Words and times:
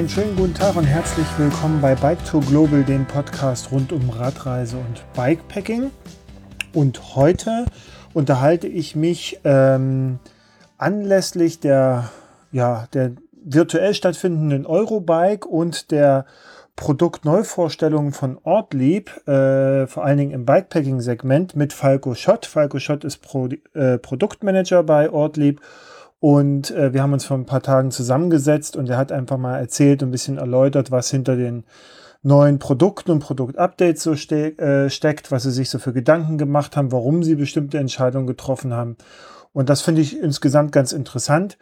Einen 0.00 0.08
schönen 0.08 0.34
guten 0.34 0.54
Tag 0.54 0.76
und 0.76 0.84
herzlich 0.84 1.26
willkommen 1.36 1.82
bei 1.82 1.94
Bike 1.94 2.24
Tour 2.24 2.40
Global, 2.40 2.82
dem 2.84 3.04
Podcast 3.04 3.70
rund 3.70 3.92
um 3.92 4.08
Radreise 4.08 4.78
und 4.78 5.04
Bikepacking. 5.14 5.90
Und 6.72 7.16
heute 7.16 7.66
unterhalte 8.14 8.66
ich 8.66 8.96
mich 8.96 9.40
ähm, 9.44 10.18
anlässlich 10.78 11.60
der, 11.60 12.08
ja, 12.50 12.88
der 12.94 13.12
virtuell 13.44 13.92
stattfindenden 13.92 14.64
Eurobike 14.64 15.46
und 15.46 15.90
der 15.90 16.24
Produktneuvorstellungen 16.76 18.14
von 18.14 18.38
Ortlieb, 18.42 19.10
äh, 19.28 19.86
vor 19.86 20.02
allen 20.02 20.16
Dingen 20.16 20.32
im 20.32 20.46
Bikepacking-Segment 20.46 21.56
mit 21.56 21.74
Falco 21.74 22.14
Schott. 22.14 22.46
Falco 22.46 22.78
Schott 22.78 23.04
ist 23.04 23.18
Pro, 23.18 23.50
äh, 23.74 23.98
Produktmanager 23.98 24.82
bei 24.82 25.10
Ortlieb 25.10 25.60
und 26.20 26.70
äh, 26.70 26.92
wir 26.92 27.02
haben 27.02 27.14
uns 27.14 27.24
vor 27.24 27.36
ein 27.36 27.46
paar 27.46 27.62
Tagen 27.62 27.90
zusammengesetzt 27.90 28.76
und 28.76 28.88
er 28.88 28.98
hat 28.98 29.10
einfach 29.10 29.38
mal 29.38 29.58
erzählt 29.58 30.02
und 30.02 30.10
ein 30.10 30.12
bisschen 30.12 30.36
erläutert, 30.36 30.90
was 30.90 31.10
hinter 31.10 31.34
den 31.34 31.64
neuen 32.22 32.58
Produkten 32.58 33.10
und 33.10 33.20
Produktupdates 33.20 34.02
so 34.02 34.14
ste 34.14 34.58
äh, 34.58 34.90
steckt, 34.90 35.32
was 35.32 35.44
sie 35.44 35.50
sich 35.50 35.70
so 35.70 35.78
für 35.78 35.94
Gedanken 35.94 36.36
gemacht 36.36 36.76
haben, 36.76 36.92
warum 36.92 37.22
sie 37.22 37.36
bestimmte 37.36 37.78
Entscheidungen 37.78 38.26
getroffen 38.26 38.74
haben. 38.74 38.96
Und 39.52 39.70
das 39.70 39.80
finde 39.80 40.02
ich 40.02 40.20
insgesamt 40.20 40.72
ganz 40.72 40.92
interessant. 40.92 41.56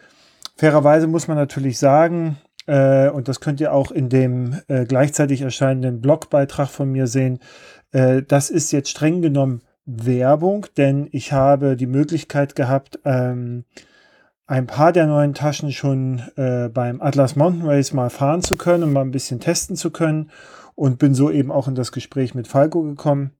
Fairerweise 0.56 1.06
muss 1.06 1.28
man 1.28 1.36
natürlich 1.36 1.78
sagen, 1.78 2.38
äh, 2.66 3.08
und 3.10 3.28
das 3.28 3.38
könnt 3.38 3.60
ihr 3.60 3.72
auch 3.72 3.92
in 3.92 4.08
dem 4.08 4.60
äh, 4.66 4.84
gleichzeitig 4.84 5.42
erscheinenden 5.42 6.00
Blogbeitrag 6.00 6.68
von 6.68 6.90
mir 6.90 7.06
sehen, 7.06 7.38
äh, 7.92 8.22
das 8.22 8.50
ist 8.50 8.72
jetzt 8.72 8.90
streng 8.90 9.22
genommen 9.22 9.62
Werbung, 9.86 10.66
denn 10.76 11.08
ich 11.12 11.32
habe 11.32 11.76
die 11.76 11.86
Möglichkeit 11.86 12.56
gehabt, 12.56 12.98
ähm, 13.04 13.64
ein 14.48 14.66
paar 14.66 14.92
der 14.92 15.06
neuen 15.06 15.34
Taschen 15.34 15.70
schon 15.72 16.22
äh, 16.36 16.68
beim 16.70 17.02
Atlas 17.02 17.36
Mountain 17.36 17.68
Race 17.68 17.92
mal 17.92 18.08
fahren 18.08 18.42
zu 18.42 18.56
können 18.56 18.82
und 18.82 18.92
mal 18.94 19.02
ein 19.02 19.10
bisschen 19.10 19.40
testen 19.40 19.76
zu 19.76 19.90
können 19.90 20.30
und 20.74 20.98
bin 20.98 21.14
so 21.14 21.30
eben 21.30 21.52
auch 21.52 21.68
in 21.68 21.74
das 21.74 21.92
Gespräch 21.92 22.34
mit 22.34 22.48
Falco 22.48 22.82
gekommen. 22.82 23.32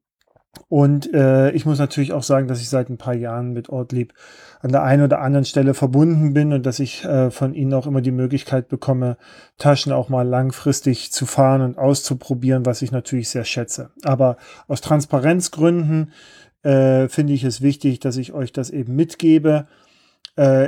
Und 0.69 1.13
äh, 1.15 1.51
ich 1.53 1.65
muss 1.65 1.79
natürlich 1.79 2.13
auch 2.13 2.23
sagen, 2.23 2.47
dass 2.47 2.61
ich 2.61 2.69
seit 2.69 2.91
ein 2.91 2.99
paar 2.99 3.15
Jahren 3.15 3.55
mit 3.55 3.71
Ortlieb 3.71 4.13
an 4.61 4.71
der 4.71 4.83
einen 4.83 5.05
oder 5.05 5.23
anderen 5.23 5.47
Stelle 5.47 5.73
verbunden 5.73 6.35
bin 6.35 6.53
und 6.53 6.67
dass 6.67 6.79
ich 6.79 7.05
äh, 7.07 7.31
von 7.31 7.55
ihnen 7.55 7.73
auch 7.73 7.87
immer 7.87 8.03
die 8.03 8.11
Möglichkeit 8.11 8.69
bekomme, 8.69 9.17
Taschen 9.57 9.93
auch 9.93 10.11
mal 10.11 10.29
langfristig 10.29 11.11
zu 11.11 11.25
fahren 11.25 11.63
und 11.63 11.79
auszuprobieren, 11.79 12.67
was 12.67 12.83
ich 12.83 12.93
natürlich 12.93 13.31
sehr 13.31 13.45
schätze. 13.45 13.91
Aber 14.03 14.37
aus 14.67 14.83
Transparenzgründen 14.83 16.13
äh, 16.65 17.09
finde 17.09 17.33
ich 17.33 17.45
es 17.45 17.63
wichtig, 17.63 18.01
dass 18.01 18.19
ich 18.19 18.35
euch 18.35 18.53
das 18.53 18.69
eben 18.69 18.95
mitgebe 18.95 19.69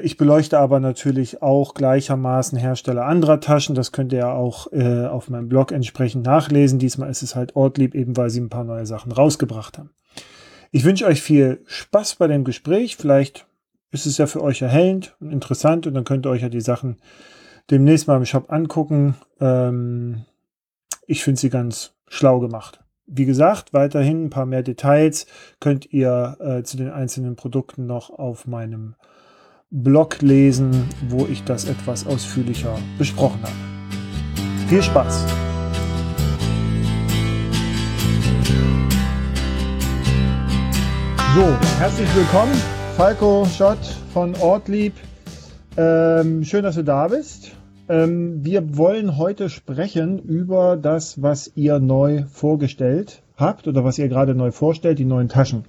ich 0.02 0.16
beleuchte 0.16 0.58
aber 0.58 0.80
natürlich 0.80 1.42
auch 1.42 1.74
gleichermaßen 1.74 2.58
Hersteller 2.58 3.06
anderer 3.06 3.40
Taschen. 3.40 3.74
Das 3.74 3.92
könnt 3.92 4.12
ihr 4.12 4.20
ja 4.20 4.32
auch 4.32 4.72
äh, 4.72 5.06
auf 5.06 5.30
meinem 5.30 5.48
Blog 5.48 5.70
entsprechend 5.70 6.24
nachlesen. 6.24 6.78
Diesmal 6.78 7.10
ist 7.10 7.22
es 7.22 7.36
halt 7.36 7.54
Ortlieb, 7.54 7.94
eben 7.94 8.16
weil 8.16 8.30
sie 8.30 8.40
ein 8.40 8.48
paar 8.48 8.64
neue 8.64 8.86
Sachen 8.86 9.12
rausgebracht 9.12 9.78
haben. 9.78 9.90
Ich 10.72 10.84
wünsche 10.84 11.06
euch 11.06 11.22
viel 11.22 11.62
Spaß 11.66 12.16
bei 12.16 12.26
dem 12.26 12.44
Gespräch. 12.44 12.96
Vielleicht 12.96 13.46
ist 13.90 14.06
es 14.06 14.18
ja 14.18 14.26
für 14.26 14.42
euch 14.42 14.62
erhellend 14.62 15.16
und 15.20 15.32
interessant 15.32 15.86
und 15.86 15.94
dann 15.94 16.04
könnt 16.04 16.26
ihr 16.26 16.30
euch 16.30 16.42
ja 16.42 16.48
die 16.48 16.60
Sachen 16.60 16.98
demnächst 17.70 18.06
mal 18.06 18.16
im 18.16 18.24
Shop 18.24 18.52
angucken. 18.52 19.16
Ähm, 19.40 20.24
ich 21.06 21.24
finde 21.24 21.40
sie 21.40 21.50
ganz 21.50 21.94
schlau 22.08 22.40
gemacht. 22.40 22.80
Wie 23.06 23.24
gesagt, 23.24 23.72
weiterhin 23.72 24.26
ein 24.26 24.30
paar 24.30 24.46
mehr 24.46 24.62
Details 24.62 25.26
könnt 25.58 25.92
ihr 25.92 26.36
äh, 26.40 26.62
zu 26.62 26.76
den 26.76 26.90
einzelnen 26.90 27.34
Produkten 27.34 27.86
noch 27.86 28.10
auf 28.10 28.46
meinem 28.46 28.94
Blog 29.72 30.20
lesen, 30.20 30.88
wo 31.08 31.26
ich 31.26 31.44
das 31.44 31.64
etwas 31.64 32.04
ausführlicher 32.04 32.76
besprochen 32.98 33.40
habe. 33.40 33.54
Viel 34.66 34.82
Spaß! 34.82 35.24
So, 41.36 41.44
herzlich 41.78 42.16
willkommen, 42.16 42.52
Falco 42.96 43.46
Schott 43.46 43.78
von 44.12 44.34
Ortlieb. 44.40 44.94
Ähm, 45.76 46.42
schön, 46.42 46.64
dass 46.64 46.74
du 46.74 46.82
da 46.82 47.06
bist. 47.06 47.52
Ähm, 47.88 48.44
wir 48.44 48.76
wollen 48.76 49.18
heute 49.18 49.48
sprechen 49.48 50.18
über 50.18 50.76
das, 50.76 51.22
was 51.22 51.52
ihr 51.54 51.78
neu 51.78 52.24
vorgestellt 52.24 53.22
habt 53.36 53.68
oder 53.68 53.84
was 53.84 53.98
ihr 53.98 54.08
gerade 54.08 54.34
neu 54.34 54.50
vorstellt, 54.50 54.98
die 54.98 55.04
neuen 55.04 55.28
Taschen. 55.28 55.64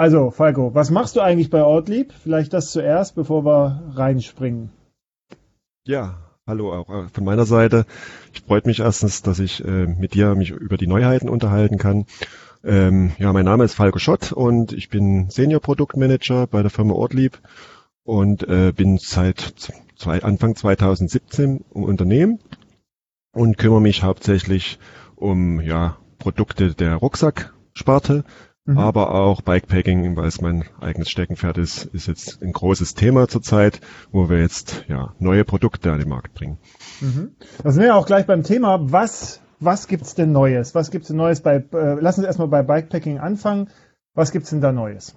Also, 0.00 0.30
Falco, 0.30 0.74
was 0.74 0.90
machst 0.90 1.16
du 1.16 1.20
eigentlich 1.20 1.50
bei 1.50 1.62
Ortlieb? 1.62 2.14
Vielleicht 2.22 2.54
das 2.54 2.72
zuerst, 2.72 3.14
bevor 3.16 3.44
wir 3.44 3.92
reinspringen. 3.96 4.70
Ja, 5.84 6.16
hallo 6.46 6.72
auch 6.72 7.10
von 7.10 7.22
meiner 7.22 7.44
Seite. 7.44 7.84
Ich 8.32 8.40
freut 8.40 8.64
mich 8.64 8.80
erstens, 8.80 9.20
dass 9.20 9.40
ich 9.40 9.62
äh, 9.62 9.86
mit 9.86 10.14
dir 10.14 10.34
mich 10.36 10.52
über 10.52 10.78
die 10.78 10.86
Neuheiten 10.86 11.28
unterhalten 11.28 11.76
kann. 11.76 12.06
Ähm, 12.64 13.12
ja, 13.18 13.30
mein 13.34 13.44
Name 13.44 13.64
ist 13.64 13.74
Falco 13.74 13.98
Schott 13.98 14.32
und 14.32 14.72
ich 14.72 14.88
bin 14.88 15.28
Senior 15.28 15.60
Produktmanager 15.60 16.46
bei 16.46 16.62
der 16.62 16.70
Firma 16.70 16.94
Ortlieb 16.94 17.38
und 18.02 18.48
äh, 18.48 18.72
bin 18.74 18.96
seit 18.96 19.52
zwei, 19.96 20.22
Anfang 20.22 20.56
2017 20.56 21.62
im 21.74 21.84
Unternehmen 21.84 22.38
und 23.32 23.58
kümmere 23.58 23.82
mich 23.82 24.02
hauptsächlich 24.02 24.78
um 25.14 25.60
ja, 25.60 25.98
Produkte 26.18 26.74
der 26.74 26.94
Rucksacksparte 26.94 28.24
Mhm. 28.66 28.78
Aber 28.78 29.14
auch 29.14 29.40
Bikepacking, 29.40 30.16
weil 30.16 30.28
es 30.28 30.40
mein 30.40 30.64
eigenes 30.80 31.10
Steckenpferd 31.10 31.58
ist, 31.58 31.86
ist 31.86 32.06
jetzt 32.06 32.42
ein 32.42 32.52
großes 32.52 32.94
Thema 32.94 33.26
zurzeit, 33.28 33.80
wo 34.12 34.28
wir 34.28 34.38
jetzt 34.38 34.84
ja 34.88 35.14
neue 35.18 35.44
Produkte 35.44 35.92
an 35.92 35.98
den 35.98 36.08
Markt 36.08 36.34
bringen. 36.34 36.58
Mhm. 37.00 37.32
Da 37.62 37.70
sind 37.70 37.82
wir 37.82 37.96
auch 37.96 38.06
gleich 38.06 38.26
beim 38.26 38.42
Thema. 38.42 38.92
Was, 38.92 39.40
was 39.58 39.88
gibt's 39.88 40.14
denn 40.14 40.32
Neues? 40.32 40.74
Was 40.74 40.90
gibt's 40.90 41.08
denn 41.08 41.16
Neues 41.16 41.40
bei, 41.40 41.56
äh, 41.56 41.94
lass 42.00 42.18
uns 42.18 42.26
erstmal 42.26 42.48
bei 42.48 42.62
Bikepacking 42.62 43.18
anfangen. 43.18 43.70
Was 44.14 44.32
gibt's 44.32 44.50
denn 44.50 44.60
da 44.60 44.72
Neues? 44.72 45.14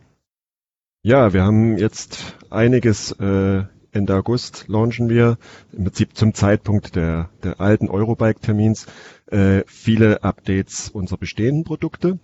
Ja, 1.01 1.33
wir 1.33 1.43
haben 1.43 1.77
jetzt 1.77 2.37
einiges 2.49 3.11
äh, 3.19 3.63
Ende 3.91 4.15
August 4.15 4.65
launchen 4.67 5.07
wir 5.07 5.37
im 5.71 5.83
Prinzip 5.83 6.15
zum 6.15 6.33
Zeitpunkt 6.33 6.95
der, 6.95 7.29
der 7.43 7.61
alten 7.61 7.89
Eurobike-Termins 7.89 8.87
äh, 9.27 9.63
viele 9.67 10.23
Updates 10.23 10.89
unserer 10.89 11.19
bestehenden 11.19 11.63
Produkte. 11.63 12.17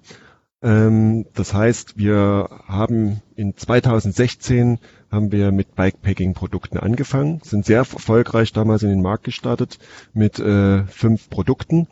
Ähm, 0.61 1.25
das 1.33 1.53
heißt, 1.53 1.97
wir 1.97 2.49
haben 2.67 3.21
in 3.35 3.55
2016 3.55 4.79
haben 5.11 5.31
wir 5.31 5.51
mit 5.51 5.75
Bikepacking-Produkten 5.75 6.77
angefangen, 6.77 7.41
sind 7.43 7.65
sehr 7.65 7.79
erfolgreich 7.79 8.51
damals 8.51 8.83
in 8.83 8.89
den 8.89 9.01
Markt 9.01 9.23
gestartet 9.23 9.79
mit 10.13 10.37
äh, 10.39 10.83
fünf 10.85 11.29
Produkten. 11.29 11.87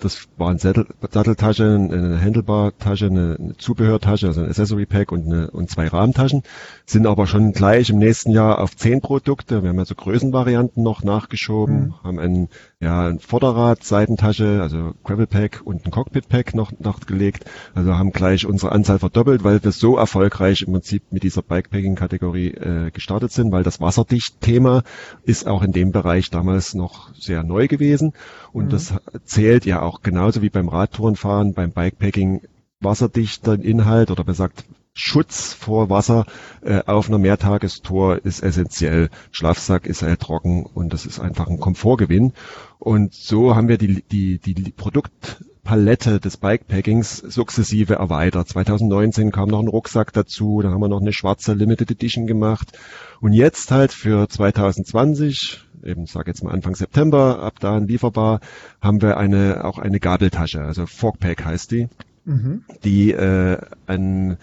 Das 0.00 0.28
waren 0.38 0.56
Sattel, 0.58 0.86
Satteltasche, 1.10 1.74
eine 1.74 2.20
Handlebar-Tasche, 2.20 3.06
eine, 3.06 3.36
eine 3.38 3.56
Zubehörtasche, 3.58 4.28
also 4.28 4.40
ein 4.40 4.48
Accessory-Pack 4.48 5.12
und, 5.12 5.26
eine, 5.26 5.50
und 5.50 5.68
zwei 5.68 5.88
Rahmentaschen. 5.88 6.42
Sind 6.86 7.06
aber 7.06 7.26
schon 7.26 7.52
gleich 7.52 7.90
im 7.90 7.98
nächsten 7.98 8.30
Jahr 8.30 8.60
auf 8.60 8.74
zehn 8.76 9.02
Produkte. 9.02 9.62
Wir 9.62 9.68
haben 9.68 9.78
also 9.78 9.94
Größenvarianten 9.94 10.82
noch 10.82 11.04
nachgeschoben, 11.04 11.80
mhm. 11.80 11.94
haben 12.02 12.18
ein, 12.18 12.48
ja, 12.80 13.08
ein 13.08 13.18
Vorderrad, 13.18 13.84
Seitentasche, 13.84 14.60
also 14.62 14.94
Gravel-Pack 15.04 15.60
und 15.64 15.84
ein 15.84 15.90
Cockpit-Pack 15.90 16.54
noch 16.54 16.72
nachgelegt. 16.78 17.44
Also 17.74 17.94
haben 17.96 18.12
gleich 18.12 18.46
unsere 18.46 18.72
Anzahl 18.72 18.98
verdoppelt, 18.98 19.44
weil 19.44 19.62
wir 19.62 19.72
so 19.72 19.98
erfolgreich 19.98 20.62
im 20.62 20.72
Prinzip 20.72 21.02
mit 21.10 21.24
dieser 21.24 21.42
Bikepacking-Kategorie 21.42 22.52
äh, 22.54 22.90
gestartet 22.90 23.32
sind, 23.32 23.52
weil 23.52 23.64
das 23.64 23.82
Wasserdicht-Thema 23.82 24.82
ist 25.24 25.46
auch 25.46 25.62
in 25.62 25.72
dem 25.72 25.92
Bereich 25.92 26.30
damals 26.30 26.74
noch 26.74 27.14
sehr 27.14 27.42
neu 27.42 27.68
gewesen. 27.68 28.14
Und 28.52 28.66
mhm. 28.66 28.70
das 28.70 28.94
zählt 29.24 29.66
ja 29.66 29.82
auch 29.82 29.89
genauso 30.02 30.42
wie 30.42 30.50
beim 30.50 30.68
Radtourenfahren, 30.68 31.54
beim 31.54 31.72
Bikepacking 31.72 32.42
wasserdichter 32.80 33.54
Inhalt 33.54 34.10
oder 34.10 34.24
besagt 34.24 34.64
Schutz 34.92 35.52
vor 35.52 35.88
Wasser 35.88 36.26
äh, 36.62 36.82
auf 36.86 37.08
einer 37.08 37.18
Mehrtagestour 37.18 38.24
ist 38.24 38.42
essentiell. 38.42 39.08
Schlafsack 39.30 39.86
ist 39.86 40.02
halt 40.02 40.20
trocken 40.20 40.64
und 40.64 40.92
das 40.92 41.06
ist 41.06 41.20
einfach 41.20 41.48
ein 41.48 41.60
Komfortgewinn. 41.60 42.32
Und 42.78 43.14
so 43.14 43.54
haben 43.54 43.68
wir 43.68 43.78
die, 43.78 44.02
die, 44.02 44.38
die 44.38 44.72
Produktpalette 44.72 46.18
des 46.18 46.36
Bikepackings 46.38 47.18
sukzessive 47.18 47.94
erweitert. 47.94 48.48
2019 48.48 49.30
kam 49.30 49.48
noch 49.48 49.60
ein 49.60 49.68
Rucksack 49.68 50.12
dazu, 50.12 50.60
dann 50.60 50.72
haben 50.72 50.80
wir 50.80 50.88
noch 50.88 51.00
eine 51.00 51.12
schwarze 51.12 51.54
Limited 51.54 51.92
Edition 51.92 52.26
gemacht. 52.26 52.72
Und 53.20 53.32
jetzt 53.32 53.70
halt 53.70 53.92
für 53.92 54.28
2020 54.28 55.69
eben 55.84 56.06
sag 56.06 56.26
jetzt 56.26 56.42
mal 56.42 56.52
Anfang 56.52 56.74
September, 56.74 57.42
ab 57.42 57.54
da 57.60 57.78
lieferbar, 57.78 58.40
haben 58.80 59.02
wir 59.02 59.16
eine 59.16 59.64
auch 59.64 59.78
eine 59.78 60.00
Gabeltasche, 60.00 60.62
also 60.62 60.86
Forkpack 60.86 61.44
heißt 61.44 61.70
die, 61.70 61.88
mhm. 62.24 62.64
die 62.84 63.12
äh, 63.12 63.58
ein, 63.86 64.36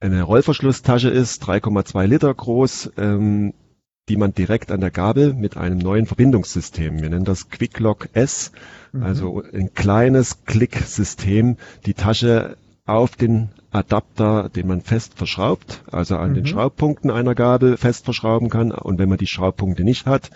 eine 0.00 0.22
Rollverschlusstasche 0.22 1.08
ist, 1.08 1.44
3,2 1.44 2.06
Liter 2.06 2.32
groß, 2.32 2.92
ähm, 2.96 3.54
die 4.08 4.16
man 4.16 4.34
direkt 4.34 4.72
an 4.72 4.80
der 4.80 4.90
Gabel 4.90 5.32
mit 5.32 5.56
einem 5.56 5.78
neuen 5.78 6.06
Verbindungssystem, 6.06 7.00
wir 7.00 7.08
nennen 7.08 7.24
das 7.24 7.50
QuickLock 7.50 8.08
S, 8.14 8.52
mhm. 8.92 9.02
also 9.02 9.42
ein 9.52 9.74
kleines 9.74 10.44
Klicksystem, 10.44 11.56
die 11.86 11.94
Tasche 11.94 12.56
auf 12.84 13.16
den 13.16 13.50
Adapter, 13.70 14.48
den 14.48 14.66
man 14.66 14.80
fest 14.80 15.14
verschraubt, 15.14 15.82
also 15.90 16.16
an 16.16 16.30
mhm. 16.30 16.34
den 16.34 16.46
Schraubpunkten 16.46 17.10
einer 17.10 17.34
Gabel 17.34 17.76
fest 17.76 18.04
verschrauben 18.04 18.50
kann. 18.50 18.72
Und 18.72 18.98
wenn 18.98 19.08
man 19.08 19.18
die 19.18 19.26
Schraubpunkte 19.26 19.84
nicht 19.84 20.06
hat, 20.06 20.30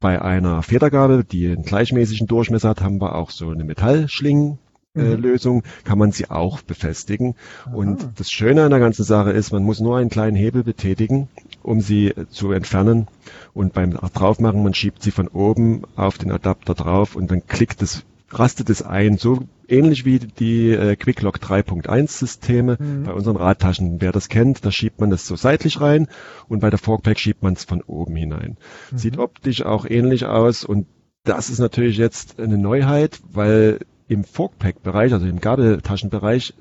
bei 0.00 0.20
einer 0.20 0.62
Federgabel, 0.62 1.24
die 1.24 1.46
einen 1.46 1.62
gleichmäßigen 1.62 2.26
Durchmesser 2.26 2.70
hat, 2.70 2.80
haben 2.82 3.00
wir 3.00 3.14
auch 3.14 3.30
so 3.30 3.50
eine 3.50 3.64
Metallschlingen. 3.64 4.58
Äh, 4.94 5.16
Mhm. 5.16 5.22
Lösung 5.22 5.62
kann 5.84 5.98
man 5.98 6.10
sie 6.10 6.30
auch 6.30 6.62
befestigen. 6.62 7.34
Aha. 7.66 7.74
Und 7.74 8.08
das 8.16 8.30
Schöne 8.30 8.64
an 8.64 8.70
der 8.70 8.80
ganzen 8.80 9.04
Sache 9.04 9.30
ist, 9.30 9.52
man 9.52 9.62
muss 9.62 9.78
nur 9.78 9.98
einen 9.98 10.08
kleinen 10.08 10.36
Hebel 10.36 10.64
betätigen, 10.64 11.28
um 11.62 11.82
sie 11.82 12.14
zu 12.30 12.52
entfernen. 12.52 13.06
Und 13.52 13.74
beim 13.74 13.90
Draufmachen, 13.90 14.62
man 14.62 14.72
schiebt 14.72 15.02
sie 15.02 15.10
von 15.10 15.28
oben 15.28 15.82
auf 15.96 16.16
den 16.16 16.32
Adapter 16.32 16.74
drauf 16.74 17.14
und 17.14 17.30
dann 17.30 17.46
klickt 17.46 17.82
es, 17.82 18.04
rastet 18.30 18.70
es 18.70 18.80
ein. 18.82 19.18
So 19.18 19.40
ähnlich 19.68 20.04
wie 20.04 20.18
die 20.18 20.70
äh, 20.70 20.96
Quicklock 20.96 21.38
3.1 21.38 22.08
Systeme 22.08 22.76
Mhm. 22.80 23.04
bei 23.04 23.12
unseren 23.12 23.36
Radtaschen. 23.36 24.00
Wer 24.00 24.12
das 24.12 24.28
kennt, 24.28 24.64
da 24.64 24.70
schiebt 24.70 25.00
man 25.00 25.10
das 25.10 25.26
so 25.26 25.36
seitlich 25.36 25.80
rein 25.80 26.08
und 26.48 26.60
bei 26.60 26.70
der 26.70 26.78
Forkpack 26.78 27.18
schiebt 27.18 27.42
man 27.42 27.54
es 27.54 27.64
von 27.64 27.82
oben 27.82 28.16
hinein. 28.16 28.56
Mhm. 28.90 28.98
Sieht 28.98 29.18
optisch 29.18 29.62
auch 29.64 29.84
ähnlich 29.86 30.24
aus 30.26 30.64
und 30.64 30.86
das 31.24 31.50
ist 31.50 31.58
natürlich 31.58 31.96
jetzt 31.96 32.38
eine 32.38 32.56
Neuheit, 32.58 33.20
weil 33.32 33.80
im 34.08 34.22
Forkpack-Bereich, 34.22 35.12
also 35.12 35.26
im 35.26 35.40
Gabeltaschenbereich, 35.40 36.54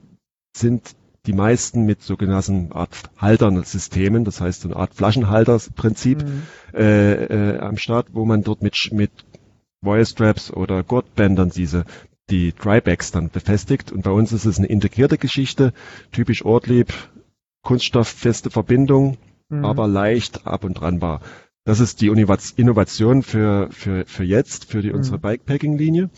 sind 0.58 0.96
die 1.28 1.34
meisten 1.34 1.86
mit 1.86 2.02
sogenannten 2.02 2.72
Art 2.72 2.96
Haltersystemen, 3.18 4.26
das 4.26 4.42
heißt 4.42 4.62
so 4.62 4.68
eine 4.70 4.78
Art 4.78 4.94
Flaschenhalterprinzip 4.94 6.24
Mhm. 6.24 6.42
äh, 6.74 7.14
äh, 7.26 7.60
am 7.60 7.78
Start, 7.78 8.08
wo 8.14 8.26
man 8.26 8.44
dort 8.44 8.62
mit, 8.62 8.76
mit 8.92 9.12
Wire-Straps 9.82 10.52
oder 10.52 10.84
Gurtbändern 10.84 11.50
diese 11.50 11.86
die 12.30 12.54
Drybacks 12.54 13.12
dann 13.12 13.30
befestigt. 13.30 13.92
Und 13.92 14.04
bei 14.04 14.12
uns 14.12 14.32
ist 14.34 14.46
es 14.46 14.58
eine 14.58 14.68
integrierte 14.68 15.18
Geschichte, 15.18 15.74
typisch 16.12 16.44
Ortlieb, 16.46 16.94
kunststofffeste 17.64 18.50
Verbindung, 18.50 19.18
Mhm. 19.50 19.66
aber 19.66 19.88
leicht 19.88 20.48
ab 20.48 20.64
und 20.64 20.74
dran 20.76 21.02
war. 21.02 21.22
Das 21.66 21.80
ist 21.80 22.02
die 22.02 22.10
Innova- 22.10 22.54
Innovation 22.58 23.22
für, 23.24 23.70
für, 23.72 24.06
für 24.06 24.24
jetzt, 24.24 24.66
für 24.66 24.82
die, 24.82 24.92
unsere 24.92 25.18
Mhm. 25.18 25.22
Bikepacking-Linie. 25.22 26.10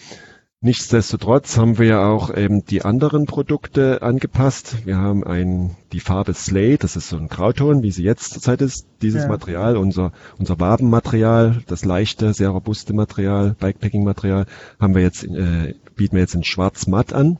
Nichtsdestotrotz 0.60 1.56
haben 1.58 1.78
wir 1.78 1.86
ja 1.86 2.08
auch 2.10 2.36
eben 2.36 2.66
die 2.66 2.82
anderen 2.84 3.26
Produkte 3.28 4.02
angepasst. 4.02 4.86
Wir 4.86 4.98
haben 4.98 5.24
ein, 5.24 5.76
die 5.92 6.00
Farbe 6.00 6.34
Slate, 6.34 6.80
das 6.80 6.96
ist 6.96 7.10
so 7.10 7.18
ein 7.18 7.28
Grauton, 7.28 7.84
wie 7.84 7.92
sie 7.92 8.04
jetzt 8.04 8.34
zurzeit 8.34 8.62
ist. 8.62 8.88
Dieses 9.04 9.24
Ja. 9.24 9.28
Material, 9.30 9.78
unser, 9.78 10.14
unser 10.40 10.60
Wabenmaterial, 10.60 11.62
das 11.68 11.86
leichte, 11.86 12.34
sehr 12.34 12.50
robuste 12.50 12.94
Material, 12.94 13.56
Bikepacking-Material, 13.60 14.48
haben 14.80 14.96
wir 14.96 15.04
jetzt, 15.04 15.24
äh, 15.26 15.76
bieten 15.98 16.16
wir 16.16 16.22
jetzt 16.22 16.36
in 16.36 16.44
schwarz-matt 16.44 17.12
an. 17.14 17.38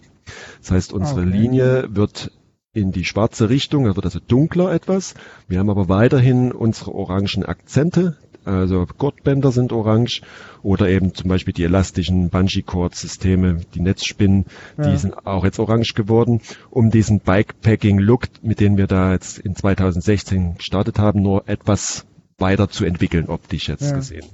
Das 0.60 0.72
heißt, 0.72 0.94
unsere 0.94 1.22
Okay. 1.22 1.30
Linie 1.30 1.88
wird 1.96 2.32
in 2.74 2.92
die 2.92 3.06
schwarze 3.06 3.50
Richtung, 3.50 3.86
da 3.86 3.96
wird 3.96 4.06
also 4.06 4.20
dunkler 4.20 4.72
etwas. 4.74 5.14
Wir 5.48 5.60
haben 5.60 5.70
aber 5.70 5.90
weiterhin 5.90 6.52
unsere 6.52 6.94
orangen 6.94 7.44
Akzente, 7.46 8.18
also 8.46 8.86
Gurtbänder 8.98 9.52
sind 9.52 9.74
orange 9.74 10.22
oder 10.64 10.88
eben 10.88 11.14
zum 11.14 11.28
Beispiel 11.30 11.54
die 11.54 11.64
elastischen 11.64 12.30
Bungee-Cord-Systeme, 12.30 13.58
die 13.74 13.82
Netzspinnen, 13.82 14.46
Ja. 14.78 14.92
die 14.92 14.98
sind 14.98 15.26
auch 15.26 15.44
jetzt 15.44 15.60
orange 15.60 15.94
geworden, 15.96 16.42
um 16.70 16.90
diesen 16.92 17.20
Bikepacking-Look, 17.20 18.28
mit 18.44 18.60
dem 18.60 18.78
wir 18.78 18.88
da 18.88 19.12
jetzt 19.12 19.40
in 19.40 19.56
2016 19.56 20.56
gestartet 20.58 21.00
haben, 21.00 21.22
nur 21.22 21.48
etwas 21.50 22.06
weiter 22.38 22.70
zu 22.70 22.86
entwickeln, 22.86 23.28
optisch 23.28 23.68
jetzt 23.70 23.90
Ja. 23.90 23.96
gesehen. 23.98 24.26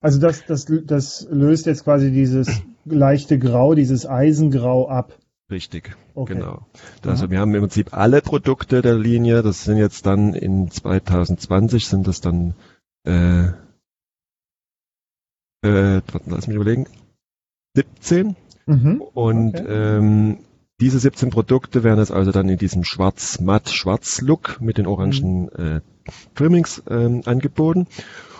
Also 0.00 0.18
das, 0.20 0.44
das, 0.44 0.66
das 0.84 1.26
löst 1.30 1.66
jetzt 1.66 1.84
quasi 1.84 2.10
dieses 2.10 2.62
leichte 2.86 3.38
Grau, 3.38 3.74
dieses 3.74 4.06
Eisengrau 4.06 4.88
ab. 4.88 5.18
Richtig, 5.50 5.96
Okay. 6.14 6.34
genau. 6.34 6.66
Also 7.04 7.30
wir 7.30 7.38
haben 7.38 7.54
im 7.54 7.60
Prinzip 7.60 7.92
alle 7.94 8.20
Produkte 8.20 8.82
der 8.82 8.96
Linie, 8.98 9.42
das 9.42 9.64
sind 9.64 9.76
jetzt 9.76 10.06
dann 10.06 10.34
in 10.34 10.70
2020 10.70 11.86
sind 11.86 12.08
das 12.08 12.20
dann 12.20 12.54
äh, 13.06 13.48
äh, 15.62 16.00
lass 16.26 16.46
mich 16.46 16.56
überlegen, 16.56 16.86
17 17.76 18.34
Mhm. 18.66 19.00
und 19.14 19.54
Okay. 19.60 19.66
ähm, 19.98 20.38
diese 20.80 20.98
17 20.98 21.30
Produkte 21.30 21.84
werden 21.84 22.00
jetzt 22.00 22.10
also 22.10 22.32
dann 22.32 22.48
in 22.48 22.58
diesem 22.58 22.82
schwarz-matt-schwarz-Look 22.84 24.60
mit 24.60 24.78
den 24.78 24.86
orangen 24.86 25.44
Mhm. 25.44 25.48
äh, 25.64 25.80
Trimmings 26.34 26.82
ähm, 26.90 27.22
angeboten. 27.24 27.86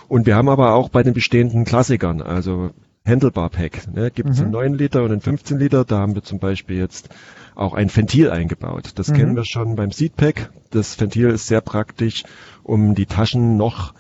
Und 0.09 0.27
wir 0.27 0.37
haben 0.37 0.49
aber 0.49 0.75
auch 0.75 0.89
bei 0.89 1.03
den 1.03 1.15
bestehenden 1.15 1.65
Klassikern, 1.65 2.21
also 2.23 2.71
Handlebar 3.07 3.51
Pack, 3.51 3.93
ne, 3.95 4.11
gibt 4.11 4.31
es 4.31 4.39
Mhm. 4.39 4.45
einen 4.45 4.53
9 4.53 4.75
Liter 4.75 5.03
und 5.05 5.13
einen 5.13 5.21
15 5.21 5.59
Liter, 5.59 5.85
da 5.85 5.99
haben 5.99 6.15
wir 6.15 6.23
zum 6.23 6.39
Beispiel 6.39 6.77
jetzt 6.77 7.09
auch 7.55 7.73
ein 7.75 7.95
Ventil 7.95 8.31
eingebaut. 8.31 8.93
Das 8.97 9.09
Mhm. 9.09 9.15
kennen 9.15 9.37
wir 9.37 9.45
schon 9.45 9.77
beim 9.77 9.93
Seatpack. 9.93 10.51
Das 10.71 11.01
Ventil 11.01 11.29
ist 11.31 11.47
sehr 11.47 11.61
praktisch, 11.61 12.25
um 12.63 12.95
die 12.95 13.07
Taschen 13.07 13.57
noch 13.57 13.95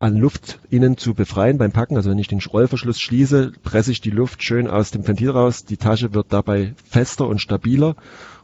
an 0.00 0.14
Luft 0.16 0.60
innen 0.70 0.96
zu 0.96 1.12
befreien 1.14 1.58
beim 1.58 1.72
Packen. 1.72 1.96
Also 1.96 2.10
wenn 2.10 2.18
ich 2.18 2.28
den 2.28 2.38
Rollverschluss 2.40 3.00
schließe, 3.00 3.52
presse 3.64 3.90
ich 3.90 4.00
die 4.00 4.10
Luft 4.10 4.44
schön 4.44 4.68
aus 4.68 4.92
dem 4.92 5.06
Ventil 5.06 5.30
raus. 5.30 5.64
Die 5.64 5.76
Tasche 5.76 6.14
wird 6.14 6.32
dabei 6.32 6.74
fester 6.84 7.26
und 7.26 7.40
stabiler 7.40 7.96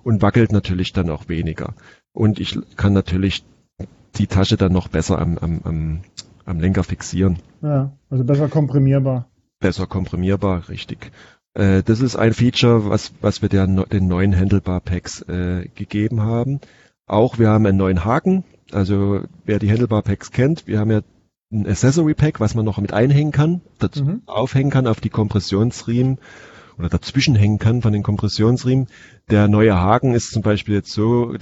und 0.02 0.20
wackelt 0.20 0.50
natürlich 0.52 0.92
dann 0.92 1.08
auch 1.10 1.28
weniger. 1.28 1.74
Und 2.12 2.40
ich 2.40 2.58
kann 2.76 2.92
natürlich 2.92 3.44
die 4.16 4.26
Tasche 4.26 4.56
dann 4.56 4.72
noch 4.72 4.88
besser 4.88 5.18
am, 5.20 5.38
am, 5.38 5.60
am, 5.64 6.00
am 6.44 6.60
Lenker 6.60 6.82
fixieren. 6.84 7.38
Ja, 7.62 7.92
also 8.10 8.24
besser 8.24 8.48
komprimierbar. 8.48 9.28
Besser 9.60 9.86
komprimierbar, 9.86 10.68
richtig. 10.68 11.10
Äh, 11.54 11.82
das 11.82 12.00
ist 12.00 12.16
ein 12.16 12.34
Feature, 12.34 12.88
was, 12.90 13.12
was 13.20 13.42
wir 13.42 13.48
der, 13.48 13.66
den 13.66 14.08
neuen 14.08 14.36
Handlebar 14.36 14.80
Packs 14.80 15.22
äh, 15.22 15.68
gegeben 15.74 16.22
haben. 16.22 16.60
Auch 17.06 17.38
wir 17.38 17.48
haben 17.48 17.66
einen 17.66 17.78
neuen 17.78 18.04
Haken. 18.04 18.44
Also 18.72 19.20
wer 19.44 19.58
die 19.58 19.70
Handlebar 19.70 20.02
Packs 20.02 20.30
kennt, 20.32 20.66
wir 20.66 20.80
haben 20.80 20.90
ja 20.90 21.02
ein 21.52 21.66
Accessory 21.66 22.14
Pack, 22.14 22.40
was 22.40 22.54
man 22.54 22.64
noch 22.64 22.78
mit 22.78 22.92
einhängen 22.92 23.32
kann, 23.32 23.60
dazu 23.78 24.02
Mhm. 24.04 24.22
aufhängen 24.26 24.70
kann 24.70 24.86
auf 24.86 25.00
die 25.00 25.10
Kompressionsriemen 25.10 26.18
oder 26.78 26.88
dazwischen 26.88 27.36
hängen 27.36 27.58
kann 27.58 27.82
von 27.82 27.92
den 27.92 28.02
Kompressionsriemen. 28.02 28.88
Der 29.30 29.46
neue 29.46 29.76
Haken 29.76 30.14
ist 30.14 30.32
zum 30.32 30.42
Beispiel 30.42 30.74
jetzt 30.74 30.90
so 30.92 31.34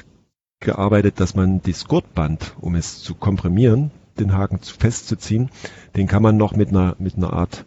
gearbeitet, 0.60 1.18
dass 1.20 1.34
man 1.34 1.62
das 1.62 1.86
Gurtband, 1.86 2.54
um 2.60 2.74
es 2.74 3.00
zu 3.02 3.14
komprimieren, 3.14 3.90
den 4.18 4.34
Haken 4.34 4.60
zu 4.60 4.74
festzuziehen, 4.74 5.50
den 5.96 6.06
kann 6.06 6.22
man 6.22 6.36
noch 6.36 6.54
mit 6.54 6.68
einer 6.68 6.94
mit 6.98 7.16
einer 7.16 7.32
Art 7.32 7.64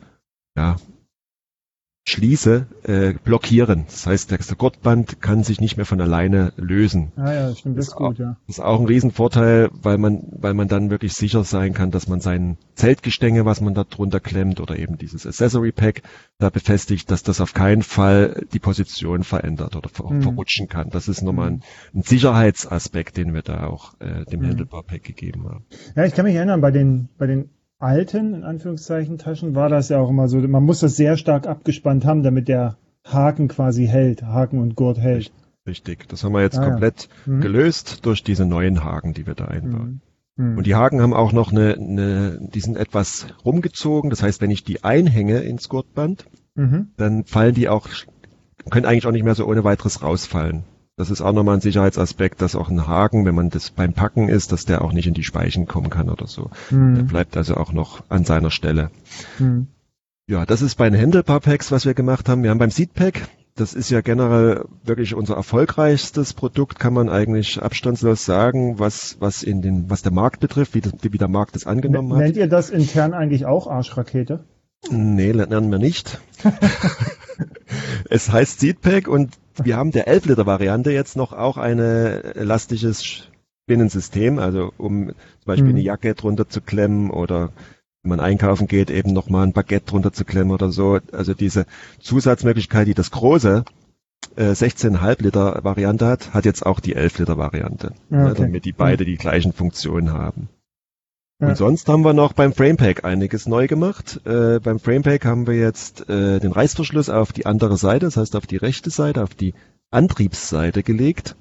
ja, 0.55 0.77
Schließe 2.07 2.67
äh, 2.83 3.13
blockieren. 3.13 3.85
Das 3.87 4.05
heißt, 4.05 4.31
das 4.31 4.55
Gurtband 4.59 5.23
kann 5.23 5.43
sich 5.43 5.59
nicht 5.59 5.75
mehr 5.75 5.87
von 5.87 5.99
alleine 5.99 6.53
lösen. 6.55 7.11
Ah 7.15 7.33
ja, 7.33 7.55
stimmt, 7.55 7.79
das 7.79 7.87
Ist 7.87 7.93
ist 7.93 7.95
gut, 7.97 8.19
ja. 8.19 8.37
Das 8.45 8.57
ist 8.57 8.63
auch 8.63 8.79
ein 8.79 8.85
Riesenvorteil, 8.85 9.69
weil 9.73 9.97
man, 9.97 10.21
weil 10.29 10.53
man 10.53 10.67
dann 10.67 10.91
wirklich 10.91 11.13
sicher 11.13 11.43
sein 11.43 11.73
kann, 11.73 11.89
dass 11.89 12.07
man 12.07 12.19
sein 12.19 12.57
Zeltgestänge, 12.75 13.45
was 13.45 13.59
man 13.59 13.73
da 13.73 13.85
drunter 13.85 14.19
klemmt, 14.19 14.59
oder 14.61 14.77
eben 14.77 14.99
dieses 14.99 15.25
Accessory 15.25 15.71
Pack 15.71 16.03
da 16.37 16.51
befestigt, 16.51 17.09
dass 17.09 17.23
das 17.23 17.41
auf 17.41 17.55
keinen 17.55 17.81
Fall 17.81 18.45
die 18.53 18.59
Position 18.59 19.23
verändert 19.23 19.75
oder 19.75 19.89
ver 19.89 20.11
Mhm. 20.11 20.21
verrutschen 20.21 20.67
kann. 20.67 20.91
Das 20.91 21.07
ist 21.07 21.23
nochmal 21.23 21.49
ein, 21.49 21.63
ein 21.95 22.03
Sicherheitsaspekt, 22.03 23.17
den 23.17 23.33
wir 23.33 23.41
da 23.41 23.65
auch 23.65 23.99
äh, 23.99 24.25
dem 24.25 24.41
Mhm. 24.41 24.49
Handlebar 24.49 24.83
Pack 24.83 25.03
gegeben 25.03 25.49
haben. 25.49 25.65
Ja, 25.95 26.05
ich 26.05 26.13
kann 26.13 26.25
mich 26.25 26.35
erinnern, 26.35 26.61
bei 26.61 26.69
den, 26.69 27.09
bei 27.17 27.25
den 27.25 27.49
alten, 27.85 28.33
in 28.33 28.43
Anführungszeichen, 28.43 29.17
Taschen 29.17 29.55
war 29.55 29.69
das 29.69 29.89
ja 29.89 29.99
auch 29.99 30.09
immer 30.09 30.27
so, 30.27 30.39
man 30.39 30.63
muss 30.63 30.79
das 30.81 30.95
sehr 30.95 31.17
stark 31.17 31.47
abgespannt 31.47 32.05
haben, 32.05 32.23
damit 32.23 32.47
der 32.47 32.77
Haken 33.05 33.47
quasi 33.47 33.85
hält, 33.87 34.23
Haken 34.23 34.59
und 34.59 34.75
Gurt 34.75 34.99
hält. 34.99 35.31
Richtig. 35.67 36.07
Das 36.09 36.23
haben 36.23 36.33
wir 36.33 36.41
jetzt 36.41 36.57
Ah, 36.59 36.63
ja. 36.63 36.69
komplett 36.71 37.09
Mhm. 37.25 37.41
gelöst 37.41 38.05
durch 38.05 38.23
diese 38.23 38.45
neuen 38.45 38.83
Haken, 38.83 39.13
die 39.13 39.25
wir 39.25 39.35
da 39.35 39.45
einbauen. 39.45 40.01
Mhm. 40.35 40.51
Mhm. 40.51 40.57
Und 40.57 40.67
die 40.67 40.75
Haken 40.75 41.01
haben 41.01 41.13
auch 41.13 41.31
noch 41.31 41.51
eine, 41.51 41.73
eine, 41.75 42.39
die 42.53 42.59
sind 42.59 42.77
etwas 42.77 43.27
rumgezogen. 43.45 44.09
Das 44.09 44.21
heißt, 44.21 44.41
wenn 44.41 44.51
ich 44.51 44.63
die 44.63 44.83
einhänge 44.83 45.39
ins 45.39 45.69
Gurtband, 45.69 46.25
Mhm. 46.55 46.89
dann 46.97 47.25
fallen 47.25 47.53
die 47.53 47.67
auch, 47.69 47.87
können 48.69 48.85
eigentlich 48.85 49.05
auch 49.07 49.11
nicht 49.11 49.23
mehr 49.25 49.35
so 49.35 49.45
ohne 49.45 49.63
weiteres 49.63 50.01
rausfallen. 50.03 50.63
Das 50.97 51.09
ist 51.11 51.21
auch 51.21 51.33
nochmal 51.33 51.55
ein 51.55 51.61
Sicherheitsaspekt, 51.61 52.41
dass 52.41 52.55
auch 52.55 52.69
ein 52.69 52.87
Haken, 52.87 53.25
wenn 53.25 53.35
man 53.35 53.49
das 53.49 53.69
beim 53.69 53.91
Packen 53.93 54.29
ist, 54.29 54.53
dass 54.53 54.65
der 54.65 54.81
auch 54.81 54.93
nicht 54.93 55.07
in 55.07 55.13
die 55.13 55.25
Speichen 55.25 55.65
kommen 55.67 55.89
kann 55.89 56.09
oder 56.09 56.25
so. 56.27 56.49
Der 56.71 56.77
Mhm. 56.77 57.07
bleibt 57.07 57.35
also 57.35 57.55
auch 57.55 57.73
noch 57.73 58.03
an 58.09 58.23
seiner 58.23 58.49
Stelle. 58.49 58.91
Mhm. 59.37 59.67
Ja, 60.27 60.45
das 60.45 60.61
ist 60.61 60.75
bei 60.75 60.89
den 60.89 60.99
Handlebar 60.99 61.41
Packs, 61.41 61.71
was 61.71 61.85
wir 61.85 61.93
gemacht 61.93 62.29
haben. 62.29 62.43
Wir 62.43 62.49
haben 62.49 62.59
beim 62.59 62.71
Seatpack, 62.71 63.27
das 63.55 63.73
ist 63.73 63.89
ja 63.89 63.99
generell 64.01 64.65
wirklich 64.83 65.13
unser 65.15 65.35
erfolgreichstes 65.35 66.33
Produkt, 66.33 66.79
kann 66.79 66.93
man 66.93 67.09
eigentlich 67.09 67.61
abstandslos 67.61 68.25
sagen, 68.25 68.79
was, 68.79 69.17
was 69.19 69.43
in 69.43 69.61
den, 69.61 69.89
was 69.89 70.01
der 70.01 70.13
Markt 70.13 70.39
betrifft, 70.39 70.75
wie, 70.75 70.81
das, 70.81 70.93
wie 71.01 71.17
der 71.17 71.27
Markt 71.27 71.57
es 71.57 71.67
angenommen 71.67 72.13
hat. 72.13 72.19
Nennt 72.19 72.37
ihr 72.37 72.47
das 72.47 72.69
intern 72.69 73.13
eigentlich 73.13 73.45
auch 73.45 73.67
Arschrakete? 73.67 74.45
Nee, 74.89 75.31
lernen 75.31 75.71
wir 75.71 75.79
nicht. 75.79 76.19
es 78.09 78.31
heißt 78.31 78.61
Seatpack 78.61 79.07
und 79.07 79.33
wir 79.63 79.77
haben 79.77 79.91
der 79.91 80.07
11 80.07 80.25
Liter 80.25 80.45
Variante 80.45 80.91
jetzt 80.91 81.15
noch 81.15 81.33
auch 81.33 81.57
ein 81.57 81.79
elastisches 81.79 83.03
Spinnensystem, 83.65 84.39
also 84.39 84.71
um 84.77 85.07
zum 85.09 85.15
Beispiel 85.45 85.65
Mhm. 85.69 85.75
eine 85.75 85.81
Jacke 85.81 86.13
drunter 86.15 86.47
zu 86.49 86.61
klemmen 86.61 87.09
oder 87.09 87.51
wenn 88.03 88.09
man 88.09 88.19
einkaufen 88.19 88.67
geht, 88.67 88.91
eben 88.91 89.13
nochmal 89.13 89.47
ein 89.47 89.53
Baguette 89.53 89.85
drunter 89.87 90.13
zu 90.13 90.25
klemmen 90.25 90.51
oder 90.51 90.71
so. 90.71 90.99
Also 91.11 91.33
diese 91.33 91.65
Zusatzmöglichkeit, 91.99 92.87
die 92.87 92.93
das 92.93 93.09
große 93.11 93.63
äh, 94.35 94.51
16,5 94.53 95.23
Liter 95.23 95.59
Variante 95.63 96.05
hat, 96.07 96.33
hat 96.33 96.45
jetzt 96.45 96.65
auch 96.65 96.79
die 96.79 96.93
11 96.95 97.19
Liter 97.19 97.37
Variante, 97.37 97.93
Ja, 98.11 98.17
ne, 98.17 98.31
okay. 98.31 98.41
damit 98.43 98.65
die 98.65 98.73
beide 98.73 99.05
die 99.05 99.17
gleichen 99.17 99.53
Funktionen 99.53 100.13
haben. 100.13 100.49
Ja. 101.39 101.49
Und 101.49 101.57
sonst 101.57 101.89
haben 101.89 102.05
wir 102.05 102.13
noch 102.13 102.33
beim 102.33 102.53
Framepack 102.53 103.03
einiges 103.03 103.45
neu 103.45 103.67
gemacht. 103.67 104.21
Äh, 104.25 104.59
beim 104.59 104.79
Framepack 104.79 105.25
haben 105.25 105.47
wir 105.47 105.55
jetzt 105.55 106.09
äh, 106.09 106.39
den 106.39 106.53
Reißverschluss 106.53 107.09
auf 107.09 107.33
die 107.33 107.45
andere 107.45 107.77
Seite, 107.77 108.05
das 108.05 108.15
heißt 108.15 108.35
auf 108.37 108.47
die 108.47 108.57
rechte 108.57 108.89
Seite, 108.89 109.21
auf 109.21 109.35
die 109.35 109.53
Antriebsseite 109.91 110.81
gelegt. 110.81 111.35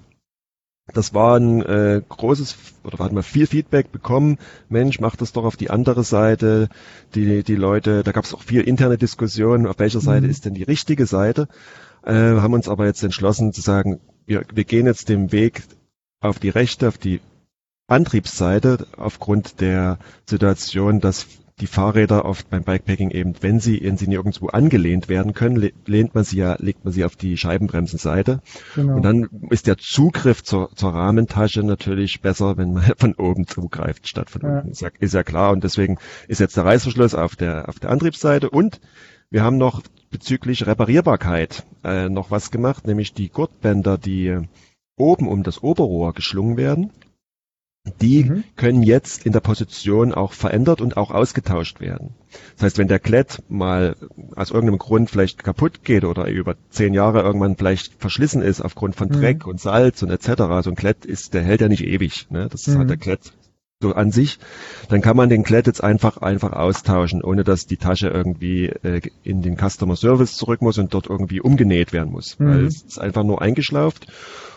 Das 0.92 1.14
war 1.14 1.38
ein 1.38 1.62
äh, 1.62 2.02
großes, 2.06 2.56
oder 2.82 2.98
hatten 2.98 3.14
wir 3.14 3.22
viel 3.22 3.46
Feedback 3.46 3.90
bekommen. 3.90 4.38
Mensch, 4.68 5.00
mach 5.00 5.16
das 5.16 5.32
doch 5.32 5.44
auf 5.44 5.56
die 5.56 5.70
andere 5.70 6.02
Seite. 6.02 6.68
Die, 7.14 7.42
die 7.42 7.56
Leute, 7.56 8.02
da 8.02 8.12
gab 8.12 8.24
es 8.24 8.34
auch 8.34 8.42
viel 8.42 8.62
interne 8.62 8.98
Diskussionen, 8.98 9.66
auf 9.66 9.78
welcher 9.78 10.00
Seite 10.00 10.26
mhm. 10.26 10.30
ist 10.30 10.44
denn 10.44 10.54
die 10.54 10.64
richtige 10.64 11.06
Seite. 11.06 11.48
Äh, 12.04 12.12
haben 12.12 12.52
uns 12.52 12.68
aber 12.68 12.84
jetzt 12.84 13.02
entschlossen 13.02 13.52
zu 13.52 13.62
sagen, 13.62 14.00
wir, 14.26 14.44
wir 14.52 14.64
gehen 14.64 14.86
jetzt 14.86 15.08
den 15.08 15.32
Weg 15.32 15.62
auf 16.20 16.38
die 16.38 16.50
rechte, 16.50 16.88
auf 16.88 16.98
die 16.98 17.20
Antriebsseite 17.86 18.86
aufgrund 18.96 19.60
der 19.60 19.98
Situation, 20.26 21.00
dass 21.00 21.26
die 21.60 21.66
Fahrräder 21.68 22.24
oft 22.24 22.50
beim 22.50 22.64
Bikepacking 22.64 23.10
eben, 23.10 23.34
wenn 23.40 23.60
sie, 23.60 23.80
wenn 23.82 23.96
sie 23.96 24.08
nirgendwo 24.08 24.48
angelehnt 24.48 25.08
werden 25.08 25.34
können, 25.34 25.70
lehnt 25.86 26.14
man 26.14 26.24
sie 26.24 26.38
ja, 26.38 26.56
legt 26.58 26.84
man 26.84 26.92
sie 26.92 27.04
auf 27.04 27.14
die 27.14 27.36
Scheibenbremsenseite. 27.36 28.40
Genau. 28.74 28.96
Und 28.96 29.02
dann 29.02 29.28
ist 29.50 29.68
der 29.68 29.78
Zugriff 29.78 30.42
zur, 30.42 30.74
zur 30.74 30.94
Rahmentasche 30.94 31.62
natürlich 31.62 32.20
besser, 32.20 32.56
wenn 32.56 32.72
man 32.72 32.82
von 32.96 33.14
oben 33.14 33.46
zugreift 33.46 34.08
statt 34.08 34.30
von 34.30 34.42
ja. 34.42 34.56
unten. 34.56 34.70
Ist 34.70 34.80
ja, 34.80 34.88
ist 34.98 35.14
ja 35.14 35.22
klar. 35.22 35.52
Und 35.52 35.62
deswegen 35.62 35.98
ist 36.26 36.40
jetzt 36.40 36.56
der 36.56 36.64
Reißverschluss 36.64 37.14
auf 37.14 37.36
der, 37.36 37.68
auf 37.68 37.78
der 37.78 37.90
Antriebsseite. 37.90 38.50
Und 38.50 38.80
wir 39.30 39.44
haben 39.44 39.56
noch 39.56 39.82
bezüglich 40.10 40.66
Reparierbarkeit 40.66 41.64
äh, 41.84 42.08
noch 42.08 42.32
was 42.32 42.50
gemacht, 42.50 42.86
nämlich 42.86 43.14
die 43.14 43.28
Gurtbänder, 43.28 43.96
die 43.96 44.40
oben 44.96 45.28
um 45.28 45.44
das 45.44 45.62
Oberrohr 45.62 46.14
geschlungen 46.14 46.56
werden 46.56 46.90
die 48.00 48.24
mhm. 48.24 48.44
können 48.56 48.82
jetzt 48.82 49.26
in 49.26 49.32
der 49.32 49.40
Position 49.40 50.14
auch 50.14 50.32
verändert 50.32 50.80
und 50.80 50.96
auch 50.96 51.10
ausgetauscht 51.10 51.80
werden. 51.80 52.14
Das 52.54 52.64
heißt, 52.64 52.78
wenn 52.78 52.88
der 52.88 52.98
Klett 52.98 53.42
mal 53.48 53.96
aus 54.34 54.50
irgendeinem 54.50 54.78
Grund 54.78 55.10
vielleicht 55.10 55.44
kaputt 55.44 55.84
geht 55.84 56.04
oder 56.04 56.26
über 56.28 56.56
zehn 56.70 56.94
Jahre 56.94 57.20
irgendwann 57.20 57.56
vielleicht 57.56 57.94
verschlissen 58.00 58.42
ist 58.42 58.62
aufgrund 58.62 58.96
von 58.96 59.08
mhm. 59.08 59.12
Dreck 59.12 59.46
und 59.46 59.60
Salz 59.60 60.02
und 60.02 60.10
etc., 60.10 60.32
so 60.62 60.70
ein 60.70 60.76
Klett 60.76 61.04
ist, 61.04 61.34
der 61.34 61.42
hält 61.42 61.60
ja 61.60 61.68
nicht 61.68 61.84
ewig. 61.84 62.26
Ne? 62.30 62.48
Das 62.50 62.66
mhm. 62.66 62.78
hat 62.78 62.90
der 62.90 62.96
Klett 62.96 63.32
so 63.82 63.92
an 63.92 64.12
sich, 64.12 64.38
dann 64.88 65.02
kann 65.02 65.16
man 65.16 65.28
den 65.28 65.42
Klett 65.42 65.66
jetzt 65.66 65.84
einfach 65.84 66.16
einfach 66.18 66.52
austauschen, 66.52 67.22
ohne 67.22 67.44
dass 67.44 67.66
die 67.66 67.76
Tasche 67.76 68.08
irgendwie 68.08 68.66
äh, 68.66 69.02
in 69.24 69.42
den 69.42 69.58
Customer 69.58 69.96
Service 69.96 70.36
zurück 70.36 70.62
muss 70.62 70.78
und 70.78 70.94
dort 70.94 71.10
irgendwie 71.10 71.40
umgenäht 71.42 71.92
werden 71.92 72.10
muss. 72.10 72.38
Mhm. 72.38 72.46
Weil 72.46 72.64
es 72.64 72.82
ist 72.82 72.98
einfach 72.98 73.24
nur 73.24 73.42
eingeschlauft 73.42 74.06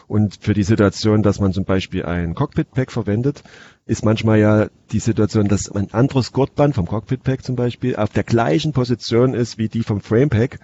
und 0.07 0.37
für 0.39 0.53
die 0.53 0.63
Situation, 0.63 1.21
dass 1.21 1.39
man 1.39 1.51
zum 1.51 1.65
Beispiel 1.65 2.05
ein 2.05 2.33
Cockpit-Pack 2.33 2.91
verwendet, 2.91 3.43
ist 3.85 4.05
manchmal 4.05 4.39
ja 4.39 4.67
die 4.91 4.99
Situation, 4.99 5.47
dass 5.47 5.69
ein 5.69 5.93
anderes 5.93 6.31
Gurtband 6.31 6.75
vom 6.75 6.87
Cockpit-Pack 6.87 7.43
zum 7.43 7.55
Beispiel 7.55 7.95
auf 7.95 8.09
der 8.09 8.23
gleichen 8.23 8.71
Position 8.71 9.33
ist 9.33 9.57
wie 9.57 9.67
die 9.67 9.83
vom 9.83 10.01
Frame-Pack, 10.01 10.59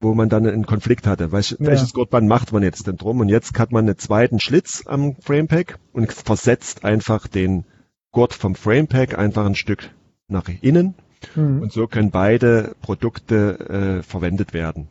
wo 0.00 0.14
man 0.14 0.28
dann 0.28 0.46
einen 0.46 0.66
Konflikt 0.66 1.06
hatte. 1.06 1.30
Welch, 1.30 1.52
ja. 1.52 1.56
Welches 1.60 1.92
Gurtband 1.92 2.28
macht 2.28 2.52
man 2.52 2.64
jetzt 2.64 2.86
denn 2.88 2.96
drum? 2.96 3.20
Und 3.20 3.28
jetzt 3.28 3.56
hat 3.58 3.70
man 3.70 3.84
einen 3.84 3.98
zweiten 3.98 4.40
Schlitz 4.40 4.84
am 4.86 5.14
Frame-Pack 5.16 5.78
und 5.92 6.12
versetzt 6.12 6.84
einfach 6.84 7.28
den 7.28 7.64
Gurt 8.10 8.34
vom 8.34 8.56
Frame-Pack 8.56 9.16
einfach 9.16 9.46
ein 9.46 9.54
Stück 9.54 9.90
nach 10.26 10.48
innen. 10.60 10.94
Mhm. 11.36 11.62
Und 11.62 11.72
so 11.72 11.86
können 11.86 12.10
beide 12.10 12.74
Produkte 12.80 14.00
äh, 14.00 14.02
verwendet 14.02 14.52
werden. 14.54 14.88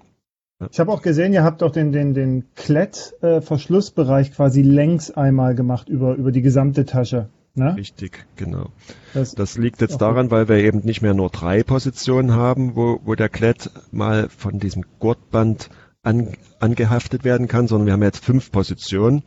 Ich 0.69 0.79
habe 0.79 0.91
auch 0.91 1.01
gesehen, 1.01 1.33
ihr 1.33 1.43
habt 1.43 1.63
auch 1.63 1.71
den, 1.71 1.91
den, 1.91 2.13
den 2.13 2.45
Klett-Verschlussbereich 2.55 4.27
äh, 4.27 4.31
quasi 4.31 4.61
längs 4.61 5.11
einmal 5.11 5.55
gemacht 5.55 5.89
über, 5.89 6.15
über 6.15 6.31
die 6.31 6.41
gesamte 6.41 6.85
Tasche. 6.85 7.29
Ne? 7.53 7.75
Richtig, 7.75 8.25
genau. 8.37 8.69
Das, 9.13 9.35
das 9.35 9.57
liegt 9.57 9.81
jetzt 9.81 9.97
daran, 9.97 10.27
gut. 10.27 10.31
weil 10.31 10.47
wir 10.47 10.57
eben 10.57 10.79
nicht 10.79 11.01
mehr 11.01 11.13
nur 11.13 11.29
drei 11.29 11.63
Positionen 11.63 12.33
haben, 12.33 12.75
wo, 12.75 12.99
wo 13.03 13.15
der 13.15 13.27
Klett 13.27 13.71
mal 13.91 14.29
von 14.29 14.59
diesem 14.59 14.85
Gurtband 14.99 15.69
an, 16.01 16.29
angehaftet 16.59 17.23
werden 17.23 17.47
kann, 17.47 17.67
sondern 17.67 17.87
wir 17.87 17.93
haben 17.93 18.03
jetzt 18.03 18.23
fünf 18.23 18.51
Positionen. 18.51 19.23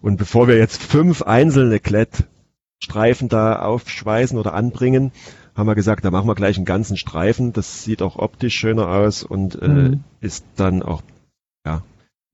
Und 0.00 0.16
bevor 0.16 0.48
wir 0.48 0.56
jetzt 0.56 0.82
fünf 0.82 1.22
einzelne 1.22 1.80
Klettstreifen 1.80 3.28
da 3.28 3.60
aufschweißen 3.60 4.38
oder 4.38 4.54
anbringen, 4.54 5.12
haben 5.58 5.66
wir 5.66 5.74
gesagt, 5.74 6.04
da 6.04 6.10
machen 6.10 6.28
wir 6.28 6.36
gleich 6.36 6.56
einen 6.56 6.64
ganzen 6.64 6.96
Streifen. 6.96 7.52
Das 7.52 7.82
sieht 7.82 8.00
auch 8.00 8.16
optisch 8.16 8.54
schöner 8.54 8.88
aus 8.88 9.24
und 9.24 9.60
äh, 9.60 9.68
mhm. 9.68 10.04
ist 10.20 10.44
dann 10.56 10.82
auch 10.82 11.02
ja, 11.66 11.82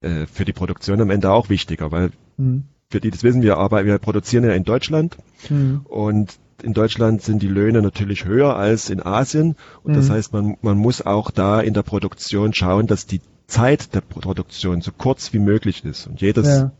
äh, 0.01 0.27
für 0.27 0.45
die 0.45 0.53
Produktion 0.53 1.01
am 1.01 1.09
Ende 1.09 1.31
auch 1.31 1.49
wichtiger, 1.49 1.91
weil 1.91 2.11
mhm. 2.37 2.65
für 2.89 3.01
die 3.01 3.09
das 3.09 3.23
wissen 3.23 3.41
wir, 3.41 3.57
aber 3.57 3.83
wir 3.83 3.97
produzieren 3.97 4.43
ja 4.43 4.53
in 4.53 4.63
Deutschland 4.63 5.17
mhm. 5.49 5.81
und 5.85 6.37
in 6.63 6.73
Deutschland 6.73 7.21
sind 7.21 7.41
die 7.41 7.47
Löhne 7.47 7.81
natürlich 7.81 8.25
höher 8.25 8.55
als 8.55 8.89
in 8.89 9.03
Asien 9.03 9.55
und 9.83 9.95
das 9.95 10.07
mhm. 10.07 10.13
heißt, 10.13 10.33
man, 10.33 10.57
man 10.61 10.77
muss 10.77 11.01
auch 11.01 11.31
da 11.31 11.59
in 11.59 11.73
der 11.73 11.83
Produktion 11.83 12.53
schauen, 12.53 12.87
dass 12.87 13.07
die 13.07 13.21
Zeit 13.47 13.93
der 13.93 14.01
Produktion 14.01 14.81
so 14.81 14.91
kurz 14.91 15.33
wie 15.33 15.39
möglich 15.39 15.83
ist 15.83 16.07
und 16.07 16.21
jedes 16.21 16.47
ja. 16.47 16.71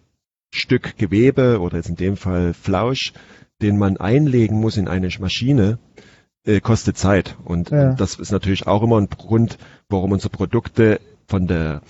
Stück 0.51 0.97
Gewebe 0.97 1.59
oder 1.59 1.77
jetzt 1.77 1.89
in 1.89 1.95
dem 1.95 2.17
Fall 2.17 2.53
Flausch, 2.53 3.13
den 3.61 3.77
man 3.77 3.97
einlegen 3.97 4.59
muss 4.59 4.77
in 4.77 4.87
eine 4.87 5.09
Maschine, 5.19 5.79
äh, 6.45 6.59
kostet 6.59 6.97
Zeit. 6.97 7.35
Und, 7.43 7.71
ja. 7.71 7.91
und 7.91 7.99
das 7.99 8.15
ist 8.15 8.31
natürlich 8.31 8.67
auch 8.67 8.83
immer 8.83 8.99
ein 8.99 9.09
Grund, 9.09 9.57
warum 9.89 10.11
unsere 10.11 10.29
Produkte 10.29 10.99
von 11.27 11.47
der 11.47 11.81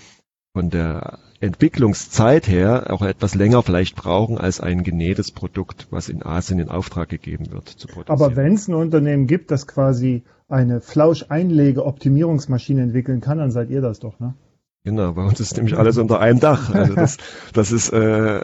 von 0.56 0.70
der 0.70 1.18
Entwicklungszeit 1.40 2.48
her 2.48 2.86
auch 2.88 3.02
etwas 3.02 3.34
länger 3.34 3.62
vielleicht 3.62 3.94
brauchen 3.94 4.38
als 4.38 4.58
ein 4.58 4.84
genähtes 4.84 5.30
Produkt, 5.30 5.86
was 5.90 6.08
in 6.08 6.24
Asien 6.24 6.58
in 6.58 6.70
Auftrag 6.70 7.10
gegeben 7.10 7.52
wird 7.52 7.68
zu 7.68 7.88
produzieren. 7.88 8.18
Aber 8.18 8.36
wenn 8.36 8.54
es 8.54 8.66
ein 8.66 8.74
Unternehmen 8.74 9.26
gibt, 9.26 9.50
das 9.50 9.66
quasi 9.66 10.22
eine 10.48 10.80
Flauscheinlege-Optimierungsmaschine 10.80 12.80
entwickeln 12.80 13.20
kann, 13.20 13.36
dann 13.36 13.50
seid 13.50 13.68
ihr 13.68 13.82
das 13.82 14.00
doch, 14.00 14.18
ne? 14.18 14.32
Genau, 14.84 15.12
bei 15.12 15.24
uns 15.24 15.40
ist 15.40 15.56
nämlich 15.56 15.76
alles 15.76 15.98
unter 15.98 16.20
einem 16.20 16.40
Dach. 16.40 16.72
Also 16.72 16.94
das, 16.94 17.18
das 17.52 17.72
ist 17.72 17.92
äh, 17.92 18.40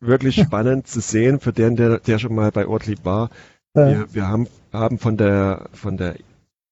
wirklich 0.00 0.36
spannend 0.36 0.86
zu 0.86 1.00
sehen 1.00 1.40
für 1.40 1.52
den, 1.52 1.74
der, 1.74 1.98
der 1.98 2.18
schon 2.18 2.34
mal 2.34 2.52
bei 2.52 2.68
Ortlieb 2.68 3.04
war. 3.04 3.30
Wir, 3.76 4.14
wir 4.14 4.28
haben, 4.28 4.48
haben 4.72 4.98
von 4.98 5.16
der, 5.16 5.68
von 5.72 5.96
der 5.96 6.16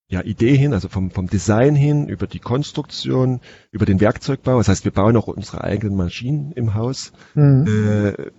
ja, 0.08 0.22
Idee 0.22 0.56
hin, 0.56 0.74
also 0.74 0.88
vom, 0.88 1.10
vom 1.10 1.28
Design 1.28 1.74
hin, 1.74 2.08
über 2.08 2.26
die 2.26 2.38
Konstruktion, 2.38 3.40
über 3.70 3.86
den 3.86 4.00
Werkzeugbau. 4.00 4.58
Das 4.58 4.68
heißt, 4.68 4.84
wir 4.84 4.92
bauen 4.92 5.16
auch 5.16 5.28
unsere 5.28 5.64
eigenen 5.64 5.96
Maschinen 5.96 6.52
im 6.52 6.74
Haus. 6.74 7.12
Mhm. 7.34 7.66
Äh, 7.66 8.30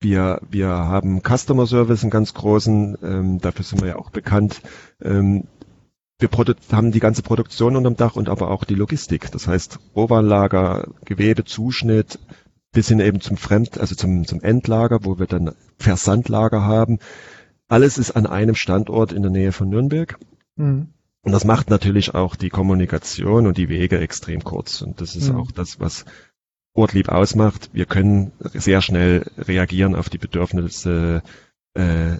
wir, 0.00 0.40
wir 0.48 0.68
haben 0.68 1.20
Customer 1.22 1.66
Service, 1.66 2.02
einen 2.02 2.10
ganz 2.10 2.32
großen, 2.32 2.96
ähm, 3.02 3.38
dafür 3.40 3.64
sind 3.64 3.82
wir 3.82 3.88
ja 3.88 3.96
auch 3.96 4.10
bekannt. 4.10 4.62
Ähm, 5.02 5.44
wir 6.18 6.28
haben 6.72 6.92
die 6.92 7.00
ganze 7.00 7.22
Produktion 7.22 7.76
unterm 7.76 7.96
Dach 7.96 8.16
und 8.16 8.28
aber 8.28 8.50
auch 8.50 8.64
die 8.64 8.74
Logistik. 8.74 9.30
Das 9.30 9.46
heißt, 9.46 9.78
Rohwarenlager, 9.96 10.88
Gewebe, 11.04 11.44
Zuschnitt, 11.44 12.18
bis 12.72 12.88
hin 12.88 13.00
eben 13.00 13.20
zum 13.20 13.36
Fremd, 13.36 13.78
also 13.78 13.94
zum, 13.94 14.26
zum 14.26 14.40
Endlager, 14.42 15.04
wo 15.04 15.18
wir 15.18 15.26
dann 15.26 15.54
Versandlager 15.78 16.62
haben. 16.62 16.98
Alles 17.70 17.98
ist 17.98 18.10
an 18.10 18.26
einem 18.26 18.56
Standort 18.56 19.12
in 19.12 19.22
der 19.22 19.30
Nähe 19.30 19.52
von 19.52 19.68
Nürnberg. 19.68 20.18
Mhm. 20.56 20.88
Und 21.22 21.32
das 21.32 21.44
macht 21.44 21.70
natürlich 21.70 22.14
auch 22.14 22.34
die 22.34 22.48
Kommunikation 22.48 23.46
und 23.46 23.56
die 23.58 23.68
Wege 23.68 24.00
extrem 24.00 24.42
kurz. 24.42 24.82
Und 24.82 25.00
das 25.00 25.14
ist 25.14 25.32
mhm. 25.32 25.38
auch 25.38 25.52
das, 25.52 25.78
was 25.78 26.04
Ortlieb 26.72 27.08
ausmacht. 27.10 27.70
Wir 27.72 27.86
können 27.86 28.32
sehr 28.40 28.82
schnell 28.82 29.30
reagieren 29.38 29.94
auf 29.94 30.08
die 30.08 30.18
Bedürfnisse, 30.18 31.22
äh, 31.74 32.16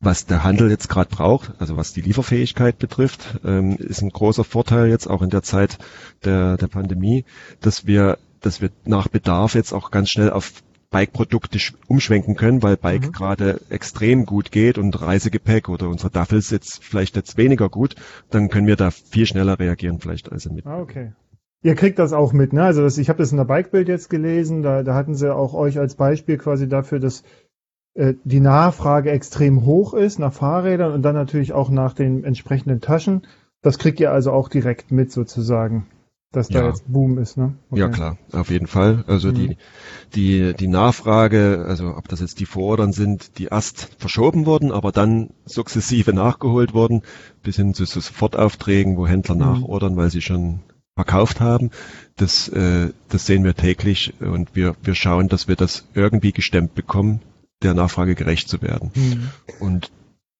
was 0.00 0.24
der 0.24 0.44
Handel 0.44 0.70
jetzt 0.70 0.88
gerade 0.88 1.14
braucht, 1.14 1.52
also 1.58 1.76
was 1.76 1.92
die 1.92 2.02
Lieferfähigkeit 2.02 2.78
betrifft, 2.78 3.40
ähm, 3.44 3.76
ist 3.76 4.00
ein 4.00 4.10
großer 4.10 4.44
Vorteil 4.44 4.88
jetzt 4.88 5.08
auch 5.08 5.20
in 5.20 5.30
der 5.30 5.42
Zeit 5.42 5.78
der, 6.24 6.56
der 6.56 6.68
Pandemie, 6.68 7.24
dass 7.60 7.86
wir, 7.86 8.18
dass 8.40 8.62
wir 8.62 8.70
nach 8.86 9.08
Bedarf 9.08 9.54
jetzt 9.54 9.72
auch 9.72 9.90
ganz 9.90 10.10
schnell 10.10 10.30
auf 10.30 10.52
Bike-Produkte 10.94 11.58
umschwenken 11.88 12.36
können, 12.36 12.62
weil 12.62 12.76
Bike 12.76 13.08
mhm. 13.08 13.12
gerade 13.12 13.60
extrem 13.68 14.26
gut 14.26 14.52
geht 14.52 14.78
und 14.78 15.02
Reisegepäck 15.02 15.68
oder 15.68 15.88
unsere 15.88 16.08
Duffels 16.08 16.50
jetzt 16.50 16.84
vielleicht 16.84 17.16
jetzt 17.16 17.36
weniger 17.36 17.68
gut, 17.68 17.96
dann 18.30 18.48
können 18.48 18.68
wir 18.68 18.76
da 18.76 18.92
viel 18.92 19.26
schneller 19.26 19.58
reagieren 19.58 19.98
vielleicht 19.98 20.30
als 20.30 20.48
mit. 20.48 20.64
Ah, 20.64 20.78
okay. 20.78 21.12
Ihr 21.64 21.74
kriegt 21.74 21.98
das 21.98 22.12
auch 22.12 22.32
mit, 22.32 22.52
ne? 22.52 22.62
Also 22.62 22.82
das, 22.82 22.96
ich 22.98 23.08
habe 23.08 23.18
das 23.18 23.32
in 23.32 23.38
der 23.38 23.44
Bikebild 23.44 23.88
jetzt 23.88 24.08
gelesen, 24.08 24.62
da, 24.62 24.84
da 24.84 24.94
hatten 24.94 25.16
sie 25.16 25.34
auch 25.34 25.52
euch 25.52 25.80
als 25.80 25.96
Beispiel 25.96 26.38
quasi 26.38 26.68
dafür, 26.68 27.00
dass 27.00 27.24
äh, 27.94 28.14
die 28.22 28.38
Nachfrage 28.38 29.10
extrem 29.10 29.66
hoch 29.66 29.94
ist 29.94 30.20
nach 30.20 30.32
Fahrrädern 30.32 30.92
und 30.92 31.02
dann 31.02 31.16
natürlich 31.16 31.54
auch 31.54 31.70
nach 31.70 31.94
den 31.94 32.22
entsprechenden 32.22 32.80
Taschen. 32.80 33.22
Das 33.62 33.80
kriegt 33.80 33.98
ihr 33.98 34.12
also 34.12 34.30
auch 34.30 34.48
direkt 34.48 34.92
mit 34.92 35.10
sozusagen 35.10 35.88
dass 36.36 36.48
da 36.48 36.60
ja. 36.60 36.68
jetzt 36.68 36.84
Boom 36.90 37.18
ist, 37.18 37.36
ne? 37.36 37.54
Okay. 37.70 37.80
Ja 37.80 37.88
klar, 37.88 38.18
auf 38.32 38.50
jeden 38.50 38.66
Fall. 38.66 39.04
Also 39.06 39.28
mhm. 39.28 39.34
die 39.34 39.56
die 40.14 40.54
die 40.54 40.68
Nachfrage, 40.68 41.64
also 41.66 41.96
ob 41.96 42.08
das 42.08 42.20
jetzt 42.20 42.40
die 42.40 42.46
Vorordern 42.46 42.92
sind, 42.92 43.38
die 43.38 43.46
erst 43.46 43.90
verschoben 43.98 44.46
wurden, 44.46 44.72
aber 44.72 44.92
dann 44.92 45.30
sukzessive 45.44 46.12
nachgeholt 46.12 46.74
wurden, 46.74 47.02
bis 47.42 47.56
hin 47.56 47.74
zu 47.74 47.84
Sofortaufträgen, 47.84 48.96
wo 48.96 49.06
Händler 49.06 49.34
mhm. 49.34 49.40
nachordern, 49.40 49.96
weil 49.96 50.10
sie 50.10 50.22
schon 50.22 50.60
verkauft 50.94 51.40
haben. 51.40 51.70
Das 52.16 52.48
äh, 52.48 52.90
das 53.08 53.26
sehen 53.26 53.44
wir 53.44 53.54
täglich 53.54 54.14
und 54.20 54.54
wir 54.54 54.76
wir 54.82 54.94
schauen, 54.94 55.28
dass 55.28 55.48
wir 55.48 55.56
das 55.56 55.86
irgendwie 55.94 56.32
gestemmt 56.32 56.74
bekommen, 56.74 57.20
der 57.62 57.74
Nachfrage 57.74 58.14
gerecht 58.14 58.48
zu 58.48 58.62
werden. 58.62 58.90
Mhm. 58.94 59.30
Und 59.60 59.90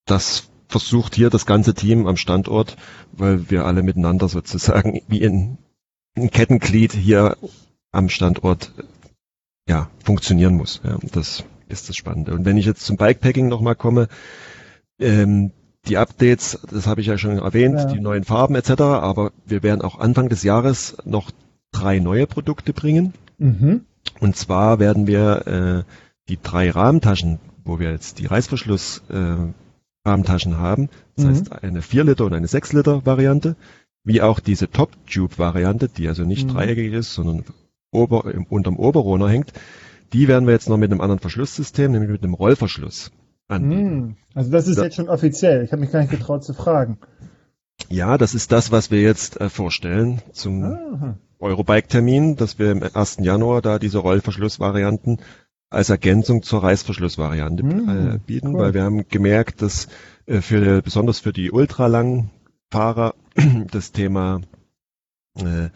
das 0.07 0.49
versucht 0.69 1.15
hier 1.15 1.31
das 1.31 1.47
ganze 1.47 1.75
Team 1.75 2.07
am 2.07 2.17
Standort, 2.17 2.77
weil 3.13 3.49
wir 3.51 3.65
alle 3.65 3.83
miteinander 3.83 4.29
sozusagen 4.29 5.01
wie 5.09 5.25
ein, 5.25 5.59
ein 6.17 6.31
Kettenglied 6.31 6.93
hier 6.93 7.37
am 7.93 8.09
Standort 8.09 8.73
ja, 9.69 9.91
funktionieren 10.03 10.55
muss. 10.55 10.81
Ja, 10.85 10.99
das 11.13 11.45
ist 11.69 11.89
das 11.89 11.97
Spannende. 11.97 12.35
Und 12.35 12.45
wenn 12.45 12.57
ich 12.57 12.67
jetzt 12.67 12.85
zum 12.85 12.97
Bikepacking 12.97 13.49
nochmal 13.49 13.75
komme, 13.75 14.09
ähm, 14.99 15.53
die 15.87 15.99
Updates, 15.99 16.61
das 16.71 16.87
habe 16.87 17.01
ich 17.01 17.09
ja 17.09 17.19
schon 17.19 17.39
erwähnt, 17.39 17.79
ja. 17.79 17.85
die 17.87 18.01
neuen 18.01 18.25
Farben 18.25 18.55
etc., 18.55 18.81
aber 18.81 19.33
wir 19.45 19.63
werden 19.63 19.83
auch 19.83 19.99
Anfang 19.99 20.29
des 20.29 20.43
Jahres 20.43 20.97
noch 21.05 21.31
drei 21.73 21.99
neue 21.99 22.27
Produkte 22.27 22.73
bringen. 22.73 23.13
Mhm. 23.39 23.83
Und 24.21 24.37
zwar 24.37 24.79
werden 24.79 25.07
wir 25.07 25.47
äh, 25.47 25.93
die 26.29 26.39
drei 26.41 26.71
Rahmentaschen, 26.71 27.39
wo 27.65 27.79
wir 27.79 27.91
jetzt 27.91 28.19
die 28.19 28.27
Reißverschluss 28.27 29.03
äh, 29.09 29.37
Rahmentaschen 30.07 30.59
haben, 30.59 30.91
das 31.17 31.25
mhm. 31.25 31.29
heißt 31.31 31.63
eine 31.63 31.83
4 31.83 32.05
Liter 32.05 32.27
und 32.27 32.35
eine 32.35 32.47
6 32.47 32.75
Liter 32.75 33.07
Variante, 33.07 33.57
wie 34.05 34.23
auch 34.23 34.41
diese 34.41 34.71
Top 34.71 34.91
Tube 35.07 35.39
Variante, 35.39 35.89
die 35.89 36.09
also 36.09 36.25
nicht 36.25 36.47
mhm. 36.47 36.53
dreieckig 36.53 36.93
ist, 36.93 37.15
sondern 37.15 37.45
ober, 37.91 38.33
im, 38.33 38.45
unterm 38.45 38.77
Oberrohner 38.77 39.29
hängt, 39.29 39.53
die 40.13 40.29
werden 40.29 40.47
wir 40.47 40.53
jetzt 40.53 40.69
noch 40.69 40.77
mit 40.77 40.93
einem 40.93 41.01
anderen 41.01 41.21
Verschlusssystem, 41.21 41.91
nämlich 41.91 42.11
mit 42.11 42.23
einem 42.23 42.35
Rollverschluss 42.35 43.11
anbieten. 43.49 43.95
Mhm. 43.95 44.17
Also 44.35 44.51
das 44.51 44.69
ist 44.69 44.79
da, 44.79 44.85
jetzt 44.85 44.97
schon 44.97 45.09
offiziell. 45.09 45.65
Ich 45.65 45.73
habe 45.73 45.81
mich 45.81 45.91
gar 45.91 46.01
nicht 46.01 46.11
getraut 46.11 46.45
zu 46.45 46.55
fragen. 46.55 46.99
Ja, 47.89 48.19
das 48.19 48.35
ist 48.35 48.53
das, 48.53 48.71
was 48.71 48.91
wir 48.91 49.01
jetzt 49.01 49.41
äh, 49.41 49.49
vorstellen 49.49 50.23
zum 50.33 51.17
Eurobike-Termin, 51.41 52.37
dass 52.37 52.59
wir 52.59 52.71
im 52.71 52.83
1. 52.83 53.19
Januar 53.21 53.63
da 53.63 53.79
diese 53.79 53.99
Rollverschlussvarianten 53.99 55.21
als 55.71 55.91
Ergänzung 55.91 56.43
zur 56.43 56.63
Reißverschlussvariante 56.63 57.65
mhm, 57.65 57.89
äh, 57.89 58.19
bieten, 58.19 58.55
cool. 58.55 58.61
weil 58.61 58.75
wir 58.75 58.85
haben 58.85 59.09
gemerkt, 59.09 59.61
dass 59.61 59.89
äh, 60.27 60.41
für 60.41 60.83
besonders 60.83 61.19
für 61.19 61.33
die 61.33 61.51
ultralangen 61.51 62.31
Fahrer 62.75 63.15
das 63.71 63.93
Thema 63.93 64.41
äh, 65.39 65.69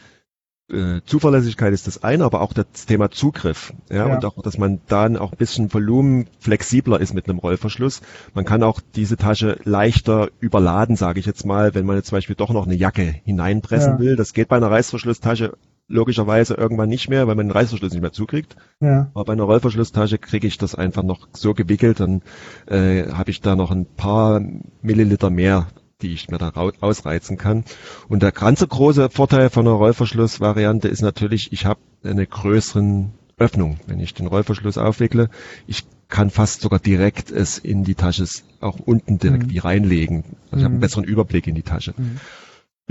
äh, 0.70 1.00
Zuverlässigkeit 1.06 1.72
ist 1.72 1.86
das 1.86 2.02
eine, 2.02 2.24
aber 2.24 2.40
auch 2.40 2.52
das 2.52 2.86
Thema 2.86 3.12
Zugriff. 3.12 3.72
Ja, 3.88 4.08
ja, 4.08 4.16
und 4.16 4.24
auch, 4.24 4.42
dass 4.42 4.58
man 4.58 4.80
dann 4.88 5.16
auch 5.16 5.30
ein 5.30 5.38
bisschen 5.38 5.72
Volumen 5.72 6.26
flexibler 6.40 7.00
ist 7.00 7.14
mit 7.14 7.28
einem 7.28 7.38
Rollverschluss. 7.38 8.02
Man 8.34 8.44
kann 8.44 8.64
auch 8.64 8.80
diese 8.96 9.16
Tasche 9.16 9.60
leichter 9.62 10.28
überladen, 10.40 10.96
sage 10.96 11.20
ich 11.20 11.26
jetzt 11.26 11.46
mal, 11.46 11.72
wenn 11.76 11.86
man 11.86 11.94
jetzt 11.94 12.08
zum 12.08 12.16
Beispiel 12.16 12.34
doch 12.34 12.50
noch 12.52 12.66
eine 12.66 12.74
Jacke 12.74 13.14
hineinpressen 13.24 13.92
ja. 13.92 13.98
will. 14.00 14.16
Das 14.16 14.32
geht 14.32 14.48
bei 14.48 14.56
einer 14.56 14.70
Reißverschlusstasche 14.70 15.56
logischerweise 15.86 16.54
irgendwann 16.54 16.88
nicht 16.88 17.08
mehr, 17.08 17.28
weil 17.28 17.36
man 17.36 17.46
den 17.46 17.56
Reißverschluss 17.56 17.92
nicht 17.92 18.02
mehr 18.02 18.12
zukriegt. 18.12 18.56
Ja. 18.80 19.10
Aber 19.14 19.24
bei 19.24 19.32
einer 19.34 19.44
Rollverschlusstasche 19.44 20.18
kriege 20.18 20.48
ich 20.48 20.58
das 20.58 20.74
einfach 20.74 21.04
noch 21.04 21.28
so 21.32 21.54
gewickelt, 21.54 22.00
dann 22.00 22.22
äh, 22.66 23.10
habe 23.12 23.30
ich 23.30 23.40
da 23.40 23.56
noch 23.56 23.70
ein 23.70 23.86
paar 23.86 24.42
Milliliter 24.82 25.30
mehr 25.30 25.68
die 26.02 26.12
ich 26.12 26.28
mir 26.28 26.38
da 26.38 26.52
ausreizen 26.80 27.36
kann. 27.36 27.64
Und 28.08 28.22
der 28.22 28.32
ganze 28.32 28.66
große 28.66 29.10
Vorteil 29.10 29.50
von 29.50 29.66
einer 29.66 29.76
Rollverschlussvariante 29.76 30.88
ist 30.88 31.02
natürlich, 31.02 31.52
ich 31.52 31.66
habe 31.66 31.80
eine 32.04 32.26
größeren 32.26 33.12
Öffnung, 33.36 33.78
wenn 33.86 34.00
ich 34.00 34.14
den 34.14 34.26
Rollverschluss 34.26 34.78
aufwickle. 34.78 35.30
Ich 35.66 35.84
kann 36.08 36.30
fast 36.30 36.62
sogar 36.62 36.78
direkt 36.78 37.30
es 37.30 37.58
in 37.58 37.84
die 37.84 37.94
Tasche 37.94 38.24
auch 38.60 38.78
unten 38.78 39.18
direkt 39.18 39.46
mhm. 39.46 39.50
wie 39.50 39.58
reinlegen. 39.58 40.24
Also 40.50 40.56
mhm. 40.56 40.58
ich 40.58 40.64
habe 40.64 40.72
einen 40.72 40.80
besseren 40.80 41.04
Überblick 41.04 41.46
in 41.46 41.54
die 41.54 41.62
Tasche. 41.62 41.94
Mhm. 41.96 42.18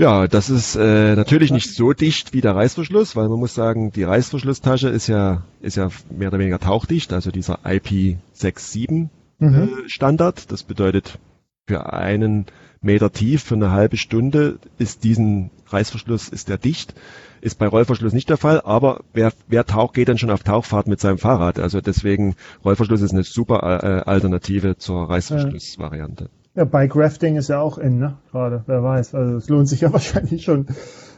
Ja, 0.00 0.28
das 0.28 0.48
ist 0.48 0.76
äh, 0.76 1.16
natürlich 1.16 1.50
nicht 1.50 1.74
so 1.74 1.92
dicht 1.92 2.32
wie 2.32 2.40
der 2.40 2.54
Reißverschluss, 2.54 3.16
weil 3.16 3.28
man 3.28 3.40
muss 3.40 3.54
sagen, 3.54 3.90
die 3.90 4.04
Reißverschlusstasche 4.04 4.88
ist 4.88 5.08
ja 5.08 5.42
ist 5.60 5.76
ja 5.76 5.88
mehr 6.08 6.28
oder 6.28 6.38
weniger 6.38 6.60
tauchdicht, 6.60 7.12
also 7.12 7.32
dieser 7.32 7.64
IP67 7.64 9.08
mhm. 9.40 9.54
äh, 9.54 9.88
Standard. 9.88 10.52
Das 10.52 10.62
bedeutet 10.62 11.18
für 11.66 11.92
einen 11.92 12.46
Meter 12.80 13.12
tief 13.12 13.42
für 13.42 13.54
eine 13.54 13.72
halbe 13.72 13.96
Stunde 13.96 14.58
ist 14.78 15.04
diesen 15.04 15.50
Reißverschluss, 15.66 16.28
ist 16.28 16.48
der 16.48 16.58
dicht. 16.58 16.94
Ist 17.40 17.58
bei 17.58 17.68
Rollverschluss 17.68 18.12
nicht 18.12 18.28
der 18.30 18.36
Fall, 18.36 18.60
aber 18.64 19.02
wer, 19.12 19.32
wer 19.46 19.64
taucht, 19.64 19.94
geht 19.94 20.08
dann 20.08 20.18
schon 20.18 20.30
auf 20.30 20.42
Tauchfahrt 20.42 20.88
mit 20.88 20.98
seinem 20.98 21.18
Fahrrad. 21.18 21.60
Also 21.60 21.80
deswegen, 21.80 22.34
Rollverschluss 22.64 23.00
ist 23.00 23.12
eine 23.12 23.22
super 23.22 23.62
äh, 23.62 24.10
Alternative 24.10 24.76
zur 24.76 25.08
Reißverschlussvariante. 25.08 26.30
Ja, 26.56 26.64
Bike 26.64 26.96
Rafting 26.96 27.36
ist 27.36 27.48
ja 27.48 27.60
auch 27.60 27.78
in, 27.78 27.98
ne? 27.98 28.16
Gerade, 28.32 28.64
wer 28.66 28.82
weiß. 28.82 29.14
Also 29.14 29.36
es 29.36 29.48
lohnt 29.48 29.68
sich 29.68 29.82
ja 29.82 29.92
wahrscheinlich 29.92 30.42
schon. 30.42 30.66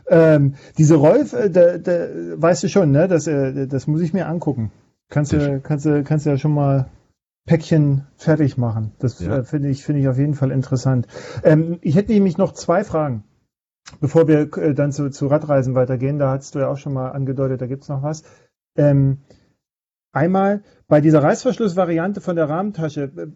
Ähm, 0.08 0.56
diese 0.76 0.96
Rolf, 0.96 1.32
äh, 1.32 1.48
da, 1.48 1.78
da, 1.78 2.08
weißt 2.36 2.64
du 2.64 2.68
schon, 2.68 2.90
ne? 2.90 3.08
Das, 3.08 3.26
äh, 3.26 3.66
das 3.66 3.86
muss 3.86 4.02
ich 4.02 4.12
mir 4.12 4.26
angucken. 4.28 4.70
Kannst 5.08 5.32
du, 5.32 5.60
kannst 5.60 5.86
du, 5.86 6.04
kannst 6.04 6.26
du 6.26 6.30
ja 6.30 6.36
schon 6.36 6.52
mal 6.52 6.90
Päckchen 7.46 8.06
fertig 8.16 8.58
machen. 8.58 8.92
Das 8.98 9.20
ja. 9.20 9.38
äh, 9.38 9.44
finde 9.44 9.68
ich, 9.70 9.84
finde 9.84 10.00
ich 10.00 10.08
auf 10.08 10.18
jeden 10.18 10.34
Fall 10.34 10.50
interessant. 10.50 11.06
Ähm, 11.42 11.78
ich 11.82 11.96
hätte 11.96 12.12
nämlich 12.12 12.38
noch 12.38 12.52
zwei 12.52 12.84
Fragen, 12.84 13.24
bevor 14.00 14.28
wir 14.28 14.56
äh, 14.56 14.74
dann 14.74 14.92
zu, 14.92 15.10
zu 15.10 15.26
Radreisen 15.26 15.74
weitergehen. 15.74 16.18
Da 16.18 16.30
hast 16.30 16.54
du 16.54 16.60
ja 16.60 16.68
auch 16.68 16.78
schon 16.78 16.92
mal 16.92 17.10
angedeutet, 17.10 17.60
da 17.60 17.66
gibt's 17.66 17.88
noch 17.88 18.02
was. 18.02 18.22
Ähm, 18.76 19.18
einmal 20.12 20.62
bei 20.86 21.00
dieser 21.00 21.22
Reißverschlussvariante 21.22 22.20
von 22.20 22.36
der 22.36 22.48
Rahmentasche, 22.48 23.04
äh, 23.04 23.26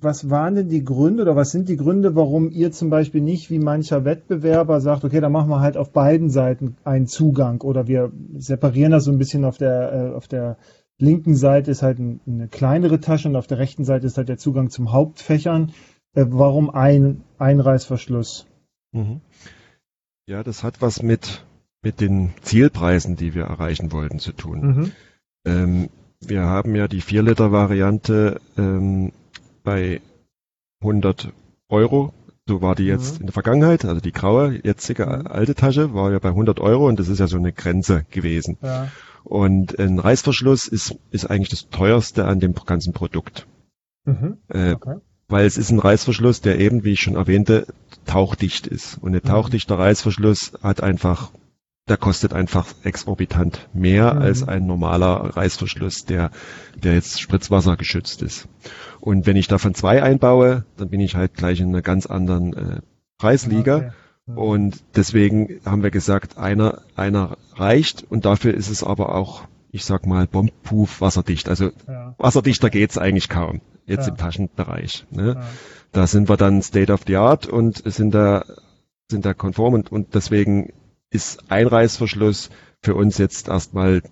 was 0.00 0.30
waren 0.30 0.54
denn 0.54 0.68
die 0.68 0.84
Gründe 0.84 1.22
oder 1.22 1.36
was 1.36 1.50
sind 1.50 1.68
die 1.68 1.76
Gründe, 1.76 2.14
warum 2.14 2.50
ihr 2.50 2.72
zum 2.72 2.90
Beispiel 2.90 3.20
nicht 3.20 3.50
wie 3.50 3.58
mancher 3.58 4.04
Wettbewerber 4.04 4.80
sagt, 4.80 5.04
okay, 5.04 5.20
da 5.20 5.28
machen 5.28 5.50
wir 5.50 5.60
halt 5.60 5.76
auf 5.76 5.92
beiden 5.92 6.30
Seiten 6.30 6.76
einen 6.84 7.06
Zugang 7.06 7.60
oder 7.62 7.88
wir 7.88 8.12
separieren 8.36 8.92
das 8.92 9.04
so 9.04 9.10
ein 9.10 9.18
bisschen 9.18 9.44
auf 9.44 9.58
der, 9.58 9.92
äh, 9.92 10.14
auf 10.14 10.28
der 10.28 10.56
linken 10.98 11.34
Seite 11.34 11.70
ist 11.70 11.82
halt 11.82 11.98
eine 11.98 12.48
kleinere 12.48 13.00
Tasche 13.00 13.28
und 13.28 13.36
auf 13.36 13.46
der 13.46 13.58
rechten 13.58 13.84
Seite 13.84 14.06
ist 14.06 14.16
halt 14.16 14.28
der 14.28 14.38
Zugang 14.38 14.70
zum 14.70 14.92
Hauptfächern. 14.92 15.72
Äh, 16.14 16.26
warum 16.28 16.70
ein 16.70 17.22
Einreißverschluss? 17.38 18.46
Mhm. 18.92 19.20
Ja, 20.26 20.42
das 20.42 20.62
hat 20.62 20.80
was 20.80 21.02
mit, 21.02 21.44
mit 21.82 22.00
den 22.00 22.32
Zielpreisen, 22.40 23.16
die 23.16 23.34
wir 23.34 23.44
erreichen 23.44 23.92
wollten, 23.92 24.18
zu 24.18 24.32
tun. 24.32 24.60
Mhm. 24.60 24.92
Ähm, 25.44 25.88
wir 26.20 26.42
haben 26.42 26.74
ja 26.74 26.88
die 26.88 27.02
4-Liter-Variante 27.02 28.40
ähm, 28.56 29.12
bei 29.62 30.00
100 30.80 31.32
Euro. 31.68 32.14
So 32.46 32.60
war 32.62 32.74
die 32.74 32.84
jetzt 32.84 33.14
mhm. 33.14 33.20
in 33.20 33.26
der 33.26 33.32
Vergangenheit, 33.32 33.84
also 33.84 34.00
die 34.00 34.12
graue, 34.12 34.60
jetzige 34.62 35.06
mhm. 35.06 35.26
alte 35.26 35.54
Tasche 35.54 35.94
war 35.94 36.12
ja 36.12 36.18
bei 36.18 36.28
100 36.28 36.60
Euro 36.60 36.88
und 36.88 36.98
das 37.00 37.08
ist 37.08 37.18
ja 37.18 37.26
so 37.26 37.36
eine 37.36 37.52
Grenze 37.52 38.04
gewesen. 38.10 38.58
Ja. 38.62 38.88
Und 39.24 39.78
ein 39.78 39.98
Reißverschluss 39.98 40.68
ist, 40.68 40.96
ist 41.10 41.24
eigentlich 41.30 41.48
das 41.48 41.70
teuerste 41.70 42.26
an 42.26 42.40
dem 42.40 42.54
ganzen 42.54 42.92
Produkt. 42.92 43.46
Mhm. 44.04 44.36
Äh, 44.48 44.72
okay. 44.72 44.96
Weil 45.28 45.46
es 45.46 45.56
ist 45.56 45.70
ein 45.70 45.78
Reißverschluss, 45.78 46.42
der 46.42 46.60
eben, 46.60 46.84
wie 46.84 46.92
ich 46.92 47.00
schon 47.00 47.16
erwähnte, 47.16 47.66
tauchdicht 48.04 48.66
ist. 48.66 48.98
Und 49.00 49.14
ein 49.14 49.22
mhm. 49.24 49.28
tauchdichter 49.28 49.78
Reißverschluss 49.78 50.52
hat 50.62 50.82
einfach, 50.82 51.32
der 51.88 51.96
kostet 51.96 52.34
einfach 52.34 52.66
exorbitant 52.84 53.68
mehr 53.72 54.14
mhm. 54.14 54.20
als 54.20 54.46
ein 54.46 54.66
normaler 54.66 55.36
Reißverschluss, 55.36 56.04
der, 56.04 56.30
der 56.76 56.92
jetzt 56.92 57.18
Spritzwasser 57.20 57.78
geschützt 57.78 58.20
ist. 58.20 58.46
Und 59.00 59.26
wenn 59.26 59.36
ich 59.36 59.48
davon 59.48 59.74
zwei 59.74 60.02
einbaue, 60.02 60.66
dann 60.76 60.90
bin 60.90 61.00
ich 61.00 61.14
halt 61.14 61.34
gleich 61.34 61.60
in 61.60 61.68
einer 61.68 61.82
ganz 61.82 62.04
anderen 62.04 62.52
äh, 62.52 62.80
Preisliga. 63.18 63.76
Okay. 63.76 63.90
Und 64.26 64.82
deswegen 64.96 65.60
haben 65.66 65.82
wir 65.82 65.90
gesagt, 65.90 66.38
einer, 66.38 66.82
einer 66.96 67.36
reicht 67.54 68.10
und 68.10 68.24
dafür 68.24 68.54
ist 68.54 68.70
es 68.70 68.82
aber 68.82 69.14
auch, 69.14 69.44
ich 69.70 69.84
sag 69.84 70.06
mal, 70.06 70.26
bombproof 70.26 71.00
wasserdicht. 71.00 71.48
Also 71.48 71.70
ja. 71.86 72.14
wasserdichter 72.16 72.70
geht's 72.70 72.96
eigentlich 72.96 73.28
kaum, 73.28 73.60
jetzt 73.84 74.06
ja. 74.06 74.12
im 74.12 74.16
Taschenbereich. 74.16 75.06
Ne? 75.10 75.34
Ja. 75.34 75.46
Da 75.92 76.06
sind 76.06 76.28
wir 76.28 76.38
dann 76.38 76.62
State 76.62 76.92
of 76.92 77.02
the 77.06 77.16
Art 77.16 77.46
und 77.46 77.82
sind 77.84 78.14
da, 78.14 78.44
sind 79.10 79.26
da 79.26 79.34
konform 79.34 79.74
und, 79.74 79.92
und 79.92 80.14
deswegen 80.14 80.72
ist 81.10 81.50
Einreißverschluss 81.50 82.50
für 82.82 82.94
uns 82.94 83.18
jetzt 83.18 83.48
erstmal 83.48 84.02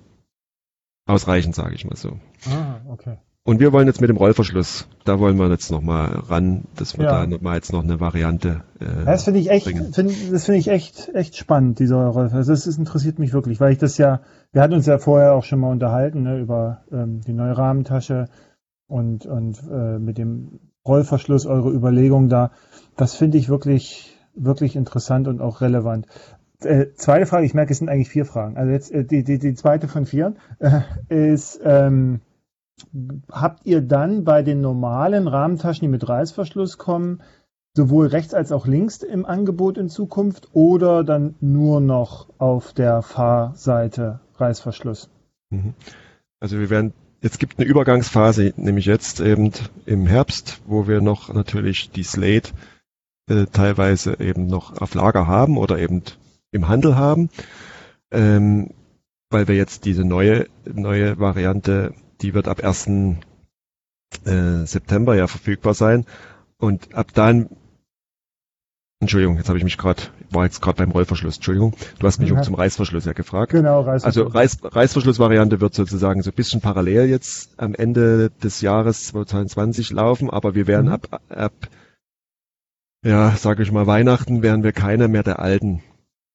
ausreichend, 1.06 1.54
sage 1.54 1.74
ich 1.74 1.86
mal 1.86 1.96
so. 1.96 2.18
Ah, 2.50 2.80
okay. 2.86 3.16
Und 3.44 3.58
wir 3.58 3.72
wollen 3.72 3.88
jetzt 3.88 4.00
mit 4.00 4.08
dem 4.08 4.16
Rollverschluss, 4.16 4.86
da 5.04 5.18
wollen 5.18 5.36
wir 5.36 5.48
jetzt 5.48 5.72
nochmal 5.72 6.10
ran, 6.28 6.62
dass 6.76 6.96
wir 6.96 7.06
ja. 7.06 7.10
da 7.10 7.26
nochmal 7.26 7.56
jetzt 7.56 7.72
noch 7.72 7.82
eine 7.82 7.98
Variante. 7.98 8.62
Äh, 8.78 9.04
das 9.04 9.24
finde 9.24 9.40
ich 9.40 9.50
echt, 9.50 9.66
find, 9.66 10.32
das 10.32 10.44
finde 10.44 10.58
ich 10.60 10.68
echt, 10.68 11.10
echt 11.12 11.36
spannend, 11.36 11.80
dieser 11.80 12.06
Rollverschluss. 12.06 12.46
Das, 12.46 12.64
das, 12.66 12.78
interessiert 12.78 13.18
mich 13.18 13.32
wirklich, 13.32 13.60
weil 13.60 13.72
ich 13.72 13.78
das 13.78 13.98
ja, 13.98 14.20
wir 14.52 14.62
hatten 14.62 14.74
uns 14.74 14.86
ja 14.86 14.98
vorher 14.98 15.34
auch 15.34 15.42
schon 15.42 15.58
mal 15.58 15.72
unterhalten, 15.72 16.22
ne, 16.22 16.38
über 16.38 16.84
ähm, 16.92 17.20
die 17.22 17.32
neue 17.32 17.58
Rahmentasche 17.58 18.28
und, 18.86 19.26
und 19.26 19.60
äh, 19.68 19.98
mit 19.98 20.18
dem 20.18 20.60
Rollverschluss, 20.86 21.44
eure 21.46 21.72
Überlegung 21.72 22.28
da. 22.28 22.52
Das 22.96 23.16
finde 23.16 23.38
ich 23.38 23.48
wirklich, 23.48 24.16
wirklich 24.34 24.76
interessant 24.76 25.26
und 25.26 25.40
auch 25.40 25.60
relevant. 25.62 26.06
Äh, 26.62 26.92
zweite 26.94 27.26
Frage, 27.26 27.44
ich 27.44 27.54
merke, 27.54 27.72
es 27.72 27.78
sind 27.78 27.88
eigentlich 27.88 28.08
vier 28.08 28.24
Fragen. 28.24 28.56
Also 28.56 28.70
jetzt 28.70 28.92
äh, 28.92 29.04
die, 29.04 29.24
die, 29.24 29.40
die 29.40 29.54
zweite 29.54 29.88
von 29.88 30.06
vier 30.06 30.34
äh, 30.60 30.82
ist, 31.08 31.60
ähm, 31.64 32.20
habt 33.30 33.66
ihr 33.66 33.80
dann 33.80 34.24
bei 34.24 34.42
den 34.42 34.60
normalen 34.60 35.28
Rahmentaschen, 35.28 35.82
die 35.82 35.88
mit 35.88 36.08
Reißverschluss 36.08 36.78
kommen, 36.78 37.22
sowohl 37.74 38.08
rechts 38.08 38.34
als 38.34 38.52
auch 38.52 38.66
links 38.66 39.02
im 39.02 39.24
Angebot 39.24 39.78
in 39.78 39.88
Zukunft 39.88 40.48
oder 40.52 41.04
dann 41.04 41.34
nur 41.40 41.80
noch 41.80 42.28
auf 42.38 42.72
der 42.72 43.02
Fahrseite 43.02 44.20
Reißverschluss? 44.36 45.08
Mhm. 45.50 45.74
Also 46.40 46.58
wir 46.58 46.70
werden 46.70 46.92
jetzt 47.22 47.38
gibt 47.38 47.58
eine 47.58 47.68
Übergangsphase, 47.68 48.52
nämlich 48.56 48.86
jetzt 48.86 49.20
eben 49.20 49.52
im 49.86 50.06
Herbst, 50.06 50.60
wo 50.66 50.88
wir 50.88 51.00
noch 51.00 51.32
natürlich 51.32 51.90
die 51.90 52.02
Slate 52.02 52.50
äh, 53.28 53.46
teilweise 53.46 54.18
eben 54.20 54.46
noch 54.46 54.80
auf 54.80 54.94
Lager 54.94 55.26
haben 55.26 55.56
oder 55.56 55.78
eben 55.78 56.02
im 56.50 56.68
Handel 56.68 56.96
haben, 56.96 57.30
ähm, 58.10 58.70
weil 59.30 59.48
wir 59.48 59.54
jetzt 59.54 59.84
diese 59.84 60.04
neue 60.04 60.46
neue 60.64 61.18
Variante, 61.18 61.94
die 62.22 62.34
wird 62.34 62.48
ab 62.48 62.62
1. 62.62 62.88
Äh, 64.24 64.66
September 64.66 65.14
ja 65.14 65.26
verfügbar 65.26 65.74
sein 65.74 66.06
und 66.58 66.94
ab 66.94 67.08
dann 67.14 67.48
Entschuldigung, 69.02 69.36
jetzt 69.36 69.48
habe 69.48 69.58
ich 69.58 69.64
mich 69.64 69.78
gerade, 69.78 70.00
war 70.30 70.44
jetzt 70.44 70.62
gerade 70.62 70.76
beim 70.76 70.92
Rollverschluss. 70.92 71.34
Entschuldigung, 71.34 71.74
du 71.98 72.06
hast 72.06 72.20
mich 72.20 72.30
ja. 72.30 72.38
auch 72.38 72.42
zum 72.42 72.54
Reißverschluss 72.54 73.04
ja 73.04 73.14
gefragt. 73.14 73.50
Genau, 73.50 73.80
Reißverschluss. 73.80 74.04
Also 74.04 74.32
Reiß, 74.32 74.58
Reißverschlussvariante 74.62 75.60
wird 75.60 75.74
sozusagen 75.74 76.22
so 76.22 76.30
ein 76.30 76.36
bisschen 76.36 76.60
parallel 76.60 77.08
jetzt 77.08 77.58
am 77.58 77.74
Ende 77.74 78.30
des 78.44 78.60
Jahres 78.60 79.08
2020 79.08 79.90
laufen, 79.90 80.30
aber 80.30 80.54
wir 80.54 80.68
werden 80.68 80.86
mhm. 80.86 80.92
ab, 80.92 81.20
ab, 81.28 81.52
ja, 83.04 83.32
sage 83.32 83.64
ich 83.64 83.72
mal, 83.72 83.88
Weihnachten 83.88 84.40
werden 84.40 84.62
wir 84.62 84.70
keine 84.70 85.08
mehr 85.08 85.24
der 85.24 85.40
alten 85.40 85.82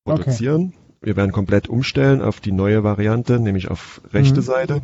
produzieren. 0.03 0.73
Okay. 0.73 0.77
Wir 0.99 1.15
werden 1.15 1.31
komplett 1.31 1.69
umstellen 1.69 2.21
auf 2.21 2.41
die 2.41 2.51
neue 2.51 2.83
Variante, 2.83 3.39
nämlich 3.39 3.71
auf 3.71 4.01
rechte 4.11 4.41
mhm. 4.41 4.45
Seite 4.45 4.81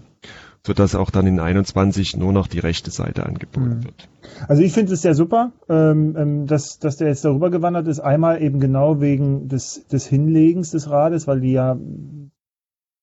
sodass 0.65 0.95
auch 0.95 1.09
dann 1.09 1.27
in 1.27 1.39
21 1.39 2.15
nur 2.15 2.31
noch 2.31 2.47
die 2.47 2.59
rechte 2.59 2.89
Seite 2.89 3.25
angeboten 3.25 3.79
mhm. 3.79 3.83
wird. 3.83 4.09
Also 4.47 4.61
ich 4.61 4.71
finde 4.71 4.93
es 4.93 5.01
sehr 5.01 5.15
super, 5.15 5.51
ähm, 5.69 6.15
ähm, 6.17 6.47
dass, 6.47 6.79
dass 6.79 6.97
der 6.97 7.09
jetzt 7.09 7.25
darüber 7.25 7.49
gewandert 7.49 7.87
ist. 7.87 7.99
Einmal 7.99 8.41
eben 8.41 8.59
genau 8.59 9.01
wegen 9.01 9.49
des, 9.49 9.85
des 9.87 10.07
Hinlegens 10.07 10.71
des 10.71 10.89
Rades, 10.89 11.27
weil 11.27 11.41
die 11.41 11.51
ja 11.51 11.77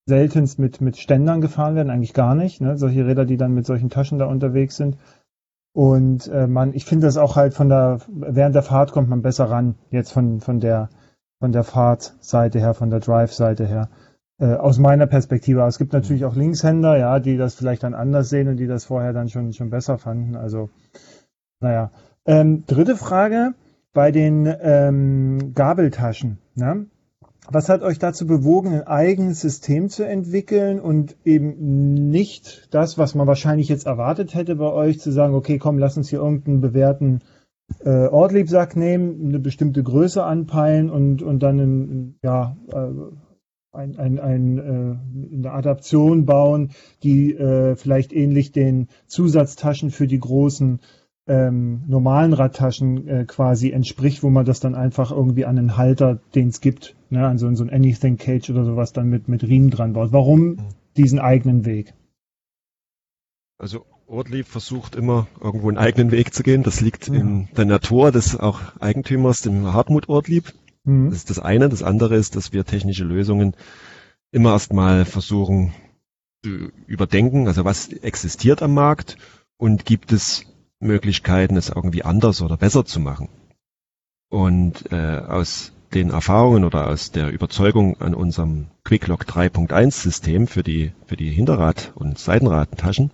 seltenst 0.07 0.59
mit, 0.59 0.81
mit 0.81 0.96
Ständern 0.96 1.40
gefahren 1.40 1.77
werden, 1.77 1.90
eigentlich 1.90 2.14
gar 2.14 2.35
nicht. 2.35 2.61
Ne? 2.61 2.79
Solche 2.79 3.07
Räder, 3.07 3.27
die 3.27 3.37
dann 3.37 3.55
mit 3.55 3.66
solchen 3.66 3.90
Taschen 3.90 4.18
da 4.18 4.27
unterwegs 4.27 4.77
sind. 4.77 4.96
Und 5.73 6.27
äh, 6.29 6.46
man, 6.46 6.75
ich 6.75 6.85
finde 6.85 7.07
das 7.07 7.16
auch 7.16 7.37
halt 7.37 7.55
von 7.55 7.68
der, 7.68 8.01
während 8.09 8.55
der 8.55 8.62
Fahrt 8.62 8.92
kommt 8.92 9.09
man 9.09 9.23
besser 9.23 9.51
ran, 9.51 9.77
jetzt 9.90 10.12
von, 10.12 10.40
von 10.40 10.59
der, 10.59 10.88
von 11.38 11.53
der 11.53 11.62
Fahrtseite 11.62 12.59
her, 12.59 12.75
von 12.75 12.90
der 12.90 13.01
Drive-Seite 13.01 13.66
her. 13.66 13.88
Äh, 14.40 14.55
aus 14.55 14.79
meiner 14.79 15.07
Perspektive. 15.07 15.61
es 15.66 15.76
gibt 15.76 15.92
natürlich 15.92 16.24
auch 16.24 16.35
Linkshänder, 16.35 16.96
ja, 16.96 17.20
die 17.20 17.37
das 17.37 17.55
vielleicht 17.55 17.83
dann 17.83 17.92
anders 17.92 18.31
sehen 18.31 18.48
und 18.48 18.57
die 18.57 18.66
das 18.66 18.87
vorher 18.87 19.12
dann 19.12 19.29
schon, 19.29 19.53
schon 19.53 19.68
besser 19.68 19.98
fanden. 19.98 20.35
Also, 20.35 20.70
naja. 21.61 21.90
Ähm, 22.24 22.64
dritte 22.66 22.96
Frage 22.96 23.53
bei 23.92 24.12
den 24.12 24.50
ähm, 24.62 25.53
Gabeltaschen. 25.55 26.38
Ne? 26.55 26.87
Was 27.50 27.68
hat 27.68 27.83
euch 27.83 27.98
dazu 27.98 28.26
bewogen, 28.26 28.72
ein 28.72 28.87
eigenes 28.87 29.42
System 29.42 29.90
zu 29.90 30.05
entwickeln 30.05 30.81
und 30.81 31.16
eben 31.26 32.09
nicht 32.09 32.68
das, 32.70 32.96
was 32.96 33.14
man 33.14 33.26
wahrscheinlich 33.26 33.68
jetzt 33.68 33.87
erwartet 33.87 34.35
hätte 34.35 34.57
bei 34.57 34.72
euch, 34.72 35.00
zu 35.00 35.11
sagen, 35.11 35.35
okay, 35.35 35.59
komm, 35.59 35.76
lass 35.76 35.98
uns 35.98 36.09
hier 36.09 36.20
irgendeinen 36.20 36.62
bewährten 36.62 37.20
äh, 37.85 38.07
Ortliebsack 38.07 38.74
nehmen, 38.74 39.29
eine 39.29 39.38
bestimmte 39.38 39.83
Größe 39.83 40.24
anpeilen 40.24 40.88
und, 40.88 41.22
und 41.22 41.42
dann 41.42 41.59
in, 41.59 42.14
ja, 42.22 42.57
äh, 42.72 42.88
ein, 43.72 43.96
ein, 43.98 44.18
ein, 44.18 44.59
äh, 44.59 45.35
eine 45.37 45.52
Adaption 45.52 46.26
bauen, 46.26 46.70
die 47.02 47.35
äh, 47.35 47.76
vielleicht 47.76 48.12
ähnlich 48.12 48.52
den 48.52 48.88
Zusatztaschen 49.06 49.90
für 49.90 50.06
die 50.06 50.18
großen 50.18 50.80
ähm, 51.26 51.83
normalen 51.87 52.33
Radtaschen 52.33 53.06
äh, 53.06 53.24
quasi 53.26 53.70
entspricht, 53.70 54.22
wo 54.22 54.30
man 54.30 54.44
das 54.44 54.59
dann 54.59 54.74
einfach 54.74 55.12
irgendwie 55.12 55.44
an 55.44 55.59
einen 55.59 55.76
Halter, 55.76 56.18
den 56.35 56.48
es 56.48 56.61
gibt, 56.61 56.96
ne, 57.11 57.26
an 57.26 57.38
so, 57.38 57.52
so 57.54 57.62
ein 57.62 57.70
Anything 57.70 58.16
Cage 58.16 58.50
oder 58.50 58.64
sowas 58.64 58.92
dann 58.92 59.09
mit, 59.09 59.28
mit 59.28 59.44
Riemen 59.44 59.70
dran 59.70 59.92
baut. 59.92 60.12
Warum 60.12 60.40
mhm. 60.40 60.59
diesen 60.96 61.20
eigenen 61.20 61.64
Weg? 61.64 61.94
Also 63.59 63.85
Ortlieb 64.09 64.46
versucht 64.46 64.96
immer 64.96 65.28
irgendwo 65.40 65.68
einen 65.68 65.78
eigenen 65.78 66.11
Weg 66.11 66.35
zu 66.35 66.42
gehen. 66.42 66.64
Das 66.64 66.80
liegt 66.80 67.06
ja. 67.06 67.14
in 67.14 67.48
der 67.56 67.66
Natur 67.66 68.11
des 68.11 68.40
auch 68.40 68.61
Eigentümers, 68.80 69.42
dem 69.42 69.72
Hartmut 69.72 70.09
Ortlieb. 70.09 70.52
Mhm. 70.85 71.11
Das 71.11 71.19
ist 71.19 71.31
das 71.31 71.38
eine. 71.38 71.69
Das 71.69 71.83
andere 71.83 72.16
ist, 72.16 72.37
dass 72.37 72.53
wir 72.53 72.64
technische 72.64 73.05
Lösungen 73.05 73.55
immer 74.31 74.53
erstmal 74.53 75.05
versuchen 75.05 75.75
zu 76.43 76.71
überdenken. 76.87 77.49
Also 77.49 77.64
was 77.64 77.88
existiert 77.88 78.62
am 78.62 78.75
Markt 78.75 79.16
und 79.57 79.85
gibt 79.85 80.12
es 80.12 80.47
Möglichkeiten, 80.79 81.57
es 81.57 81.69
irgendwie 81.69 82.05
anders 82.05 82.40
oder 82.40 82.57
besser 82.57 82.85
zu 82.85 83.01
machen. 83.01 83.29
Und 84.31 84.90
äh, 84.93 85.19
aus 85.19 85.73
den 85.93 86.11
Erfahrungen 86.11 86.64
oder 86.64 86.87
aus 86.87 87.11
der 87.11 87.31
Überzeugung 87.31 88.01
an 88.01 88.14
unserem 88.14 88.69
QuickLock 88.85 89.25
3.1 89.25 89.90
System 89.90 90.47
für 90.47 90.62
die, 90.62 90.93
für 91.07 91.16
die 91.16 91.31
Hinterrad- 91.31 91.93
und 91.97 92.19
Seitenradentaschen 92.19 93.11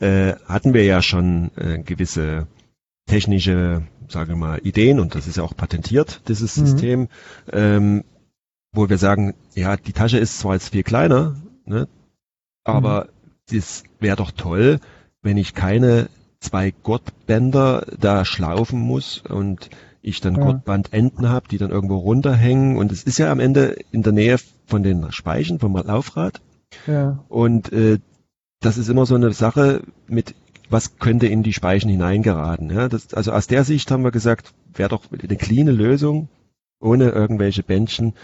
äh, 0.00 0.34
hatten 0.46 0.74
wir 0.74 0.84
ja 0.84 1.02
schon 1.02 1.50
äh, 1.56 1.78
gewisse 1.78 2.46
technische, 3.06 3.82
sage 4.08 4.32
ich 4.32 4.38
mal, 4.38 4.60
Ideen 4.62 5.00
und 5.00 5.14
das 5.14 5.26
ist 5.26 5.36
ja 5.36 5.42
auch 5.42 5.56
patentiert, 5.56 6.22
dieses 6.28 6.56
mhm. 6.56 6.66
System, 6.66 7.08
ähm, 7.52 8.04
wo 8.72 8.88
wir 8.88 8.98
sagen, 8.98 9.34
ja, 9.54 9.76
die 9.76 9.92
Tasche 9.92 10.18
ist 10.18 10.38
zwar 10.38 10.54
jetzt 10.54 10.70
viel 10.70 10.82
kleiner, 10.82 11.36
ne, 11.64 11.88
aber 12.64 13.04
mhm. 13.04 13.56
das 13.56 13.84
wäre 14.00 14.16
doch 14.16 14.30
toll, 14.30 14.80
wenn 15.22 15.36
ich 15.36 15.54
keine 15.54 16.08
zwei 16.40 16.72
Gurtbänder 16.82 17.86
da 17.98 18.24
schlaufen 18.24 18.80
muss 18.80 19.18
und 19.18 19.70
ich 20.02 20.20
dann 20.20 20.36
ja. 20.36 20.42
Gurtbandenden 20.42 21.30
habe, 21.30 21.48
die 21.48 21.56
dann 21.56 21.70
irgendwo 21.70 21.96
runterhängen 21.96 22.76
und 22.76 22.92
es 22.92 23.04
ist 23.04 23.18
ja 23.18 23.32
am 23.32 23.40
Ende 23.40 23.76
in 23.90 24.02
der 24.02 24.12
Nähe 24.12 24.36
von 24.66 24.82
den 24.82 25.10
Speichen 25.12 25.58
vom 25.58 25.74
Laufrad. 25.74 26.42
Ja. 26.86 27.24
Und 27.28 27.72
äh, 27.72 27.98
das 28.60 28.76
ist 28.76 28.88
immer 28.88 29.06
so 29.06 29.14
eine 29.14 29.32
Sache 29.32 29.82
mit 30.06 30.34
was 30.70 30.98
könnte 30.98 31.26
in 31.26 31.42
die 31.42 31.52
Speichen 31.52 31.90
hineingeraten. 31.90 32.70
Ja, 32.70 32.88
das, 32.88 33.14
also 33.14 33.32
aus 33.32 33.46
der 33.46 33.64
Sicht 33.64 33.90
haben 33.90 34.04
wir 34.04 34.10
gesagt, 34.10 34.52
wäre 34.74 34.88
doch 34.88 35.02
eine 35.10 35.36
cleane 35.36 35.72
Lösung, 35.72 36.28
ohne 36.80 37.10
irgendwelche 37.10 37.62
Bändchen. 37.62 38.14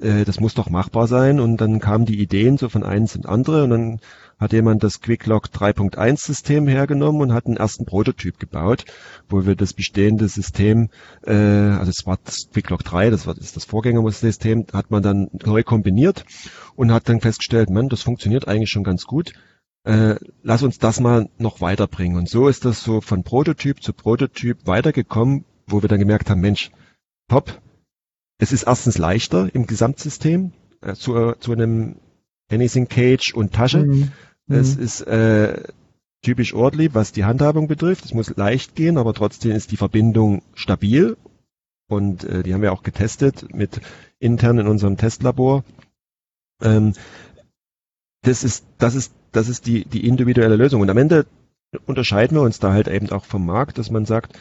Äh, 0.00 0.24
das 0.24 0.40
muss 0.40 0.54
doch 0.54 0.70
machbar 0.70 1.06
sein. 1.06 1.40
Und 1.40 1.60
dann 1.60 1.80
kamen 1.80 2.04
die 2.04 2.20
Ideen 2.20 2.58
so 2.58 2.68
von 2.68 2.82
eins 2.82 3.16
und 3.16 3.26
andere 3.26 3.64
und 3.64 3.70
dann 3.70 4.00
hat 4.38 4.52
jemand 4.52 4.82
das 4.82 5.00
QuickLock 5.00 5.46
3.1 5.46 6.26
System 6.26 6.66
hergenommen 6.66 7.22
und 7.22 7.32
hat 7.32 7.46
einen 7.46 7.56
ersten 7.56 7.86
Prototyp 7.86 8.38
gebaut, 8.38 8.84
wo 9.28 9.46
wir 9.46 9.54
das 9.54 9.72
bestehende 9.72 10.28
System, 10.28 10.90
äh, 11.24 11.32
also 11.32 11.90
es 11.90 12.04
war 12.04 12.18
das 12.24 12.48
QuickLock 12.52 12.82
3, 12.82 13.10
das 13.10 13.26
war 13.26 13.34
das, 13.34 13.52
das 13.52 13.64
Vorgängersystem, 13.64 14.66
hat 14.72 14.90
man 14.90 15.02
dann 15.02 15.30
neu 15.44 15.62
kombiniert 15.62 16.24
und 16.74 16.92
hat 16.92 17.08
dann 17.08 17.20
festgestellt, 17.20 17.70
man, 17.70 17.88
das 17.88 18.02
funktioniert 18.02 18.48
eigentlich 18.48 18.70
schon 18.70 18.84
ganz 18.84 19.04
gut 19.04 19.32
äh, 19.84 20.16
lass 20.42 20.62
uns 20.62 20.78
das 20.78 21.00
mal 21.00 21.28
noch 21.38 21.60
weiterbringen. 21.60 22.16
Und 22.16 22.28
so 22.28 22.48
ist 22.48 22.64
das 22.64 22.82
so 22.82 23.00
von 23.00 23.22
Prototyp 23.22 23.82
zu 23.82 23.92
Prototyp 23.92 24.66
weitergekommen, 24.66 25.44
wo 25.66 25.82
wir 25.82 25.88
dann 25.88 25.98
gemerkt 25.98 26.30
haben, 26.30 26.40
Mensch, 26.40 26.70
top, 27.28 27.60
es 28.38 28.52
ist 28.52 28.64
erstens 28.64 28.98
leichter 28.98 29.54
im 29.54 29.66
Gesamtsystem 29.66 30.52
äh, 30.80 30.94
zu, 30.94 31.32
zu 31.38 31.52
einem 31.52 31.96
Anything 32.50 32.88
Cage 32.88 33.34
und 33.34 33.52
Tasche. 33.52 33.84
Mhm. 33.84 34.12
Es 34.48 34.76
mhm. 34.76 34.82
ist 34.82 35.00
äh, 35.02 35.62
typisch 36.22 36.54
Ortlieb, 36.54 36.94
was 36.94 37.12
die 37.12 37.24
Handhabung 37.24 37.68
betrifft. 37.68 38.04
Es 38.04 38.14
muss 38.14 38.34
leicht 38.36 38.74
gehen, 38.74 38.98
aber 38.98 39.14
trotzdem 39.14 39.52
ist 39.52 39.70
die 39.70 39.76
Verbindung 39.76 40.42
stabil. 40.54 41.16
Und 41.86 42.24
äh, 42.24 42.42
die 42.42 42.54
haben 42.54 42.62
wir 42.62 42.72
auch 42.72 42.82
getestet 42.82 43.54
mit 43.54 43.80
intern 44.18 44.58
in 44.58 44.66
unserem 44.66 44.96
Testlabor. 44.96 45.64
Ähm, 46.62 46.94
das 48.22 48.42
ist, 48.42 48.64
das 48.78 48.94
ist 48.94 49.12
das 49.36 49.48
ist 49.48 49.66
die, 49.66 49.84
die 49.84 50.06
individuelle 50.06 50.56
Lösung. 50.56 50.80
Und 50.80 50.90
am 50.90 50.98
Ende 50.98 51.26
unterscheiden 51.86 52.36
wir 52.36 52.42
uns 52.42 52.58
da 52.58 52.72
halt 52.72 52.88
eben 52.88 53.10
auch 53.10 53.24
vom 53.24 53.44
Markt, 53.44 53.78
dass 53.78 53.90
man 53.90 54.06
sagt, 54.06 54.38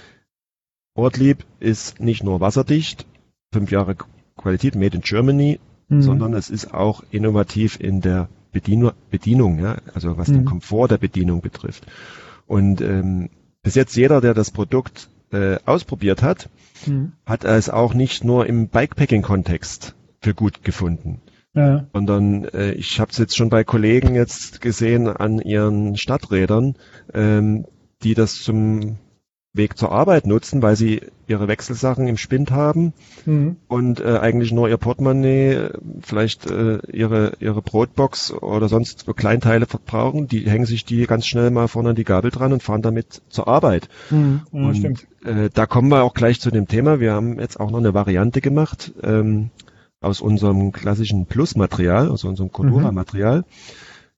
Ortlieb 0.96 1.46
ist 1.60 2.00
nicht 2.00 2.24
nur 2.24 2.40
wasserdicht, 2.40 3.06
fünf 3.52 3.72
Jahre 3.72 3.96
Qualität 4.38 4.76
made 4.76 4.96
in 4.96 5.02
Germany, 5.02 5.60
mhm. 5.88 6.02
sondern 6.02 6.34
es 6.34 6.50
ist 6.50 6.74
auch 6.74 7.04
innovativ 7.10 7.80
in 7.80 8.02
der 8.02 8.30
Bedienung, 8.52 8.92
Bedienung 9.10 9.60
ja, 9.60 9.78
also 9.94 10.18
was 10.18 10.28
mhm. 10.28 10.34
den 10.34 10.46
Komfort 10.46 10.90
der 10.90 11.00
Bedienung 11.00 11.42
betrifft. 11.42 11.86
Und 12.46 12.82
ähm, 12.82 13.30
bis 13.64 13.74
jetzt 13.76 13.96
jeder, 13.96 14.22
der 14.22 14.36
das 14.36 14.52
Produkt 14.52 15.10
äh, 15.32 15.58
ausprobiert 15.66 16.22
hat, 16.22 16.50
mhm. 16.86 17.14
hat 17.26 17.44
es 17.46 17.70
auch 17.70 17.96
nicht 17.96 18.24
nur 18.24 18.46
im 18.46 18.68
Bikepacking-Kontext 18.68 19.96
für 20.22 20.36
gut 20.36 20.64
gefunden. 20.64 21.22
Ja. 21.54 21.86
Sondern 21.94 22.46
äh, 22.46 22.72
ich 22.72 23.00
habe 23.00 23.12
es 23.12 23.18
jetzt 23.18 23.38
schon 23.38 23.50
bei 23.50 23.64
Kollegen 23.64 24.16
jetzt 24.16 24.60
gesehen 24.62 25.08
an 25.08 25.40
ihren 25.40 25.96
Stadträdern, 25.98 26.76
ähm, 27.14 27.66
die 28.02 28.16
das 28.16 28.42
zum 28.42 28.98
Weg 29.56 29.78
zur 29.78 29.92
Arbeit 29.92 30.26
nutzen, 30.26 30.64
weil 30.64 30.76
sie 30.76 31.02
ihre 31.28 31.48
Wechselsachen 31.48 32.08
im 32.08 32.18
Spind 32.18 32.50
haben 32.50 32.94
mhm. 33.26 33.58
und 33.68 34.00
äh, 34.00 34.18
eigentlich 34.18 34.52
nur 34.52 34.68
ihr 34.68 34.78
Portemonnaie, 34.78 35.70
vielleicht 36.02 36.50
äh, 36.50 36.80
ihre 36.92 37.34
ihre 37.40 37.62
Brotbox 37.62 38.34
oder 38.34 38.68
sonst 38.68 39.06
Kleinteile 39.16 39.68
verbrauchen. 39.68 40.28
Die 40.28 40.50
hängen 40.50 40.66
sich 40.66 40.86
die 40.86 41.06
ganz 41.06 41.28
schnell 41.28 41.52
mal 41.52 41.68
vorne 41.68 41.90
an 41.90 41.96
die 41.96 42.04
Gabel 42.04 42.32
dran 42.32 42.52
und 42.52 42.64
fahren 42.64 42.82
damit 42.82 43.22
zur 43.30 43.48
Arbeit. 43.48 43.90
Mhm. 44.10 44.42
Ja, 44.52 44.60
und 44.60 45.08
äh, 45.24 45.50
da 45.54 45.68
kommen 45.68 45.90
wir 45.90 46.04
auch 46.04 46.16
gleich 46.16 46.42
zu 46.42 46.50
dem 46.50 46.68
Thema. 46.68 47.00
Wir 47.00 47.14
haben 47.14 47.40
jetzt 47.40 47.60
auch 47.60 47.70
noch 47.70 47.80
eine 47.80 47.94
Variante 47.94 48.42
gemacht. 48.42 48.92
Ähm, 49.04 49.52
aus 50.04 50.22
unserem 50.22 50.72
klassischen 50.72 51.26
Plus-Material, 51.26 52.10
aus 52.10 52.24
unserem 52.24 52.52
Cordura-Material. 52.52 53.46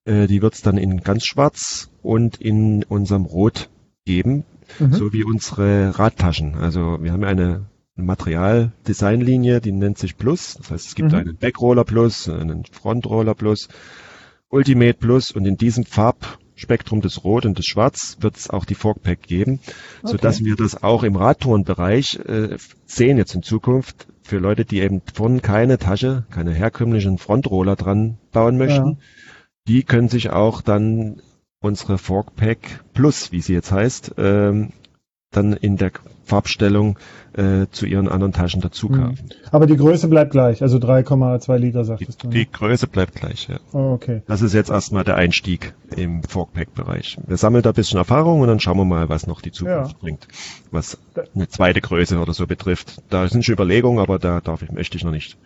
Äh, 0.06 0.28
die 0.28 0.42
wird 0.42 0.54
es 0.54 0.62
dann 0.62 0.78
in 0.78 1.02
ganz 1.02 1.26
schwarz 1.26 1.90
und 2.02 2.38
in 2.38 2.84
unserem 2.84 3.26
Rot 3.26 3.70
geben, 4.06 4.46
mhm. 4.80 4.94
so 4.94 5.14
wie 5.14 5.24
unsere 5.24 5.98
Radtaschen. 5.98 6.56
Also 6.56 6.98
wir 7.02 7.12
haben 7.12 7.24
eine 7.24 7.66
Materialdesignlinie, 7.96 9.62
die 9.62 9.72
nennt 9.72 9.98
sich 9.98 10.18
Plus. 10.18 10.56
Das 10.56 10.72
heißt, 10.72 10.88
es 10.88 10.96
gibt 10.96 11.12
mhm. 11.12 11.18
einen 11.18 11.38
Backroller 11.38 11.84
Plus, 11.84 12.30
einen 12.30 12.66
Frontroller 12.66 13.36
Plus, 13.36 13.68
Ultimate 14.50 14.98
Plus 15.00 15.32
und 15.32 15.46
in 15.46 15.58
diesem 15.58 15.86
Farbspektrum 15.86 17.02
des 17.02 17.24
Rot 17.24 17.46
und 17.46 17.58
des 17.58 17.66
Schwarz 17.66 18.18
wird 18.20 18.38
es 18.38 18.50
auch 18.50 18.66
die 18.66 18.76
Forkpack 18.76 19.24
geben, 19.24 19.60
okay. 20.02 20.12
sodass 20.12 20.44
wir 20.44 20.56
das 20.56 20.84
auch 20.84 21.04
im 21.04 21.16
Radtourenbereich 21.16 22.20
äh, 22.26 22.58
sehen 22.86 23.18
jetzt 23.18 23.34
in 23.34 23.44
Zukunft 23.44 24.08
für 24.26 24.40
Leute, 24.40 24.66
die 24.66 24.82
eben 24.82 25.02
vorne 25.14 25.40
keine 25.40 25.78
Tasche, 25.78 26.26
keine 26.32 26.52
herkömmlichen 26.52 27.20
Frontroller 27.20 27.76
dran 27.76 28.18
bauen 28.32 28.58
möchten. 28.58 28.90
Ja. 28.90 28.98
Die 29.68 29.84
können 29.84 30.10
sich 30.10 30.32
auch 30.32 30.62
dann 30.62 31.22
unsere 31.60 32.00
Forkpack 32.00 32.84
Plus, 32.94 33.32
wie 33.32 33.42
sie 33.42 33.54
jetzt 33.54 33.72
heißt, 33.72 34.16
ähm, 34.18 34.72
dann 35.36 35.54
in 35.54 35.78
der 35.78 35.92
Farbstellung 36.24 36.98
äh, 37.34 37.68
zu 37.72 37.86
ihren 37.86 38.08
anderen 38.08 38.34
Taschen 38.34 38.62
dazu 38.62 38.90
kaufen. 38.90 39.26
Mhm. 39.26 39.48
Aber 39.52 39.68
die 39.68 39.78
Größe 39.78 40.08
bleibt 40.08 40.32
gleich, 40.32 40.62
also 40.62 40.78
3,2 40.78 41.58
Liter 41.58 41.86
sagtest 41.86 42.24
die, 42.24 42.28
du. 42.28 42.34
Ne? 42.34 42.34
Die 42.40 42.52
Größe 42.52 42.88
bleibt 42.88 43.16
gleich, 43.16 43.48
ja. 43.48 43.60
Oh, 43.74 43.94
okay. 43.94 44.24
Das 44.28 44.42
ist 44.42 44.54
jetzt 44.54 44.70
erstmal 44.70 45.04
der 45.04 45.16
Einstieg 45.16 45.74
im 45.96 46.24
Forkpack-Bereich. 46.24 47.20
Wir 47.26 47.38
sammeln 47.38 47.64
da 47.64 47.72
ein 47.72 47.76
bisschen 47.76 47.98
Erfahrung 47.98 48.42
und 48.42 48.48
dann 48.48 48.60
schauen 48.60 48.78
wir 48.78 48.86
mal, 48.86 49.10
was 49.10 49.28
noch 49.28 49.42
die 49.42 49.52
Zukunft 49.52 49.92
ja. 49.92 49.98
bringt, 50.00 50.28
was 50.72 50.98
eine 51.36 51.48
zweite 51.48 51.82
Größe 51.82 52.18
oder 52.20 52.34
so 52.34 52.48
betrifft. 52.48 53.02
Da 53.10 53.28
sind 53.28 53.46
schon 53.46 53.54
Überlegungen, 53.54 54.00
aber 54.00 54.18
da 54.18 54.42
darf 54.42 54.62
ich, 54.62 54.72
möchte 54.72 54.98
ich 54.98 55.04
noch 55.04 55.12
nicht 55.12 55.38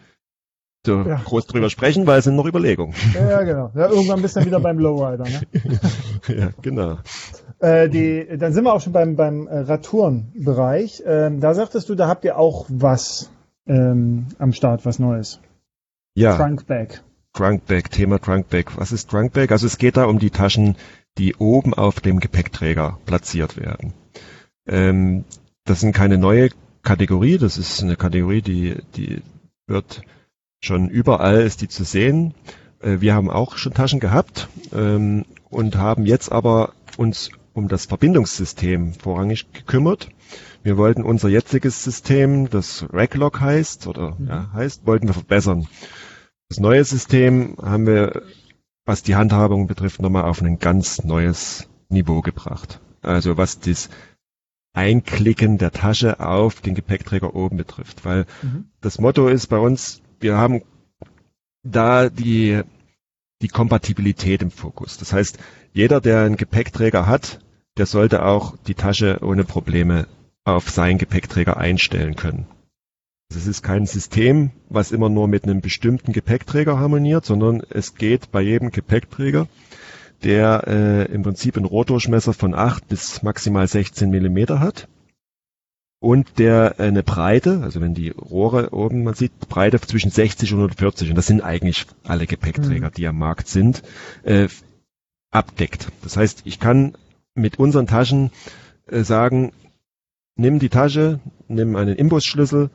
so 0.85 1.01
ja. 1.01 1.21
groß 1.25 1.47
drüber 1.47 1.69
sprechen, 1.69 2.07
weil 2.07 2.19
es 2.19 2.25
sind 2.25 2.35
noch 2.35 2.45
Überlegungen. 2.45 2.95
Ja, 3.13 3.43
genau. 3.43 3.71
Ja, 3.75 3.89
irgendwann 3.89 4.21
bist 4.21 4.37
du 4.37 4.45
wieder 4.45 4.59
beim 4.59 4.79
Lowrider, 4.79 5.25
ne? 5.25 5.41
ja, 6.27 6.49
genau. 6.61 6.99
Äh, 7.59 7.89
die, 7.89 8.37
dann 8.37 8.53
sind 8.53 8.63
wir 8.63 8.73
auch 8.73 8.81
schon 8.81 8.93
beim, 8.93 9.15
beim 9.15 9.47
äh, 9.47 9.59
Radtourenbereich. 9.59 11.03
Ähm, 11.05 11.41
da 11.41 11.53
sagtest 11.53 11.89
du, 11.89 11.95
da 11.95 12.07
habt 12.07 12.23
ihr 12.23 12.37
auch 12.37 12.65
was 12.69 13.29
ähm, 13.67 14.27
am 14.39 14.53
Start, 14.53 14.85
was 14.85 14.99
Neues. 14.99 15.39
Ja. 16.15 16.35
Trunkbag. 16.37 17.03
Trunkbag, 17.33 17.91
Thema 17.91 18.19
Trunkbag. 18.19 18.77
Was 18.77 18.91
ist 18.91 19.09
Trunkbag? 19.09 19.51
Also 19.51 19.67
es 19.67 19.77
geht 19.77 19.97
da 19.97 20.05
um 20.05 20.19
die 20.19 20.31
Taschen, 20.31 20.75
die 21.17 21.35
oben 21.35 21.73
auf 21.73 21.99
dem 21.99 22.19
Gepäckträger 22.19 22.97
platziert 23.05 23.57
werden. 23.57 23.93
Ähm, 24.67 25.25
das 25.65 25.81
sind 25.81 25.93
keine 25.93 26.17
neue 26.17 26.49
Kategorie, 26.81 27.37
das 27.37 27.57
ist 27.57 27.83
eine 27.83 27.97
Kategorie, 27.97 28.41
die, 28.41 28.77
die 28.95 29.21
wird 29.67 30.01
schon 30.61 30.89
überall 30.89 31.41
ist 31.41 31.61
die 31.61 31.67
zu 31.67 31.83
sehen. 31.83 32.33
Äh, 32.79 33.01
wir 33.01 33.13
haben 33.13 33.29
auch 33.29 33.57
schon 33.57 33.73
Taschen 33.73 33.99
gehabt 33.99 34.47
ähm, 34.73 35.25
und 35.49 35.75
haben 35.75 36.05
jetzt 36.05 36.31
aber 36.31 36.73
uns 36.97 37.31
um 37.53 37.67
das 37.67 37.85
Verbindungssystem 37.85 38.93
vorrangig 38.93 39.51
gekümmert. 39.53 40.09
Wir 40.63 40.77
wollten 40.77 41.03
unser 41.03 41.29
jetziges 41.29 41.83
System, 41.83 42.49
das 42.49 42.85
Racklock 42.91 43.39
heißt 43.39 43.87
oder 43.87 44.15
mhm. 44.17 44.27
ja, 44.27 44.49
heißt, 44.53 44.85
wollten 44.85 45.07
wir 45.07 45.13
verbessern. 45.13 45.67
Das 46.49 46.59
neue 46.59 46.83
System 46.83 47.55
haben 47.61 47.85
wir, 47.85 48.23
was 48.85 49.03
die 49.03 49.15
Handhabung 49.15 49.67
betrifft, 49.67 50.01
nochmal 50.01 50.23
auf 50.23 50.41
ein 50.41 50.59
ganz 50.59 51.03
neues 51.03 51.69
Niveau 51.89 52.21
gebracht. 52.21 52.81
Also 53.01 53.37
was 53.37 53.59
das 53.59 53.89
Einklicken 54.73 55.57
der 55.57 55.71
Tasche 55.71 56.19
auf 56.19 56.61
den 56.61 56.75
Gepäckträger 56.75 57.35
oben 57.35 57.57
betrifft. 57.57 58.05
Weil 58.05 58.25
mhm. 58.41 58.69
das 58.81 58.99
Motto 58.99 59.27
ist 59.27 59.47
bei 59.47 59.57
uns, 59.57 60.01
wir 60.19 60.37
haben 60.37 60.61
da 61.63 62.09
die, 62.09 62.61
die 63.41 63.47
Kompatibilität 63.47 64.41
im 64.41 64.51
Fokus. 64.51 64.97
Das 64.97 65.13
heißt, 65.13 65.37
jeder, 65.73 66.01
der 66.01 66.21
einen 66.21 66.35
Gepäckträger 66.37 67.07
hat, 67.07 67.39
der 67.77 67.85
sollte 67.85 68.25
auch 68.25 68.57
die 68.67 68.73
Tasche 68.73 69.19
ohne 69.21 69.43
Probleme 69.43 70.07
auf 70.43 70.69
seinen 70.69 70.97
Gepäckträger 70.97 71.57
einstellen 71.57 72.15
können. 72.15 72.47
Es 73.31 73.45
ist 73.45 73.61
kein 73.61 73.85
System, 73.85 74.51
was 74.69 74.91
immer 74.91 75.09
nur 75.09 75.27
mit 75.27 75.43
einem 75.43 75.61
bestimmten 75.61 76.13
Gepäckträger 76.13 76.79
harmoniert, 76.79 77.25
sondern 77.25 77.61
es 77.69 77.95
geht 77.95 78.31
bei 78.31 78.41
jedem 78.41 78.71
Gepäckträger, 78.71 79.47
der 80.23 80.63
äh, 80.67 81.13
im 81.13 81.21
Prinzip 81.21 81.55
einen 81.55 81.65
Rohrdurchmesser 81.65 82.33
von 82.33 82.55
8 82.55 82.87
bis 82.87 83.21
maximal 83.21 83.67
16 83.67 84.09
Millimeter 84.09 84.59
hat 84.59 84.87
und 85.99 86.39
der 86.39 86.75
eine 86.79 87.03
Breite, 87.03 87.61
also 87.61 87.81
wenn 87.81 87.93
die 87.93 88.09
Rohre 88.09 88.71
oben, 88.73 89.03
man 89.03 89.15
sieht, 89.15 89.37
Breite 89.49 89.79
zwischen 89.81 90.11
60 90.11 90.53
und 90.53 90.59
140, 90.59 91.09
und 91.09 91.15
das 91.15 91.27
sind 91.27 91.41
eigentlich 91.41 91.85
alle 92.03 92.25
Gepäckträger, 92.25 92.87
mhm. 92.87 92.93
die 92.93 93.07
am 93.07 93.17
Markt 93.17 93.47
sind, 93.47 93.83
äh, 94.23 94.47
abdeckt. 95.29 95.87
Das 96.01 96.15
heißt, 96.15 96.43
ich 96.45 96.59
kann 96.59 96.93
mit 97.35 97.59
unseren 97.59 97.87
Taschen 97.87 98.31
äh, 98.87 99.01
sagen, 99.01 99.51
nimm 100.35 100.59
die 100.59 100.69
Tasche, 100.69 101.19
nimm 101.47 101.75
einen 101.75 101.95
Imbusschlüssel, 101.95 102.69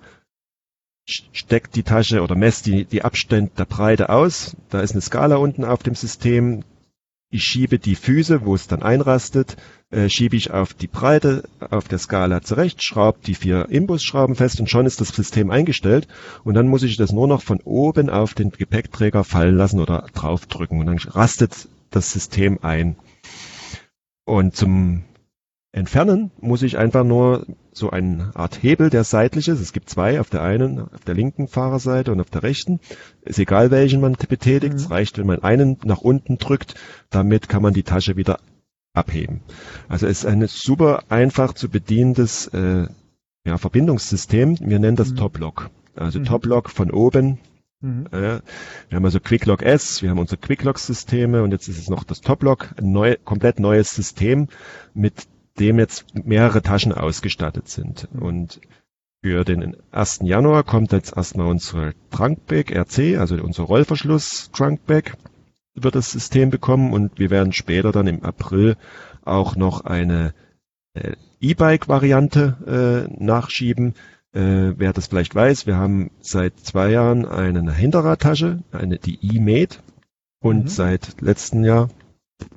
steck 1.06 1.70
die 1.72 1.82
Tasche 1.82 2.22
oder 2.22 2.34
mess 2.34 2.62
die, 2.62 2.84
die 2.84 3.02
Abstände 3.02 3.52
der 3.56 3.64
Breite 3.64 4.10
aus. 4.10 4.56
Da 4.70 4.80
ist 4.80 4.92
eine 4.92 5.00
Skala 5.00 5.37
unten 5.37 5.64
auf 5.64 5.82
dem 5.82 5.94
System. 5.94 6.62
Ich 7.35 7.42
schiebe 7.42 7.81
die 7.81 7.97
Füße, 7.97 8.47
wo 8.47 8.55
es 8.55 8.68
dann 8.68 8.85
einrastet, 8.85 9.57
äh, 9.90 10.09
schiebe 10.09 10.37
ich 10.37 10.53
auf 10.53 10.73
die 10.73 10.87
Breite 10.87 11.42
auf 11.59 11.88
der 11.88 11.99
Skala 11.99 12.42
zurecht, 12.42 12.81
schraube 12.81 13.18
die 13.27 13.35
vier 13.35 13.68
Imbusschrauben 13.70 14.37
fest 14.37 14.61
und 14.61 14.70
schon 14.70 14.87
ist 14.87 15.01
das 15.01 15.09
System 15.09 15.51
eingestellt. 15.51 16.07
Und 16.44 16.55
dann 16.55 16.68
muss 16.68 16.85
ich 16.85 16.97
das 16.97 17.11
nur 17.11 17.27
noch 17.27 17.42
von 17.42 17.61
oben 17.64 18.09
auf 18.09 18.35
den 18.35 18.53
Gepäckträger 18.53 19.25
fallen 19.25 19.57
lassen 19.57 19.81
oder 19.81 20.07
draufdrücken 20.14 20.79
und 20.79 20.87
dann 20.87 20.99
rastet 20.99 21.66
das 21.90 22.12
System 22.12 22.61
ein. 22.62 22.94
Und 24.25 24.55
zum 24.55 25.03
Entfernen 25.74 26.30
muss 26.40 26.62
ich 26.62 26.78
einfach 26.78 27.02
nur 27.02 27.46
so 27.72 27.90
eine 27.90 28.30
Art 28.34 28.62
Hebel, 28.62 28.90
der 28.90 29.02
seitlich 29.02 29.48
ist. 29.48 29.58
Es 29.58 29.72
gibt 29.72 29.90
zwei, 29.90 30.20
auf 30.20 30.30
der 30.30 30.40
einen, 30.40 30.78
auf 30.78 31.04
der 31.04 31.14
linken 31.14 31.48
Fahrerseite 31.48 32.12
und 32.12 32.20
auf 32.20 32.30
der 32.30 32.44
rechten. 32.44 32.78
Ist 33.22 33.40
egal, 33.40 33.72
welchen 33.72 34.00
man 34.00 34.12
betätigt. 34.12 34.74
Mhm. 34.74 34.78
Es 34.78 34.90
reicht, 34.90 35.18
wenn 35.18 35.26
man 35.26 35.42
einen 35.42 35.78
nach 35.84 36.00
unten 36.00 36.38
drückt. 36.38 36.76
Damit 37.10 37.48
kann 37.48 37.60
man 37.60 37.74
die 37.74 37.82
Tasche 37.82 38.16
wieder 38.16 38.38
abheben. 38.92 39.40
Also 39.88 40.06
es 40.06 40.18
ist 40.18 40.26
ein 40.26 40.46
super 40.46 41.02
einfach 41.08 41.54
zu 41.54 41.68
bedienendes 41.68 42.46
äh, 42.54 42.87
ja, 43.44 43.58
Verbindungssystem. 43.58 44.58
Wir 44.60 44.78
nennen 44.78 44.96
das 44.96 45.10
mhm. 45.10 45.16
Top-Lock. 45.16 45.70
Also 45.96 46.20
mhm. 46.20 46.24
Top-Lock 46.24 46.70
von 46.70 46.92
oben. 46.92 47.40
Mhm. 47.80 48.06
Äh, 48.12 48.38
wir 48.90 48.96
haben 48.96 49.04
also 49.04 49.18
Quick-Lock 49.18 49.62
S, 49.62 50.02
wir 50.02 50.10
haben 50.10 50.20
unsere 50.20 50.40
Quick-Lock-Systeme 50.40 51.42
und 51.42 51.50
jetzt 51.50 51.66
ist 51.66 51.78
es 51.78 51.90
noch 51.90 52.04
das 52.04 52.20
Top-Lock, 52.20 52.76
ein 52.78 52.92
neu, 52.92 53.16
komplett 53.24 53.58
neues 53.58 53.92
System, 53.92 54.46
mit 54.94 55.26
dem 55.59 55.79
jetzt 55.79 56.05
mehrere 56.14 56.62
Taschen 56.62 56.93
ausgestattet 56.93 57.69
sind. 57.69 58.09
Mhm. 58.12 58.23
Und 58.23 58.61
für 59.23 59.45
den 59.45 59.77
1. 59.90 60.21
Januar 60.25 60.64
kommt 60.64 60.93
jetzt 60.93 61.17
erstmal 61.17 61.47
unsere 61.47 61.95
Trunkbag 62.11 62.71
RC, 62.71 63.19
also 63.19 63.37
unser 63.37 63.62
Rollverschluss 63.64 64.51
Trunkbag 64.53 65.17
wird 65.75 65.95
das 65.95 66.11
System 66.11 66.51
bekommen 66.51 66.93
und 66.93 67.19
wir 67.19 67.31
werden 67.31 67.53
später 67.53 67.90
dann 67.90 68.07
im 68.07 68.23
April 68.23 68.77
auch 69.25 69.57
noch 69.57 69.85
eine 69.85 70.35
äh, 70.95 71.14
E-Bike-Variante 71.40 73.09
äh, 73.19 73.25
nachschieben. 73.25 73.95
Äh, 74.33 74.75
wer 74.77 74.93
das 74.93 75.09
vielleicht 75.09 75.35
weiß, 75.35 75.67
wir 75.67 75.77
haben 75.77 76.11
seit 76.21 76.61
zwei 76.61 76.90
Jahren 76.90 77.25
eine 77.25 77.73
Hinterradtasche, 77.73 78.62
eine 78.73 78.99
die 78.99 79.19
E-Mate 79.23 79.79
und 80.40 80.64
mhm. 80.64 80.69
seit 80.69 81.21
letztem 81.21 81.64
Jahr 81.64 81.88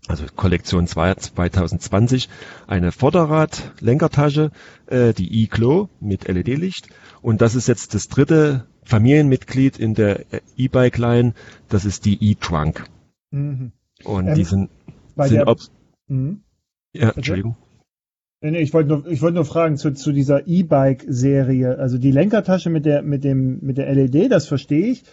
also 0.07 0.25
Kollektion 0.35 0.87
2020, 0.87 2.29
eine 2.67 2.91
Vorderrad-Lenkertasche, 2.91 4.51
äh, 4.87 5.13
die 5.13 5.43
E-Clo 5.43 5.89
mit 5.99 6.27
LED-Licht. 6.27 6.89
Und 7.21 7.41
das 7.41 7.55
ist 7.55 7.67
jetzt 7.67 7.93
das 7.93 8.07
dritte 8.07 8.65
Familienmitglied 8.83 9.77
in 9.77 9.93
der 9.93 10.25
E-Bike-Line, 10.55 11.33
das 11.69 11.85
ist 11.85 12.05
die 12.05 12.31
E-Trunk. 12.31 12.85
Mhm. 13.31 13.71
Und 14.03 14.27
ähm, 14.27 14.35
die 14.35 14.43
sind, 14.43 14.69
sind 15.15 15.31
der, 15.31 15.47
ob, 15.47 15.59
mhm. 16.07 16.41
Ja, 16.93 17.11
Entschuldigung. 17.11 17.57
Nee, 18.39 18.59
ich 18.59 18.73
wollte 18.73 18.89
nur, 18.89 19.07
ich 19.07 19.21
wollte 19.21 19.35
nur 19.35 19.45
fragen 19.45 19.77
zu, 19.77 19.93
zu 19.93 20.11
dieser 20.11 20.47
E-Bike-Serie. 20.47 21.79
Also 21.79 21.97
die 21.97 22.11
Lenkertasche 22.11 22.69
mit 22.69 22.85
der, 22.85 23.01
mit 23.01 23.23
dem, 23.23 23.59
mit 23.61 23.77
der 23.77 23.91
LED, 23.93 24.31
das 24.31 24.47
verstehe 24.47 24.87
ich. 24.87 25.03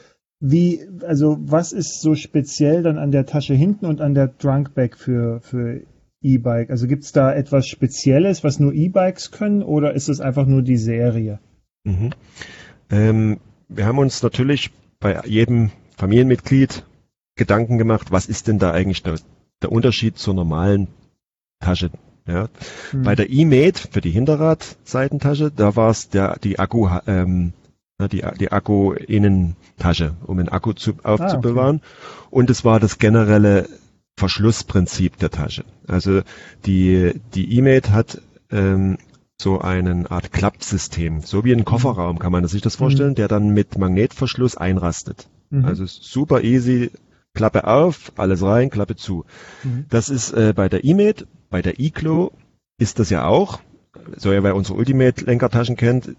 Wie, 0.47 0.87
also 1.07 1.39
was 1.41 1.73
ist 1.73 2.03
so 2.03 2.15
speziell 2.15 2.83
dann 2.83 2.99
an 2.99 3.13
der 3.13 3.25
Tasche 3.25 3.55
hinten 3.55 3.87
und 3.87 4.03
an 4.03 4.13
der 4.13 4.29
Drunkback 4.29 4.99
für, 4.99 5.41
für 5.41 5.81
E-Bike? 6.21 6.69
Also 6.69 6.87
gibt 6.87 7.05
es 7.05 7.13
da 7.13 7.33
etwas 7.33 7.67
Spezielles, 7.67 8.45
was 8.45 8.61
nur 8.61 8.75
E-Bikes 8.75 9.31
können 9.31 9.63
oder 9.63 9.95
ist 9.95 10.11
es 10.11 10.21
einfach 10.21 10.45
nur 10.45 10.61
die 10.61 10.77
Serie? 10.77 11.39
Mhm. 11.85 12.11
Ähm, 12.91 13.41
wir 13.69 13.87
haben 13.87 13.97
uns 13.97 14.23
natürlich 14.23 14.71
bei 15.01 15.19
jedem 15.25 15.71
Familienmitglied 15.97 16.85
Gedanken 17.37 17.79
gemacht, 17.79 18.13
was 18.13 18.27
ist 18.27 18.47
denn 18.47 18.59
da 18.59 18.71
eigentlich 18.73 19.03
der, 19.03 19.17
der 19.63 19.73
Unterschied 19.73 20.19
zur 20.19 20.35
normalen 20.35 20.89
Tasche? 21.59 21.91
Ja. 22.29 22.51
Mhm. 22.93 23.03
Bei 23.03 23.15
der 23.15 23.31
E-Mate 23.31 23.89
für 23.91 24.03
die 24.03 24.11
Hinterradseitentasche, 24.11 25.51
da 25.51 25.75
war 25.75 25.89
es 25.89 26.11
der 26.11 26.39
die 26.39 26.59
Akku 26.59 26.87
ähm, 27.07 27.55
die, 28.01 28.25
die 28.41 28.53
Akku-Innentasche, 28.53 30.15
um 30.27 30.39
den 30.39 30.49
Akku 30.49 30.73
zu, 30.73 30.95
aufzubewahren. 31.03 31.81
Ah, 31.83 31.87
okay. 31.87 32.29
Und 32.31 32.51
es 32.51 32.65
war 32.65 32.81
das 32.81 32.99
generelle 32.99 33.69
Verschlussprinzip 34.17 35.19
der 35.19 35.31
Tasche. 35.31 35.65
Also 35.87 36.23
die, 36.67 37.21
die 37.35 37.57
E-Mate 37.57 37.93
hat 37.93 38.21
ähm, 38.51 38.99
so 39.41 39.61
eine 39.61 40.11
Art 40.11 40.33
Klappsystem, 40.33 41.23
so 41.23 41.45
wie 41.45 41.53
ein 41.53 41.65
Kofferraum 41.65 42.19
kann 42.19 42.33
man 42.33 42.47
sich 42.47 42.63
das 42.63 42.77
vorstellen, 42.77 43.11
mhm. 43.11 43.17
der 43.17 43.29
dann 43.29 43.51
mit 43.51 43.77
Magnetverschluss 43.79 44.57
einrastet. 44.57 45.29
Mhm. 45.51 45.65
Also 45.65 45.87
super 45.87 46.43
easy, 46.43 46.91
Klappe 47.35 47.67
auf, 47.67 48.13
alles 48.17 48.43
rein, 48.43 48.71
Klappe 48.71 48.95
zu. 48.95 49.25
Mhm. 49.65 49.87
Das 49.89 50.09
ist 50.09 50.33
äh, 50.33 50.53
bei 50.55 50.69
der 50.69 50.85
E-Mate, 50.85 51.27
bei 51.51 51.63
der 51.63 51.81
E-Clo 51.81 52.33
ist 52.79 52.99
das 52.99 53.11
ja 53.11 53.27
auch, 53.27 53.61
so 54.17 54.33
ja 54.33 54.43
wer 54.43 54.55
unsere 54.55 54.79
Ultimate-Lenkertaschen 54.79 55.77
kennt, 55.77 56.15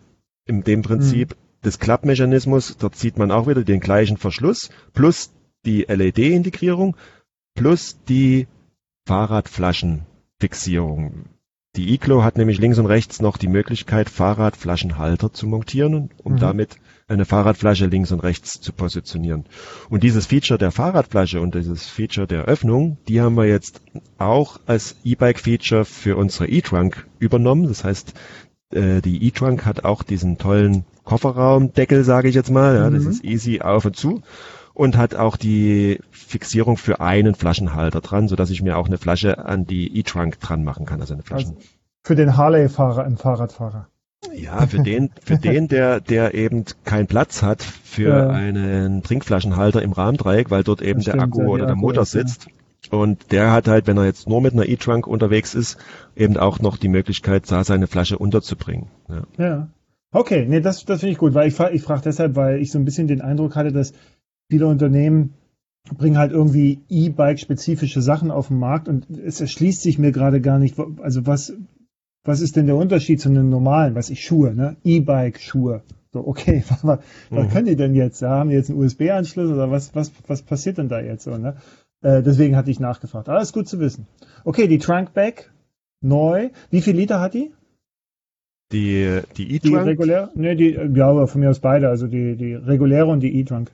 in 0.46 0.64
dem 0.64 0.82
Prinzip 0.82 1.32
mhm. 1.32 1.45
Des 1.66 1.80
Klappmechanismus, 1.80 2.78
dort 2.78 2.96
sieht 2.96 3.18
man 3.18 3.32
auch 3.32 3.48
wieder 3.48 3.64
den 3.64 3.80
gleichen 3.80 4.18
Verschluss 4.18 4.70
plus 4.94 5.32
die 5.66 5.86
LED-Integrierung 5.88 6.96
plus 7.56 7.98
die 8.08 8.46
Fahrradflaschenfixierung. 9.08 11.26
Die 11.76 11.94
Iglo 11.94 12.24
hat 12.24 12.38
nämlich 12.38 12.60
links 12.60 12.80
und 12.80 12.86
rechts 12.86 13.22
noch 13.22 13.36
die 13.38 13.50
Möglichkeit, 13.50 14.10
Fahrradflaschenhalter 14.10 15.34
zu 15.34 15.46
montieren, 15.46 16.10
um 16.24 16.34
mhm. 16.34 16.40
damit 16.40 16.78
eine 17.08 17.26
Fahrradflasche 17.26 17.86
links 17.86 18.12
und 18.12 18.22
rechts 18.22 18.62
zu 18.62 18.72
positionieren. 18.72 19.46
Und 19.90 20.04
dieses 20.04 20.26
Feature 20.26 20.58
der 20.58 20.72
Fahrradflasche 20.72 21.42
und 21.42 21.54
dieses 21.54 21.86
Feature 21.86 22.28
der 22.28 22.46
Öffnung, 22.46 22.98
die 23.08 23.22
haben 23.22 23.36
wir 23.36 23.46
jetzt 23.46 23.82
auch 24.18 24.60
als 24.66 24.96
E-Bike-Feature 25.04 25.86
für 25.86 26.16
unsere 26.16 26.48
E-Trunk 26.48 27.06
übernommen. 27.20 27.68
Das 27.68 27.84
heißt, 27.84 28.14
äh, 28.72 29.02
die 29.02 29.26
E-Trunk 29.28 29.66
hat 29.66 29.86
auch 29.86 30.04
diesen 30.04 30.38
tollen 30.38 30.86
Kofferraumdeckel, 31.04 32.04
sage 32.04 32.30
ich 32.30 32.36
jetzt 32.36 32.52
mal. 32.52 32.76
Ja, 32.76 32.90
mhm. 32.90 32.96
Das 32.96 33.06
ist 33.06 33.24
easy 33.24 33.62
auf 33.62 33.86
und 33.86 33.96
zu 33.96 34.22
und 34.76 34.98
hat 34.98 35.16
auch 35.16 35.38
die 35.38 36.00
Fixierung 36.12 36.78
für 36.78 37.00
einen 37.00 37.34
Flaschenhalter 37.34 38.02
dran, 38.02 38.28
so 38.28 38.36
dass 38.36 38.50
ich 38.50 38.62
mir 38.62 38.78
auch 38.78 38.88
eine 38.88 38.98
Flasche 38.98 39.44
an 39.46 39.66
die 39.66 39.98
E-Trunk 39.98 40.40
dran 40.40 40.64
machen 40.64 40.86
kann, 40.86 41.00
also 41.00 41.14
eine 41.14 41.24
Flaschen. 41.24 41.56
Also 41.56 41.68
für 42.04 42.16
den 42.16 42.38
Harley-Fahrer 42.38 43.06
im 43.06 43.18
Fahrradfahrer. 43.18 43.88
Ja, 44.34 44.68
für 44.68 44.80
den, 44.80 45.12
für 45.24 45.38
den, 45.38 45.68
der, 45.68 46.02
der 46.02 46.34
eben 46.34 46.66
keinen 46.84 47.08
Platz 47.08 47.42
hat 47.42 47.64
für 47.64 48.10
ja. 48.10 48.30
einen 48.30 49.02
Trinkflaschenhalter 49.02 49.82
im 49.82 49.94
Rahmendreieck, 49.94 50.52
weil 50.52 50.64
dort 50.64 50.82
eben 50.82 51.02
der 51.02 51.20
Akku 51.20 51.44
oder 51.44 51.68
der 51.68 51.76
Motor 51.76 52.06
sitzt. 52.06 52.46
Ja. 52.46 52.52
Und 52.92 53.32
der 53.32 53.52
hat 53.52 53.68
halt, 53.68 53.88
wenn 53.88 53.98
er 53.98 54.06
jetzt 54.06 54.28
nur 54.28 54.42
mit 54.42 54.54
einer 54.54 54.68
E-Trunk 54.68 55.08
unterwegs 55.08 55.56
ist, 55.56 55.78
eben 56.16 56.38
auch 56.38 56.60
noch 56.60 56.78
die 56.78 56.90
Möglichkeit, 56.90 57.50
da 57.52 57.64
seine 57.64 57.88
Flasche 57.88 58.18
unterzubringen. 58.18 58.88
Ja. 59.10 59.24
ja. 59.38 59.68
Okay, 60.12 60.46
nee, 60.48 60.62
das, 60.62 60.86
das 60.86 61.02
finde 61.02 61.12
ich 61.12 61.18
gut, 61.18 61.34
weil 61.34 61.48
ich 61.48 61.56
frage 61.56 61.76
ich 61.76 61.82
frag 61.82 62.02
deshalb, 62.02 62.36
weil 62.36 62.62
ich 62.62 62.72
so 62.72 62.80
ein 62.80 62.86
bisschen 62.86 63.08
den 63.08 63.22
Eindruck 63.22 63.56
hatte, 63.56 63.72
dass 63.72 63.94
viele 64.50 64.68
Unternehmen 64.68 65.34
bringen 65.98 66.18
halt 66.18 66.32
irgendwie 66.32 66.80
E-Bike-spezifische 66.90 68.02
Sachen 68.02 68.32
auf 68.32 68.48
den 68.48 68.58
Markt 68.58 68.88
und 68.88 69.10
es 69.10 69.42
erschließt 69.42 69.82
sich 69.82 70.00
mir 70.00 70.12
gerade 70.12 70.42
gar 70.42 70.58
nicht, 70.58 70.78
also 71.02 71.28
was, 71.28 71.54
was 72.24 72.42
ist 72.42 72.56
denn 72.56 72.66
der 72.66 72.76
Unterschied 72.76 73.22
zu 73.22 73.30
einem 73.30 73.50
normalen, 73.50 73.94
was 73.94 74.10
ich 74.10 74.24
Schuhe, 74.24 74.56
ne? 74.56 74.78
E-Bike-Schuhe. 74.84 75.84
So, 76.12 76.26
okay, 76.26 76.64
was, 76.70 76.84
was 76.84 77.00
mhm. 77.30 77.50
können 77.50 77.68
die 77.68 77.76
denn 77.76 77.94
jetzt? 77.94 78.22
Ja, 78.22 78.30
haben 78.30 78.50
die 78.50 78.56
jetzt 78.56 78.70
einen 78.70 78.80
USB-Anschluss 78.80 79.52
oder 79.52 79.70
was, 79.70 79.94
was, 79.96 80.12
was 80.28 80.42
passiert 80.42 80.78
denn 80.78 80.90
da 80.90 81.02
jetzt 81.02 81.26
so, 81.26 81.38
ne? 81.38 81.58
Äh, 82.02 82.22
deswegen 82.22 82.56
hatte 82.56 82.72
ich 82.72 82.80
nachgefragt. 82.80 83.30
Alles 83.30 83.54
gut 83.54 83.68
zu 83.68 83.80
wissen. 83.80 84.08
Okay, 84.44 84.68
die 84.68 84.78
Trunkback, 84.78 85.52
neu. 86.02 86.50
Wie 86.70 86.82
viel 86.82 86.96
Liter 86.96 87.20
hat 87.20 87.34
die? 87.34 87.52
Die, 88.72 89.22
die 89.38 89.56
E-Trunk? 89.56 89.84
Die 89.84 89.90
regulär? 89.90 90.32
Ne, 90.36 90.56
die, 90.56 90.72
ja, 90.72 91.28
von 91.28 91.42
mir 91.42 91.50
aus 91.50 91.60
beide, 91.60 91.90
also 91.90 92.08
die, 92.08 92.36
die 92.36 92.56
reguläre 92.56 93.08
und 93.08 93.20
die 93.20 93.36
E-Trunk. 93.40 93.72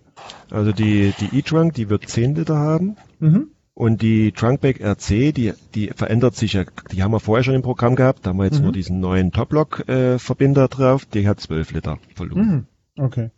Also 0.49 0.71
die, 0.73 1.13
die 1.19 1.37
E-Trunk, 1.37 1.73
die 1.73 1.89
wird 1.89 2.07
10 2.07 2.35
Liter 2.35 2.57
haben. 2.57 2.97
Mhm. 3.19 3.51
Und 3.73 4.01
die 4.01 4.33
Trunkback 4.33 4.81
RC, 4.81 5.33
die, 5.33 5.53
die 5.73 5.87
verändert 5.95 6.35
sich 6.35 6.53
ja, 6.53 6.65
die 6.91 7.01
haben 7.03 7.11
wir 7.11 7.21
vorher 7.21 7.43
schon 7.43 7.55
im 7.55 7.61
Programm 7.61 7.95
gehabt, 7.95 8.25
da 8.25 8.29
haben 8.29 8.37
wir 8.37 8.43
jetzt 8.43 8.59
mhm. 8.59 8.65
nur 8.65 8.73
diesen 8.73 8.99
neuen 8.99 9.31
Toplock-Verbinder 9.31 10.65
äh, 10.65 10.69
drauf, 10.69 11.05
die 11.05 11.27
hat 11.27 11.39
12 11.39 11.71
Liter 11.71 11.97
Volumen. 12.15 12.67
Mhm. 12.97 13.03
Okay. 13.03 13.29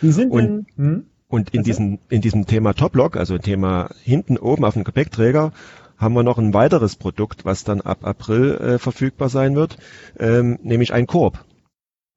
Die 0.00 0.10
sind 0.10 0.32
und, 0.32 0.66
in? 0.76 1.06
Und 1.32 1.54
in, 1.54 1.62
diesem, 1.62 1.98
in 2.10 2.20
diesem 2.20 2.44
Thema 2.44 2.74
Toplock, 2.74 3.16
also 3.16 3.38
Thema 3.38 3.88
hinten 4.02 4.36
oben 4.36 4.66
auf 4.66 4.74
dem 4.74 4.84
Gepäckträger, 4.84 5.52
haben 5.96 6.14
wir 6.14 6.22
noch 6.22 6.36
ein 6.36 6.52
weiteres 6.52 6.94
Produkt, 6.96 7.46
was 7.46 7.64
dann 7.64 7.80
ab 7.80 8.04
April 8.04 8.54
äh, 8.56 8.78
verfügbar 8.78 9.30
sein 9.30 9.56
wird, 9.56 9.78
ähm, 10.18 10.58
nämlich 10.62 10.92
ein 10.92 11.06
Korb. 11.06 11.42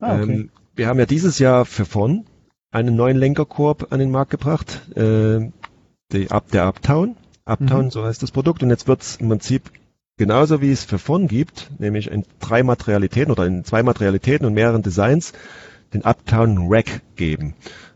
Ah, 0.01 0.21
okay. 0.21 0.34
ähm, 0.34 0.49
wir 0.75 0.88
haben 0.88 0.99
ja 0.99 1.06
dieses 1.06 1.39
Jahr 1.39 1.63
für 1.63 1.86
vorn 1.86 2.25
einen 2.71 2.97
neuen 2.97 3.15
Lenkerkorb 3.15 3.93
an 3.93 3.99
den 3.99 4.12
Markt 4.12 4.32
gebracht, 4.32 4.82
äh, 4.97 5.49
die, 6.12 6.30
ab 6.30 6.51
der 6.51 6.67
Uptown. 6.67 7.15
Uptown, 7.45 7.86
mhm. 7.86 7.91
so 7.91 8.04
heißt 8.04 8.21
das 8.21 8.32
Produkt. 8.32 8.63
Und 8.63 8.69
jetzt 8.69 8.89
wird 8.89 9.01
es 9.01 9.15
im 9.15 9.30
Prinzip 9.30 9.71
genauso 10.17 10.60
wie 10.60 10.71
es 10.71 10.84
für 10.84 10.99
vorn 10.99 11.30
gibt, 11.30 11.71
nämlich 11.80 12.12
in 12.12 12.25
drei 12.41 12.63
Materialitäten 12.63 13.32
oder 13.32 13.45
in 13.45 13.63
zwei 13.63 13.82
Materialitäten 13.82 14.45
und 14.45 14.56
mehreren 14.56 14.82
Designs, 14.82 15.32
den 15.93 16.04
Uptown 16.04 16.67
Rack 16.67 17.01
geben. 17.15 17.54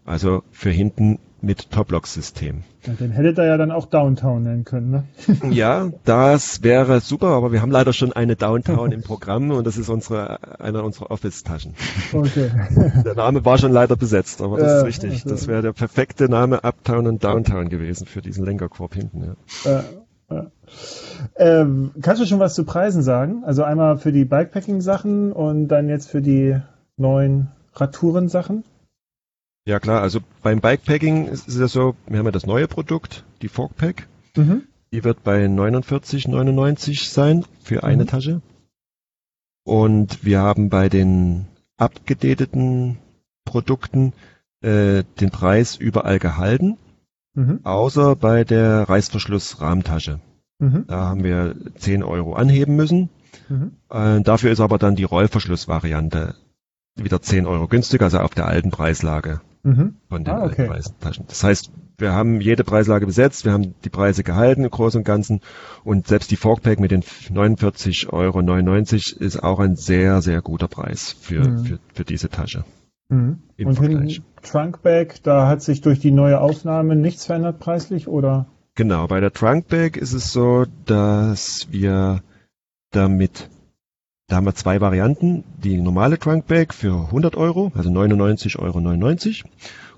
Also 0.10 0.42
für 0.52 0.72
hinten 0.72 1.20
mit 1.40 1.70
Toplock-System. 1.70 2.64
Ja, 2.88 2.94
den 2.94 3.12
hättet 3.12 3.38
ihr 3.38 3.46
ja 3.46 3.58
dann 3.58 3.72
auch 3.72 3.86
Downtown 3.86 4.42
nennen 4.42 4.66
können, 4.66 4.90
ne? 4.90 5.04
ja, 5.52 5.92
das 6.04 6.64
wäre 6.64 7.00
super, 7.00 7.28
aber 7.28 7.52
wir 7.52 7.62
haben 7.62 7.70
leider 7.70 7.94
schon 7.94 8.12
eine 8.12 8.36
Downtown 8.36 8.92
im 8.92 9.02
Programm 9.04 9.52
und 9.52 9.68
das 9.68 9.78
ist 9.78 9.88
unsere, 9.88 10.60
einer 10.60 10.84
unserer 10.84 11.12
Office-Taschen. 11.12 11.76
Okay. 12.12 12.50
der 13.06 13.14
Name 13.14 13.46
war 13.46 13.60
schon 13.60 13.72
leider 13.72 13.96
besetzt, 13.96 14.42
aber 14.42 14.58
das 14.58 14.68
ja, 14.68 14.78
ist 14.80 14.86
richtig. 14.86 15.12
Also, 15.12 15.30
das 15.30 15.48
wäre 15.48 15.62
der 15.62 15.74
perfekte 15.74 16.28
Name 16.28 16.64
Uptown 16.64 17.06
und 17.06 17.24
Downtown 17.24 17.70
gewesen 17.70 18.08
für 18.08 18.24
diesen 18.24 18.44
Lenkerkorb 18.44 18.96
hinten, 18.96 19.36
ja. 19.64 19.80
Äh, 19.80 19.84
ähm, 21.36 21.92
kannst 22.02 22.20
du 22.20 22.26
schon 22.26 22.40
was 22.40 22.56
zu 22.56 22.64
Preisen 22.64 23.04
sagen? 23.04 23.44
Also 23.46 23.64
einmal 23.64 24.00
für 24.00 24.12
die 24.12 24.26
Bikepacking-Sachen 24.26 25.32
und 25.32 25.68
dann 25.68 25.88
jetzt 25.88 26.10
für 26.10 26.24
die 26.24 26.58
neuen 26.98 27.50
Radtouren-Sachen? 27.76 28.64
Ja 29.70 29.80
klar, 29.80 30.02
also 30.02 30.22
beim 30.42 30.62
Bikepacking 30.62 31.28
ist 31.28 31.48
es 31.48 31.60
ja 31.60 31.68
so, 31.68 31.96
wir 32.08 32.18
haben 32.18 32.26
ja 32.26 32.32
das 32.32 32.48
neue 32.48 32.68
Produkt, 32.68 33.24
die 33.44 33.50
Forkpack. 33.50 34.08
Mhm. 34.36 34.64
Die 34.92 35.04
wird 35.04 35.24
bei 35.24 35.46
49,99 35.46 37.08
sein 37.08 37.46
für 37.62 37.84
eine 37.84 38.02
mhm. 38.02 38.08
Tasche. 38.08 38.42
Und 39.64 40.26
wir 40.26 40.40
haben 40.40 40.70
bei 40.70 40.90
den 40.90 41.46
abgedateten 41.78 42.98
Produkten 43.46 44.14
äh, 44.62 45.04
den 45.22 45.30
Preis 45.30 45.76
überall 45.76 46.18
gehalten, 46.18 46.80
mhm. 47.36 47.60
außer 47.62 48.16
bei 48.16 48.44
der 48.46 48.90
Reißverschluss-Rahmentasche. 48.90 50.20
Mhm. 50.58 50.86
Da 50.88 51.10
haben 51.10 51.24
wir 51.24 51.56
10 51.76 52.02
Euro 52.02 52.34
anheben 52.34 52.76
müssen. 52.76 53.10
Mhm. 53.50 53.74
Äh, 53.92 54.22
dafür 54.22 54.52
ist 54.52 54.62
aber 54.62 54.80
dann 54.80 54.96
die 54.96 55.04
Rollverschluss-Variante 55.04 56.34
wieder 56.96 57.22
10 57.22 57.46
Euro 57.46 57.68
günstiger, 57.68 58.06
also 58.06 58.18
auf 58.18 58.34
der 58.34 58.48
alten 58.48 58.72
Preislage 58.72 59.42
mhm. 59.64 59.96
von 60.08 60.24
den 60.24 60.34
ah, 60.34 60.46
okay. 60.46 60.68
Preistaschen. 60.68 61.26
Das 61.28 61.44
heißt, 61.44 61.72
wir 61.98 62.14
haben 62.14 62.42
jede 62.42 62.64
Preislage 62.64 63.06
besetzt, 63.06 63.46
wir 63.46 63.52
haben 63.52 63.76
die 63.84 63.90
Preise 63.90 64.24
gehalten 64.24 64.64
im 64.64 64.70
Großen 64.70 65.00
und 65.00 65.04
Ganzen 65.04 65.42
und 65.84 66.08
selbst 66.08 66.32
die 66.32 66.38
Forkpack 66.38 66.80
mit 66.80 66.92
den 66.92 67.04
49,99 67.04 68.14
Euro 68.14 69.26
ist 69.26 69.44
auch 69.44 69.60
ein 69.60 69.76
sehr, 69.76 70.22
sehr 70.22 70.42
guter 70.42 70.68
Preis 70.68 71.16
für, 71.20 71.48
mhm. 71.48 71.66
für, 71.66 71.80
für 71.94 72.06
diese 72.06 72.30
Tasche. 72.30 72.64
Mhm. 73.10 73.40
und 73.58 73.76
Vergleich. 73.76 74.22
Trunkbag, 74.44 75.24
da 75.24 75.48
hat 75.48 75.62
sich 75.62 75.82
durch 75.82 76.00
die 76.00 76.12
neue 76.12 76.40
Aufnahme 76.40 76.96
nichts 76.96 77.26
verändert 77.26 77.60
preislich 77.60 78.08
oder? 78.08 78.48
Genau, 78.76 79.08
bei 79.08 79.20
der 79.20 79.34
Trunkbag 79.34 79.98
ist 79.98 80.14
es 80.14 80.32
so, 80.32 80.66
dass 80.86 81.68
wir 81.72 82.22
damit 82.92 83.50
da 84.30 84.36
haben 84.36 84.46
wir 84.46 84.56
zwei 84.56 84.80
Varianten. 84.80 85.44
Die 85.58 85.82
normale 85.82 86.20
Trunkbag 86.20 86.74
für 86.74 86.94
100 86.94 87.36
Euro, 87.36 87.72
also 87.76 87.90
99,99 87.90 88.60
Euro. 88.60 89.50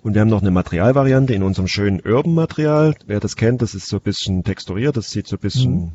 Und 0.02 0.14
wir 0.16 0.22
haben 0.22 0.30
noch 0.30 0.42
eine 0.42 0.52
Materialvariante 0.52 1.34
in 1.34 1.44
unserem 1.44 1.68
schönen 1.68 2.00
Urban-Material. 2.00 2.96
Wer 3.06 3.20
das 3.20 3.36
kennt, 3.36 3.62
das 3.62 3.76
ist 3.76 3.88
so 3.88 3.98
ein 3.98 4.02
bisschen 4.02 4.44
texturiert, 4.44 4.98
das 4.98 5.12
sieht 5.12 5.28
so 5.28 5.36
ein 5.36 5.40
bisschen 5.40 5.74
mhm. 5.74 5.92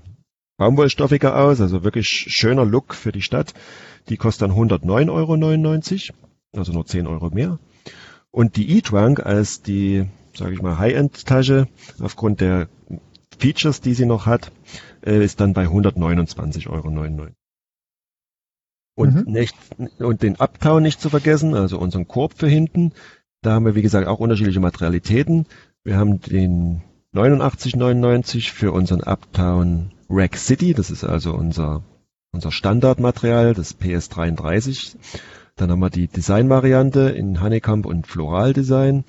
baumwollstoffiger 0.59 1.37
aus, 1.37 1.61
also 1.61 1.82
wirklich 1.82 2.07
schöner 2.07 2.66
Look 2.66 2.95
für 2.95 3.11
die 3.11 3.22
Stadt. 3.22 3.55
Die 4.11 4.18
kostet 4.18 4.51
dann 4.51 4.57
109,99 4.57 5.11
Euro, 6.11 6.61
also 6.61 6.72
nur 6.72 6.87
10 6.87 7.07
Euro 7.07 7.30
mehr. 7.30 7.59
Und 8.30 8.57
die 8.57 8.76
E-Trunk 8.76 9.24
als 9.24 9.62
die, 9.62 10.05
sage 10.37 10.53
ich 10.53 10.61
mal, 10.61 10.78
High-End-Tasche, 10.78 11.68
aufgrund 12.01 12.43
der 12.43 12.68
Features, 13.39 13.80
die 13.80 13.95
sie 13.95 14.07
noch 14.07 14.26
hat, 14.26 14.53
äh, 15.05 15.24
ist 15.24 15.41
dann 15.41 15.55
bei 15.55 15.64
129,99 15.64 16.68
Euro. 16.68 17.30
Und, 18.97 19.27
mhm. 19.27 19.33
nicht, 19.33 19.55
und 19.99 20.23
den 20.23 20.37
Uptown 20.37 20.83
nicht 20.83 21.01
zu 21.01 21.11
vergessen, 21.11 21.55
also 21.55 21.79
unseren 21.79 22.09
Korb 22.09 22.33
für 22.35 22.49
hinten. 22.49 22.93
Da 23.43 23.53
haben 23.53 23.67
wir, 23.67 23.75
wie 23.75 23.83
gesagt, 23.83 24.09
auch 24.09 24.19
unterschiedliche 24.19 24.59
Materialitäten. 24.59 25.47
Wir 25.85 25.99
haben 25.99 26.21
den 26.21 26.83
89,99 27.15 28.53
für 28.53 28.73
unseren 28.73 29.03
Uptown 29.03 29.93
Rack 30.09 30.37
City. 30.37 30.73
Das 30.73 30.91
ist 30.91 31.05
also 31.05 31.35
unser, 31.35 31.83
unser 32.33 32.51
Standardmaterial, 32.51 33.55
das 33.55 33.79
PS33. 33.79 34.97
Dann 35.57 35.71
haben 35.71 35.81
wir 35.81 35.91
die 35.91 36.09
Designvariante 36.09 37.11
in 37.11 37.41
Honeycomb 37.41 37.87
und 37.87 38.07
Floral 38.07 38.55
Design, 38.55 39.05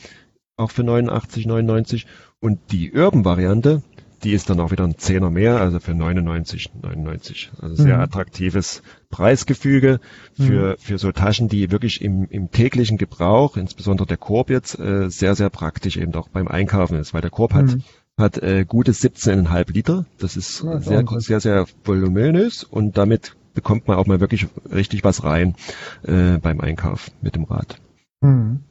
auch 0.57 0.71
für 0.71 0.83
89,99. 0.83 2.05
Und 2.39 2.59
die 2.71 2.91
Urban 2.93 3.25
Variante, 3.25 3.83
die 4.23 4.33
ist 4.33 4.49
dann 4.49 4.59
auch 4.59 4.71
wieder 4.71 4.83
ein 4.83 4.97
Zehner 4.97 5.29
mehr, 5.29 5.59
also 5.59 5.79
für 5.79 5.93
99, 5.93 6.71
99. 6.81 7.51
Also 7.61 7.75
sehr 7.75 7.97
mhm. 7.97 8.03
attraktives 8.03 8.81
Preisgefüge 9.09 9.99
für, 10.35 10.71
mhm. 10.71 10.75
für 10.77 10.97
so 10.97 11.11
Taschen, 11.11 11.47
die 11.47 11.71
wirklich 11.71 12.01
im, 12.01 12.27
im 12.29 12.51
täglichen 12.51 12.97
Gebrauch, 12.97 13.57
insbesondere 13.57 14.07
der 14.07 14.17
Korb 14.17 14.49
jetzt, 14.49 14.79
äh, 14.79 15.09
sehr, 15.09 15.35
sehr 15.35 15.49
praktisch 15.49 15.97
eben 15.97 16.13
auch 16.15 16.29
beim 16.29 16.47
Einkaufen 16.47 16.97
ist, 16.97 17.13
weil 17.13 17.21
der 17.21 17.31
Korb 17.31 17.53
hat, 17.53 17.65
mhm. 17.65 17.83
hat 18.17 18.37
äh, 18.37 18.65
gute 18.65 18.91
17,5 18.91 19.71
Liter. 19.71 20.05
Das 20.17 20.35
ist 20.37 20.63
ja, 20.63 20.79
sehr, 20.79 21.05
sehr, 21.19 21.39
sehr 21.39 21.65
voluminös 21.83 22.63
und 22.63 22.97
damit 22.97 23.35
bekommt 23.53 23.87
man 23.87 23.97
auch 23.97 24.05
mal 24.05 24.19
wirklich 24.19 24.47
richtig 24.71 25.03
was 25.03 25.23
rein 25.23 25.55
äh, 26.03 26.37
beim 26.37 26.61
Einkauf 26.61 27.11
mit 27.21 27.35
dem 27.35 27.45
Rad. 27.45 27.79
Mhm. 28.21 28.63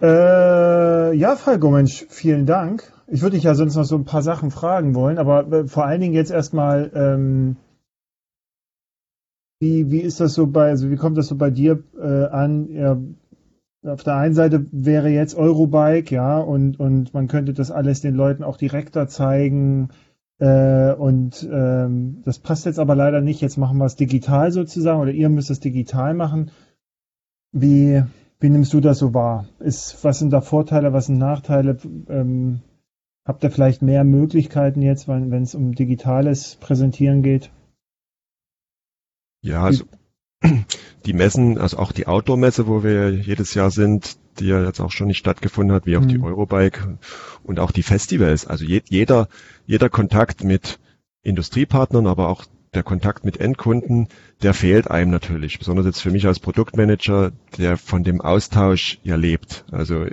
Äh, 0.00 1.14
ja, 1.14 1.36
Falco, 1.36 1.70
Mensch, 1.70 2.04
vielen 2.10 2.44
Dank. 2.44 2.92
Ich 3.08 3.22
würde 3.22 3.36
dich 3.36 3.44
ja 3.44 3.54
sonst 3.54 3.76
noch 3.76 3.84
so 3.84 3.96
ein 3.96 4.04
paar 4.04 4.22
Sachen 4.22 4.50
fragen 4.50 4.94
wollen, 4.94 5.18
aber 5.18 5.50
äh, 5.52 5.66
vor 5.66 5.86
allen 5.86 6.00
Dingen 6.00 6.14
jetzt 6.14 6.30
erstmal, 6.30 6.90
ähm, 6.94 7.56
wie, 9.60 9.90
wie 9.90 10.00
ist 10.00 10.20
das 10.20 10.34
so 10.34 10.46
bei, 10.46 10.68
also 10.68 10.90
wie 10.90 10.96
kommt 10.96 11.16
das 11.16 11.28
so 11.28 11.36
bei 11.36 11.50
dir 11.50 11.82
äh, 11.98 12.24
an? 12.26 12.68
Ja, 12.70 12.98
auf 13.84 14.02
der 14.02 14.16
einen 14.16 14.34
Seite 14.34 14.66
wäre 14.72 15.08
jetzt 15.08 15.36
Eurobike, 15.36 16.14
ja, 16.14 16.38
und, 16.38 16.80
und 16.80 17.14
man 17.14 17.28
könnte 17.28 17.52
das 17.52 17.70
alles 17.70 18.00
den 18.00 18.14
Leuten 18.14 18.42
auch 18.42 18.56
direkter 18.56 19.06
zeigen. 19.08 19.90
Äh, 20.38 20.92
und 20.92 21.48
ähm, 21.50 22.22
das 22.24 22.38
passt 22.40 22.66
jetzt 22.66 22.78
aber 22.78 22.94
leider 22.94 23.20
nicht. 23.20 23.40
Jetzt 23.40 23.56
machen 23.56 23.78
wir 23.78 23.86
es 23.86 23.96
digital 23.96 24.50
sozusagen, 24.50 25.00
oder 25.00 25.12
ihr 25.12 25.28
müsst 25.28 25.50
es 25.50 25.60
digital 25.60 26.14
machen. 26.14 26.50
Wie, 27.52 28.02
wie 28.40 28.50
nimmst 28.50 28.72
du 28.72 28.80
das 28.80 28.98
so 28.98 29.14
wahr? 29.14 29.46
Ist, 29.60 30.02
was 30.04 30.18
sind 30.18 30.32
da 30.32 30.40
Vorteile, 30.40 30.92
was 30.92 31.06
sind 31.06 31.18
Nachteile? 31.18 31.78
Ähm, 32.08 32.60
habt 33.26 33.42
ihr 33.44 33.50
vielleicht 33.50 33.82
mehr 33.82 34.04
Möglichkeiten 34.04 34.80
jetzt, 34.80 35.08
wenn 35.08 35.42
es 35.42 35.54
um 35.54 35.74
digitales 35.74 36.56
Präsentieren 36.56 37.22
geht? 37.22 37.50
Ja, 39.42 39.64
also 39.64 39.84
die 41.06 41.12
Messen, 41.12 41.58
also 41.58 41.78
auch 41.78 41.92
die 41.92 42.06
Outdoor-Messe, 42.06 42.66
wo 42.66 42.82
wir 42.82 43.10
jedes 43.10 43.54
Jahr 43.54 43.70
sind, 43.70 44.16
die 44.38 44.46
ja 44.46 44.64
jetzt 44.64 44.80
auch 44.80 44.92
schon 44.92 45.08
nicht 45.08 45.18
stattgefunden 45.18 45.74
hat, 45.74 45.86
wie 45.86 45.96
auch 45.96 46.02
mhm. 46.02 46.08
die 46.08 46.20
Eurobike 46.20 46.98
und 47.42 47.58
auch 47.58 47.72
die 47.72 47.82
Festivals. 47.82 48.46
Also 48.46 48.64
je, 48.64 48.82
jeder, 48.88 49.28
jeder 49.66 49.88
Kontakt 49.88 50.44
mit 50.44 50.78
Industriepartnern, 51.22 52.06
aber 52.06 52.28
auch 52.28 52.44
der 52.74 52.82
Kontakt 52.82 53.24
mit 53.24 53.40
Endkunden, 53.40 54.08
der 54.42 54.52
fehlt 54.52 54.90
einem 54.90 55.10
natürlich. 55.10 55.58
Besonders 55.58 55.86
jetzt 55.86 56.00
für 56.00 56.10
mich 56.10 56.26
als 56.26 56.40
Produktmanager, 56.40 57.32
der 57.56 57.78
von 57.78 58.04
dem 58.04 58.20
Austausch 58.20 58.98
ja 59.02 59.16
lebt. 59.16 59.64
Also 59.70 60.06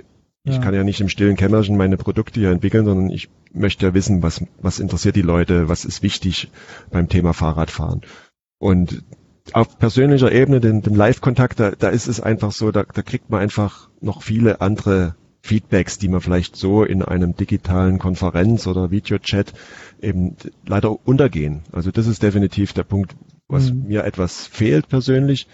ich 0.44 0.56
ja. 0.56 0.60
kann 0.60 0.74
ja 0.74 0.84
nicht 0.84 1.00
im 1.00 1.08
stillen 1.08 1.36
Kämmerchen 1.36 1.76
meine 1.76 1.96
Produkte 1.96 2.38
hier 2.38 2.50
entwickeln, 2.50 2.84
sondern 2.84 3.10
ich 3.10 3.30
möchte 3.52 3.86
ja 3.86 3.94
wissen, 3.94 4.22
was, 4.22 4.44
was 4.60 4.78
interessiert 4.78 5.16
die 5.16 5.22
Leute, 5.22 5.68
was 5.68 5.86
ist 5.86 6.02
wichtig 6.02 6.50
beim 6.90 7.08
Thema 7.08 7.32
Fahrradfahren. 7.32 8.02
Und 8.58 9.02
auf 9.52 9.78
persönlicher 9.78 10.32
Ebene, 10.32 10.60
den, 10.60 10.82
den 10.82 10.94
Live-Kontakt, 10.94 11.60
da, 11.60 11.70
da 11.70 11.88
ist 11.88 12.08
es 12.08 12.20
einfach 12.20 12.52
so, 12.52 12.70
da, 12.70 12.84
da 12.84 13.02
kriegt 13.02 13.30
man 13.30 13.40
einfach 13.40 13.88
noch 14.00 14.22
viele 14.22 14.60
andere 14.60 15.16
Feedbacks, 15.40 15.98
die 15.98 16.08
man 16.08 16.20
vielleicht 16.20 16.56
so 16.56 16.84
in 16.84 17.02
einem 17.02 17.36
digitalen 17.36 17.98
Konferenz 17.98 18.66
oder 18.66 18.90
Videochat 18.90 19.52
eben 20.00 20.36
leider 20.66 21.06
untergehen. 21.06 21.62
Also 21.72 21.90
das 21.90 22.06
ist 22.06 22.22
definitiv 22.22 22.72
der 22.72 22.84
Punkt, 22.84 23.14
was 23.48 23.70
mhm. 23.70 23.88
mir 23.88 24.04
etwas 24.04 24.46
fehlt 24.46 24.88
persönlich. 24.88 25.46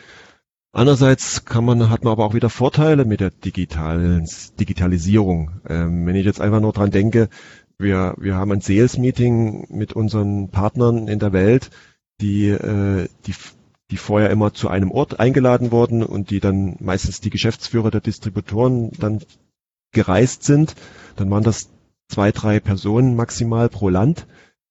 Andererseits 0.73 1.45
kann 1.45 1.65
man, 1.65 1.91
hat 1.91 2.05
man 2.05 2.13
aber 2.13 2.25
auch 2.25 2.35
wieder 2.35 2.49
Vorteile 2.49 3.05
mit 3.05 3.21
der 3.21 3.31
digitalen 3.31 4.29
Digitalisierung. 4.59 5.61
Ähm, 5.69 6.07
wenn 6.07 6.15
ich 6.15 6.25
jetzt 6.25 6.41
einfach 6.41 6.61
nur 6.61 6.73
dran 6.73 6.93
denke, 6.93 7.29
wir, 7.77 8.15
wir 8.19 8.37
haben 8.37 8.53
ein 8.53 8.61
Sales-Meeting 8.61 9.67
mit 9.71 9.95
unseren 9.95 10.51
Partnern 10.51 11.09
in 11.09 11.19
der 11.19 11.33
Welt, 11.33 11.71
die, 12.21 12.49
äh, 12.49 13.09
die, 13.27 13.35
die 13.91 13.97
vorher 13.97 14.31
immer 14.31 14.53
zu 14.53 14.69
einem 14.69 14.93
Ort 14.93 15.19
eingeladen 15.19 15.73
wurden 15.73 16.05
und 16.05 16.31
die 16.31 16.41
dann 16.41 16.77
meistens 16.79 17.21
die 17.21 17.31
Geschäftsführer 17.31 17.91
der 17.91 18.01
Distributoren 18.01 18.93
dann 18.93 19.21
gereist 19.93 20.45
sind, 20.45 20.77
dann 21.17 21.31
waren 21.31 21.43
das 21.43 21.71
zwei, 22.09 22.31
drei 22.31 22.61
Personen 22.61 23.17
maximal 23.17 23.69
pro 23.69 23.89
Land, 23.89 24.27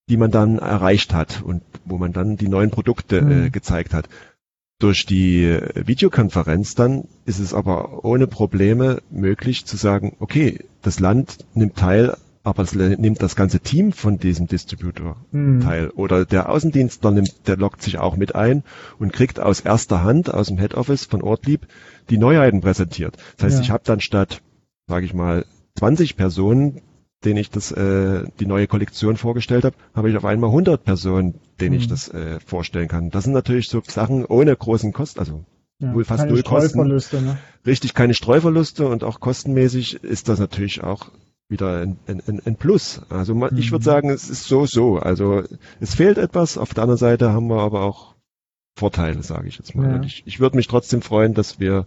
die 0.07 0.17
man 0.17 0.31
dann 0.31 0.59
erreicht 0.59 1.13
hat 1.13 1.41
und 1.41 1.61
wo 1.85 1.97
man 1.97 2.13
dann 2.13 2.37
die 2.37 2.47
neuen 2.47 2.71
Produkte 2.71 3.21
mhm. 3.21 3.45
äh, 3.45 3.49
gezeigt 3.49 3.93
hat. 3.93 4.07
Durch 4.79 5.05
die 5.05 5.59
Videokonferenz 5.75 6.75
dann 6.75 7.03
ist 7.25 7.39
es 7.39 7.53
aber 7.53 8.05
ohne 8.05 8.27
Probleme 8.27 9.01
möglich 9.11 9.65
zu 9.65 9.75
sagen, 9.77 10.15
okay, 10.19 10.65
das 10.81 10.99
Land 10.99 11.45
nimmt 11.53 11.75
teil, 11.75 12.15
aber 12.43 12.63
es 12.63 12.73
nimmt 12.73 13.21
das 13.21 13.35
ganze 13.35 13.59
Team 13.59 13.91
von 13.91 14.17
diesem 14.17 14.47
Distributor 14.47 15.17
mhm. 15.31 15.59
teil. 15.59 15.89
Oder 15.89 16.25
der 16.25 16.49
Außendienstler 16.49 17.11
nimmt, 17.11 17.47
der 17.47 17.57
lockt 17.57 17.81
sich 17.81 17.97
auch 17.99 18.15
mit 18.15 18.35
ein 18.35 18.63
und 18.97 19.11
kriegt 19.11 19.39
aus 19.39 19.59
erster 19.59 20.03
Hand, 20.03 20.33
aus 20.33 20.47
dem 20.47 20.57
Head 20.57 20.75
Office 20.75 21.05
von 21.05 21.21
Ortlieb, 21.21 21.67
die 22.09 22.17
Neuheiten 22.17 22.61
präsentiert. 22.61 23.17
Das 23.35 23.45
heißt, 23.45 23.57
ja. 23.57 23.61
ich 23.63 23.71
habe 23.71 23.83
dann 23.85 23.99
statt 23.99 24.41
sage 24.89 25.05
ich 25.05 25.13
mal, 25.13 25.45
20 25.75 26.17
Personen, 26.17 26.81
denen 27.25 27.37
ich 27.37 27.49
das, 27.49 27.71
äh, 27.71 28.23
die 28.39 28.45
neue 28.45 28.67
Kollektion 28.67 29.17
vorgestellt 29.17 29.65
habe, 29.65 29.75
habe 29.93 30.09
ich 30.09 30.17
auf 30.17 30.25
einmal 30.25 30.49
100 30.49 30.83
Personen, 30.83 31.35
denen 31.59 31.75
mhm. 31.75 31.81
ich 31.81 31.87
das 31.87 32.09
äh, 32.09 32.39
vorstellen 32.45 32.87
kann. 32.87 33.09
Das 33.09 33.25
sind 33.25 33.33
natürlich 33.33 33.67
so 33.67 33.81
Sachen 33.85 34.25
ohne 34.25 34.55
großen 34.55 34.93
Kosten, 34.93 35.19
also 35.19 35.45
ja, 35.79 35.93
wohl 35.93 36.05
fast 36.05 36.27
null 36.27 36.43
Kosten. 36.43 36.87
Ne? 36.87 37.37
Richtig, 37.65 37.93
keine 37.93 38.13
Streuverluste 38.13 38.87
und 38.87 39.03
auch 39.03 39.19
kostenmäßig 39.19 40.03
ist 40.03 40.29
das 40.29 40.39
natürlich 40.39 40.83
auch 40.83 41.11
wieder 41.49 41.81
ein, 41.81 41.97
ein, 42.07 42.41
ein 42.45 42.55
Plus. 42.55 43.01
Also 43.09 43.33
man, 43.33 43.53
mhm. 43.53 43.59
ich 43.59 43.71
würde 43.71 43.83
sagen, 43.83 44.09
es 44.09 44.29
ist 44.29 44.45
so 44.45 44.65
so. 44.65 44.97
Also 44.97 45.43
es 45.79 45.95
fehlt 45.95 46.17
etwas. 46.17 46.57
Auf 46.57 46.73
der 46.73 46.83
anderen 46.83 46.99
Seite 46.99 47.31
haben 47.31 47.47
wir 47.47 47.61
aber 47.61 47.81
auch 47.81 48.15
Vorteile, 48.77 49.23
sage 49.23 49.47
ich 49.47 49.57
jetzt 49.57 49.75
mal. 49.75 49.95
Ja. 49.95 50.01
Ich, 50.03 50.23
ich 50.25 50.39
würde 50.39 50.55
mich 50.55 50.67
trotzdem 50.67 51.01
freuen, 51.01 51.33
dass 51.33 51.59
wir 51.59 51.85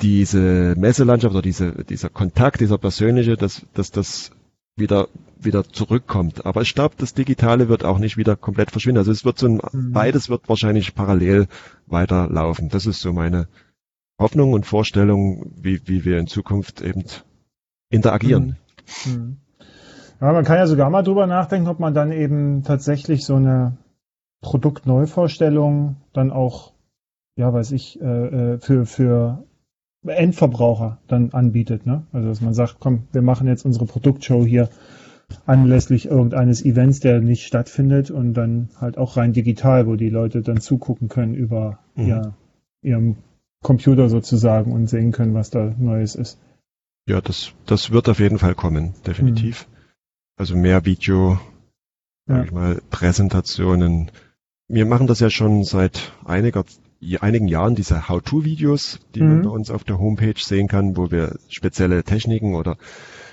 diese 0.00 0.74
Messelandschaft 0.76 1.34
oder 1.34 1.42
diese, 1.42 1.84
dieser 1.84 2.08
Kontakt, 2.08 2.60
dieser 2.60 2.78
persönliche, 2.78 3.36
dass, 3.36 3.62
dass 3.74 3.90
das 3.90 4.30
wieder, 4.76 5.08
wieder 5.40 5.64
zurückkommt. 5.64 6.44
Aber 6.44 6.62
ich 6.62 6.74
glaube, 6.74 6.94
das 6.98 7.14
Digitale 7.14 7.68
wird 7.68 7.84
auch 7.84 7.98
nicht 7.98 8.16
wieder 8.16 8.36
komplett 8.36 8.70
verschwinden. 8.70 8.98
Also 8.98 9.10
es 9.10 9.24
wird 9.24 9.38
so 9.38 9.46
ein, 9.46 9.60
mhm. 9.72 9.92
beides 9.92 10.28
wird 10.28 10.48
wahrscheinlich 10.48 10.94
parallel 10.94 11.46
weiterlaufen. 11.86 12.68
Das 12.68 12.86
ist 12.86 13.00
so 13.00 13.12
meine 13.12 13.48
Hoffnung 14.18 14.52
und 14.52 14.66
Vorstellung, 14.66 15.52
wie, 15.56 15.80
wie 15.86 16.04
wir 16.04 16.18
in 16.18 16.26
Zukunft 16.26 16.82
eben 16.82 17.04
interagieren. 17.90 18.56
Mhm. 19.06 19.12
mhm. 19.12 19.36
Ja, 20.18 20.32
man 20.32 20.44
kann 20.44 20.56
ja 20.56 20.66
sogar 20.66 20.88
mal 20.88 21.02
drüber 21.02 21.26
nachdenken, 21.26 21.68
ob 21.68 21.78
man 21.78 21.92
dann 21.92 22.10
eben 22.10 22.62
tatsächlich 22.62 23.26
so 23.26 23.34
eine 23.34 23.76
Produktneuvorstellung 24.40 25.96
dann 26.14 26.30
auch, 26.30 26.72
ja, 27.36 27.52
weiß 27.52 27.72
ich, 27.72 28.00
äh, 28.00 28.54
äh 28.54 28.58
für, 28.58 28.86
für 28.86 29.44
Endverbraucher 30.06 30.98
dann 31.08 31.30
anbietet. 31.30 31.86
Ne? 31.86 32.02
Also 32.12 32.28
dass 32.28 32.40
man 32.40 32.54
sagt, 32.54 32.76
komm, 32.78 33.04
wir 33.12 33.22
machen 33.22 33.46
jetzt 33.46 33.64
unsere 33.64 33.86
Produktshow 33.86 34.44
hier 34.44 34.68
anlässlich 35.44 36.06
irgendeines 36.06 36.64
Events, 36.64 37.00
der 37.00 37.20
nicht 37.20 37.46
stattfindet 37.46 38.10
und 38.10 38.34
dann 38.34 38.68
halt 38.80 38.96
auch 38.98 39.16
rein 39.16 39.32
digital, 39.32 39.86
wo 39.86 39.96
die 39.96 40.10
Leute 40.10 40.42
dann 40.42 40.60
zugucken 40.60 41.08
können 41.08 41.34
über 41.34 41.80
mhm. 41.94 42.06
ja, 42.06 42.34
ihrem 42.82 43.16
Computer 43.62 44.08
sozusagen 44.08 44.72
und 44.72 44.86
sehen 44.88 45.12
können, 45.12 45.34
was 45.34 45.50
da 45.50 45.74
Neues 45.78 46.14
ist. 46.14 46.38
Ja, 47.08 47.20
das, 47.20 47.52
das 47.66 47.90
wird 47.90 48.08
auf 48.08 48.18
jeden 48.18 48.38
Fall 48.38 48.54
kommen, 48.54 48.94
definitiv. 49.06 49.66
Mhm. 49.68 49.76
Also 50.38 50.56
mehr 50.56 50.84
Video, 50.84 51.38
ja. 52.28 52.36
sag 52.36 52.46
ich 52.46 52.52
mal, 52.52 52.82
Präsentationen. 52.90 54.10
Wir 54.68 54.86
machen 54.86 55.06
das 55.06 55.20
ja 55.20 55.30
schon 55.30 55.64
seit 55.64 56.12
einiger 56.24 56.64
einigen 57.20 57.48
Jahren 57.48 57.74
diese 57.74 58.08
How-To-Videos, 58.08 59.00
die 59.14 59.22
mhm. 59.22 59.28
man 59.28 59.42
bei 59.42 59.50
uns 59.50 59.70
auf 59.70 59.84
der 59.84 59.98
Homepage 59.98 60.38
sehen 60.38 60.68
kann, 60.68 60.96
wo 60.96 61.10
wir 61.10 61.36
spezielle 61.48 62.04
Techniken 62.04 62.54
oder 62.54 62.76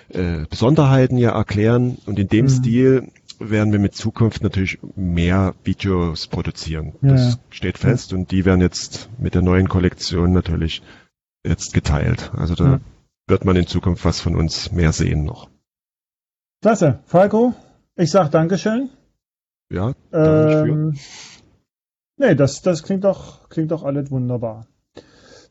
äh, 0.09 0.45
Besonderheiten 0.49 1.17
ja 1.17 1.31
erklären. 1.31 1.97
Und 2.05 2.19
in 2.19 2.27
dem 2.27 2.45
mhm. 2.45 2.49
Stil 2.49 3.07
werden 3.39 3.71
wir 3.71 3.79
mit 3.79 3.95
Zukunft 3.95 4.43
natürlich 4.43 4.79
mehr 4.95 5.53
Videos 5.63 6.27
produzieren. 6.27 6.93
Ja. 7.01 7.13
Das 7.13 7.39
steht 7.49 7.77
fest 7.77 8.11
ja. 8.11 8.17
und 8.17 8.31
die 8.31 8.45
werden 8.45 8.61
jetzt 8.61 9.09
mit 9.17 9.35
der 9.35 9.41
neuen 9.41 9.69
Kollektion 9.69 10.33
natürlich 10.33 10.81
jetzt 11.43 11.73
geteilt. 11.73 12.31
Also 12.35 12.55
da 12.55 12.65
ja. 12.65 12.79
wird 13.27 13.45
man 13.45 13.55
in 13.55 13.67
Zukunft 13.67 14.05
was 14.05 14.19
von 14.19 14.35
uns 14.35 14.71
mehr 14.71 14.91
sehen 14.93 15.25
noch. 15.25 15.49
Klasse. 16.61 16.99
Falco, 17.05 17.53
ich 17.95 18.11
sag 18.11 18.31
Dankeschön. 18.31 18.89
Ja, 19.69 19.93
danke 20.11 20.71
ähm, 20.71 20.95
Nee, 22.23 22.35
das, 22.35 22.61
das 22.61 22.83
klingt 22.83 23.03
doch, 23.03 23.49
klingt 23.49 23.71
doch 23.71 23.83
alles 23.83 24.09
wunderbar. 24.09 24.65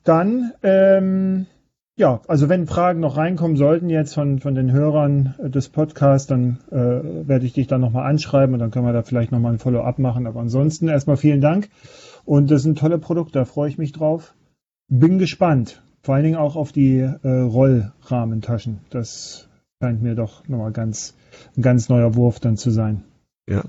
Dann, 0.04 0.52
ähm, 0.62 1.44
ja, 1.96 2.22
also 2.28 2.48
wenn 2.48 2.66
Fragen 2.66 3.00
noch 3.00 3.18
reinkommen 3.18 3.58
sollten 3.58 3.90
jetzt 3.90 4.14
von, 4.14 4.38
von 4.40 4.54
den 4.54 4.72
Hörern 4.72 5.34
des 5.38 5.68
Podcasts, 5.68 6.26
dann 6.26 6.60
äh, 6.70 7.28
werde 7.28 7.44
ich 7.44 7.52
dich 7.52 7.66
dann 7.66 7.82
nochmal 7.82 8.08
anschreiben 8.08 8.54
und 8.54 8.58
dann 8.58 8.70
können 8.70 8.86
wir 8.86 8.94
da 8.94 9.02
vielleicht 9.02 9.32
nochmal 9.32 9.52
ein 9.52 9.58
Follow-up 9.58 9.98
machen. 9.98 10.26
Aber 10.26 10.40
ansonsten 10.40 10.88
erstmal 10.88 11.18
vielen 11.18 11.42
Dank. 11.42 11.68
Und 12.24 12.50
das 12.50 12.62
sind 12.62 12.78
tolle 12.78 12.98
Produkte, 12.98 13.40
da 13.40 13.44
freue 13.44 13.68
ich 13.68 13.76
mich 13.76 13.92
drauf. 13.92 14.34
Bin 14.88 15.18
gespannt. 15.18 15.82
Vor 16.02 16.14
allen 16.14 16.24
Dingen 16.24 16.36
auch 16.36 16.56
auf 16.56 16.72
die 16.72 17.00
äh, 17.00 17.28
Rollrahmentaschen. 17.28 18.78
Das 18.88 19.46
scheint 19.78 20.00
mir 20.00 20.14
doch 20.14 20.48
nochmal 20.48 20.72
ganz, 20.72 21.14
ein 21.54 21.60
ganz 21.60 21.90
neuer 21.90 22.14
Wurf 22.14 22.40
dann 22.40 22.56
zu 22.56 22.70
sein. 22.70 23.04
Ja, 23.46 23.62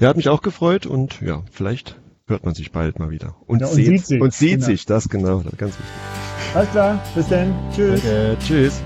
der 0.00 0.10
hat 0.10 0.16
mich 0.16 0.28
auch 0.28 0.42
gefreut 0.42 0.84
und 0.84 1.22
ja, 1.22 1.42
vielleicht 1.50 1.96
hört 2.32 2.44
man 2.44 2.54
sich 2.54 2.72
bald 2.72 2.98
mal 2.98 3.10
wieder. 3.10 3.36
Und, 3.46 3.60
ja, 3.60 3.68
und 3.68 3.74
sieht, 3.74 4.06
sich. 4.06 4.20
Und 4.20 4.32
sieht 4.32 4.54
genau. 4.54 4.66
sich, 4.66 4.86
das 4.86 5.08
genau, 5.08 5.40
das 5.40 5.56
ganz 5.56 5.74
wichtig. 5.78 5.94
Alles 6.54 6.70
klar, 6.70 7.02
bis 7.14 7.28
dann. 7.28 7.54
Tschüss. 7.74 8.00
Okay, 8.00 8.36
tschüss. 8.40 8.82